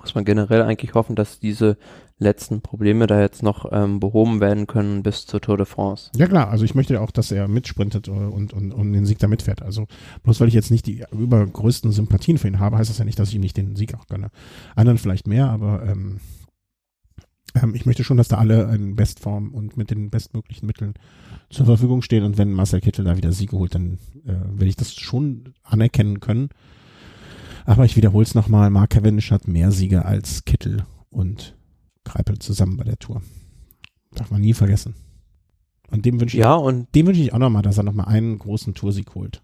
[0.00, 1.76] muss man generell eigentlich hoffen, dass diese
[2.18, 6.10] letzten Probleme da jetzt noch ähm, behoben werden können bis zur Tour de France.
[6.16, 9.26] Ja klar, also ich möchte auch, dass er mitsprintet und, und, und den Sieg da
[9.26, 9.62] mitfährt.
[9.62, 9.86] Also
[10.22, 13.18] bloß weil ich jetzt nicht die übergrößten Sympathien für ihn habe, heißt das ja nicht,
[13.18, 14.30] dass ich ihm nicht den Sieg auch gönne.
[14.76, 16.20] Anderen vielleicht mehr, aber ähm,
[17.54, 20.94] ähm, ich möchte schon, dass da alle in Bestform und mit den bestmöglichen Mitteln
[21.50, 22.24] zur Verfügung stehen.
[22.24, 26.20] Und wenn Marcel Kittel da wieder Siege holt, dann äh, werde ich das schon anerkennen
[26.20, 26.50] können.
[27.64, 31.56] Aber ich wiederhole es nochmal, Mark Cavendish hat mehr Siege als Kittel und
[32.04, 33.22] Kreipel zusammen bei der Tour.
[34.12, 34.94] Darf man nie vergessen.
[35.90, 38.38] Und dem wünsche ich, ja, und dem wünsche ich auch nochmal, dass er nochmal einen
[38.38, 39.42] großen Toursieg holt.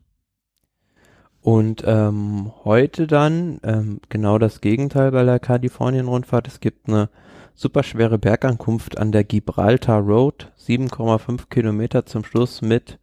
[1.40, 6.48] Und ähm, heute dann ähm, genau das Gegenteil bei der Kalifornien-Rundfahrt.
[6.48, 7.08] Es gibt eine
[7.55, 12.98] superschwere Bergankunft an der Gibraltar Road, 7,5 Kilometer zum Schluss mit,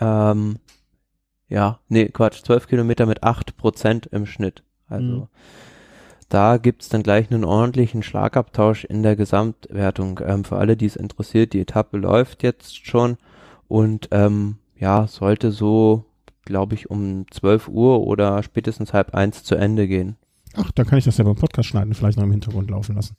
[0.00, 0.58] ähm,
[1.48, 4.62] ja, nee, Quatsch, 12 Kilometer mit 8 Prozent im Schnitt.
[4.88, 5.28] Also mhm.
[6.28, 10.20] da gibt's dann gleich einen ordentlichen Schlagabtausch in der Gesamtwertung.
[10.24, 13.16] Ähm, für alle, die es interessiert, die Etappe läuft jetzt schon
[13.68, 16.04] und ähm, ja, sollte so,
[16.44, 20.16] glaube ich, um 12 Uhr oder spätestens halb eins zu Ende gehen.
[20.56, 23.16] Ach, da kann ich das ja beim Podcast schneiden, vielleicht noch im Hintergrund laufen lassen.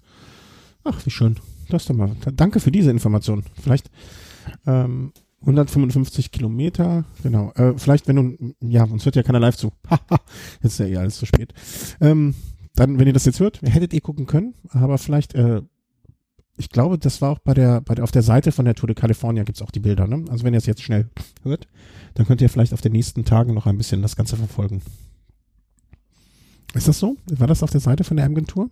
[0.83, 1.37] Ach, wie schön.
[1.69, 2.15] Das doch mal.
[2.33, 3.43] Danke für diese Information.
[3.61, 3.89] Vielleicht
[4.65, 7.51] ähm, 155 Kilometer, genau.
[7.55, 9.71] Äh, vielleicht, wenn du, ja, uns hört ja keiner live zu.
[10.61, 11.53] jetzt ist ja eh alles zu spät.
[11.99, 12.35] Ähm,
[12.75, 15.61] dann, wenn ihr das jetzt hört, hättet ihr gucken können, aber vielleicht, äh,
[16.57, 18.87] ich glaube, das war auch bei der, bei der, auf der Seite von der Tour
[18.87, 20.25] de California gibt's auch die Bilder, ne?
[20.29, 21.09] Also wenn ihr es jetzt schnell
[21.43, 21.67] hört,
[22.13, 24.81] dann könnt ihr vielleicht auf den nächsten Tagen noch ein bisschen das Ganze verfolgen.
[26.73, 27.17] Ist das so?
[27.25, 28.69] War das auf der Seite von der Agentur?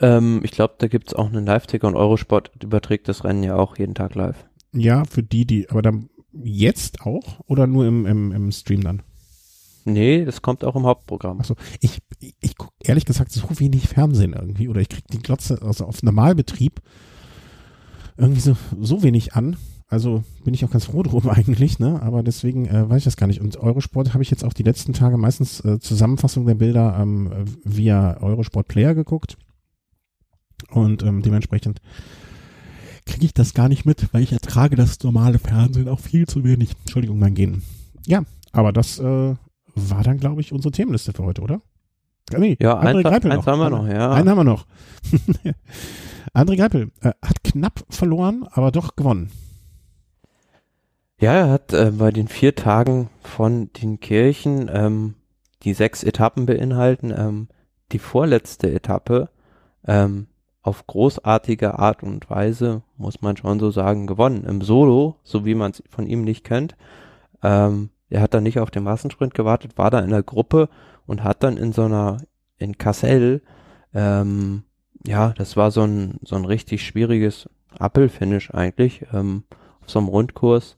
[0.00, 3.78] Ähm, ich glaube, da gibt's auch einen Live-Ticker und Eurosport überträgt das Rennen ja auch
[3.78, 4.46] jeden Tag live.
[4.72, 9.02] Ja, für die, die, aber dann jetzt auch oder nur im, im, im Stream dann?
[9.84, 11.40] Nee, das kommt auch im Hauptprogramm.
[11.40, 15.18] Achso, ich, ich, ich gucke ehrlich gesagt so wenig Fernsehen irgendwie oder ich krieg die
[15.18, 16.80] Glotze, also auf Normalbetrieb
[18.16, 19.56] irgendwie so, so wenig an.
[19.90, 22.02] Also bin ich auch ganz froh drum eigentlich, ne?
[22.02, 23.40] Aber deswegen äh, weiß ich das gar nicht.
[23.40, 27.30] Und Eurosport habe ich jetzt auch die letzten Tage meistens äh, Zusammenfassung der Bilder ähm,
[27.64, 29.38] via Eurosport Player geguckt.
[30.70, 31.80] Und ähm, dementsprechend
[33.06, 36.44] kriege ich das gar nicht mit, weil ich ertrage das normale Fernsehen auch viel zu
[36.44, 36.70] wenig.
[36.80, 37.62] Entschuldigung, mein Gehen.
[38.06, 38.22] Ja,
[38.52, 39.34] aber das äh,
[39.74, 41.60] war dann, glaube ich, unsere Themenliste für heute, oder?
[42.36, 43.52] Nee, ja, André eins, Greipel eins noch.
[43.52, 44.12] haben wir noch, ja.
[44.12, 44.66] Einen haben wir noch.
[46.34, 49.30] André Greipel äh, hat knapp verloren, aber doch gewonnen.
[51.20, 55.14] Ja, er hat äh, bei den vier Tagen von den Kirchen, ähm,
[55.62, 57.48] die sechs Etappen beinhalten, ähm,
[57.90, 59.30] die vorletzte Etappe
[59.86, 60.28] ähm,
[60.62, 64.44] auf großartige Art und Weise, muss man schon so sagen, gewonnen.
[64.44, 66.76] Im Solo, so wie man es von ihm nicht kennt.
[67.42, 70.68] Ähm, er hat dann nicht auf den Massensprint gewartet, war da in der Gruppe
[71.06, 72.18] und hat dann in so einer,
[72.58, 73.42] in Kassel,
[73.94, 74.64] ähm,
[75.06, 77.48] ja, das war so ein, so ein richtig schwieriges
[77.78, 79.44] Apple-Finish eigentlich, ähm,
[79.86, 80.76] so einem Rundkurs,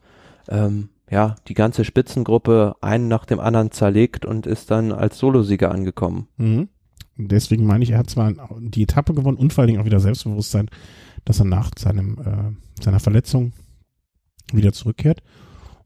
[0.48, 5.73] ähm, ja, die ganze Spitzengruppe einen nach dem anderen zerlegt und ist dann als Solosieger
[5.73, 6.28] angekommen.
[6.36, 6.69] Mhm.
[7.28, 10.01] Deswegen meine ich, er hat zwar die Etappe gewonnen und vor allen Dingen auch wieder
[10.01, 10.68] Selbstbewusstsein,
[11.24, 13.52] dass er nach seinem, äh, seiner Verletzung
[14.52, 15.22] wieder zurückkehrt.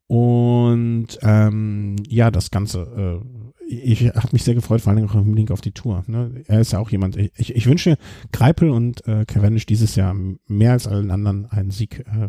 [0.07, 5.15] Und ähm, ja, das Ganze, äh, ich habe mich sehr gefreut, vor allen Dingen auch
[5.15, 6.05] im Link auf die Tour.
[6.07, 6.43] Ne?
[6.47, 7.97] Er ist ja auch jemand, ich, ich wünsche
[8.33, 10.15] Greipel und äh, Cavendish dieses Jahr
[10.47, 12.29] mehr als allen anderen einen Sieg äh,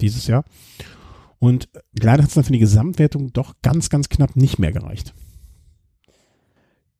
[0.00, 0.44] dieses Jahr.
[1.38, 5.14] Und leider hat es dann für die Gesamtwertung doch ganz, ganz knapp nicht mehr gereicht.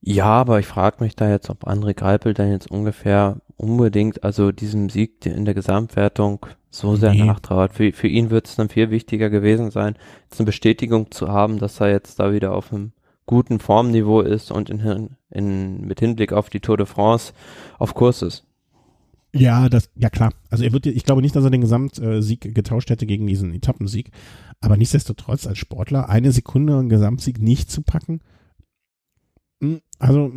[0.06, 4.52] Ja, aber ich frage mich da jetzt, ob André Greipel dann jetzt ungefähr unbedingt, also
[4.52, 7.24] diesem Sieg in der Gesamtwertung so sehr nee.
[7.24, 7.72] nachtrauert.
[7.72, 11.58] Für, für ihn wird es dann viel wichtiger gewesen sein, jetzt eine Bestätigung zu haben,
[11.58, 12.92] dass er jetzt da wieder auf einem
[13.24, 17.32] guten Formniveau ist und in, in, mit Hinblick auf die Tour de France
[17.78, 18.44] auf Kurs ist.
[19.32, 20.32] Ja, das, ja klar.
[20.50, 24.10] Also er wird, ich glaube nicht, dass er den Gesamtsieg getauscht hätte gegen diesen Etappensieg.
[24.60, 28.20] Aber nichtsdestotrotz als Sportler eine Sekunde einen Gesamtsieg nicht zu packen,
[29.98, 30.32] also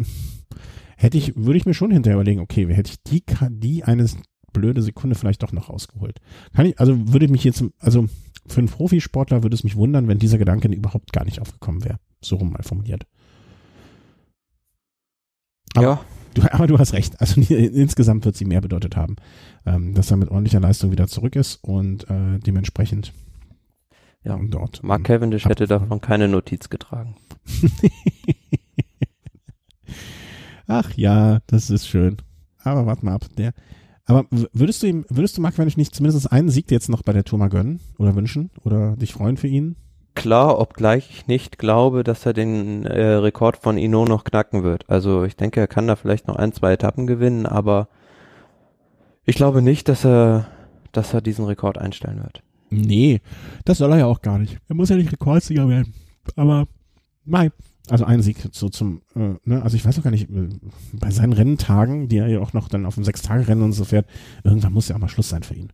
[0.98, 4.08] hätte ich, würde ich mir schon hinterher überlegen, okay, hätte ich die, die eine
[4.54, 6.20] blöde Sekunde vielleicht doch noch rausgeholt.
[6.54, 8.08] Kann ich, also würde mich jetzt, also
[8.48, 12.00] für einen Profisportler würde es mich wundern, wenn dieser Gedanke überhaupt gar nicht aufgekommen wäre.
[12.22, 13.06] So rum mal formuliert.
[15.76, 16.02] Aber, ja.
[16.34, 17.20] Du, aber du hast recht.
[17.22, 19.18] Also insgesamt wird sie mehr bedeutet haben,
[19.66, 23.14] ähm, dass er mit ordentlicher Leistung wieder zurück ist und äh, dementsprechend
[24.24, 24.84] ja, dort.
[24.84, 27.16] Mark Cavendish hätte davon keine Notiz getragen.
[30.68, 32.18] Ach ja, das ist schön.
[32.64, 33.26] Aber warte mal ab.
[33.38, 33.54] Der,
[34.06, 37.14] aber würdest du ihm, würdest du Mark Cavendish nicht zumindest einen Sieg jetzt noch bei
[37.14, 39.76] der Tour mal gönnen oder wünschen oder dich freuen für ihn?
[40.16, 44.90] Klar, obgleich ich nicht glaube, dass er den äh, Rekord von Ino noch knacken wird.
[44.90, 47.88] Also ich denke, er kann da vielleicht noch ein, zwei Etappen gewinnen, aber
[49.26, 50.48] ich glaube nicht, dass er,
[50.92, 52.42] dass er diesen Rekord einstellen wird.
[52.70, 53.22] Nee,
[53.66, 54.58] das soll er ja auch gar nicht.
[54.68, 55.94] Er muss ja nicht Rekordsieger werden.
[56.36, 56.66] Aber,
[57.26, 57.52] nein,
[57.90, 60.50] also ein Sieg so zum, äh, ne, also ich weiß auch gar nicht, äh,
[60.94, 64.08] bei seinen Renntagen, die er ja auch noch dann auf dem Sechstagerennen und so fährt,
[64.44, 65.72] irgendwann muss ja auch mal Schluss sein für ihn.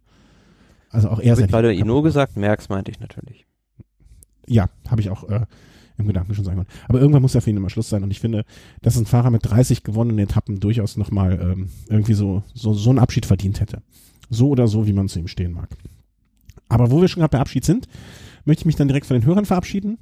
[0.89, 3.45] Also auch er ist Weil du Ino gesagt, Merks meinte ich natürlich.
[4.45, 5.45] Ja, habe ich auch äh,
[5.97, 6.67] im Gedanken schon sagen wollen.
[6.87, 8.45] Aber irgendwann muss ja für ihn immer Schluss sein und ich finde,
[8.81, 12.99] dass ein Fahrer mit 30 gewonnenen Etappen durchaus nochmal ähm, irgendwie so, so, so einen
[12.99, 13.81] Abschied verdient hätte.
[14.29, 15.69] So oder so, wie man zu ihm stehen mag.
[16.69, 17.87] Aber wo wir schon gerade bei Abschied sind,
[18.45, 19.99] möchte ich mich dann direkt von den Hörern verabschieden,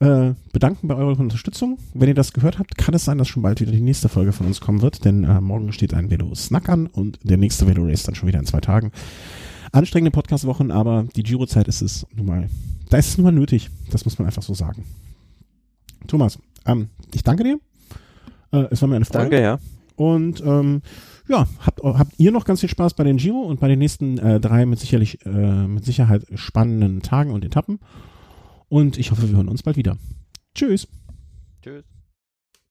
[0.00, 1.78] äh, bedanken bei eurer Unterstützung.
[1.92, 4.32] Wenn ihr das gehört habt, kann es sein, dass schon bald wieder die nächste Folge
[4.32, 8.02] von uns kommen wird, denn äh, morgen steht ein Velo-Snack an und der nächste Velo-Race
[8.02, 8.90] dann schon wieder in zwei Tagen.
[9.72, 12.48] Anstrengende Podcast-Wochen, aber die Giro-Zeit ist es nun mal,
[12.90, 13.70] da ist es nun mal nötig.
[13.90, 14.84] Das muss man einfach so sagen.
[16.06, 17.58] Thomas, ähm, ich danke dir.
[18.52, 19.30] Äh, es war mir eine Freude.
[19.30, 19.58] Danke, ja.
[19.96, 20.82] Und ähm,
[21.28, 24.18] ja, habt, habt ihr noch ganz viel Spaß bei den Giro und bei den nächsten
[24.18, 27.80] äh, drei mit sicherlich äh, mit Sicherheit spannenden Tagen und Etappen.
[28.68, 29.96] Und ich hoffe, wir hören uns bald wieder.
[30.54, 30.88] Tschüss.
[31.62, 31.93] Tschüss.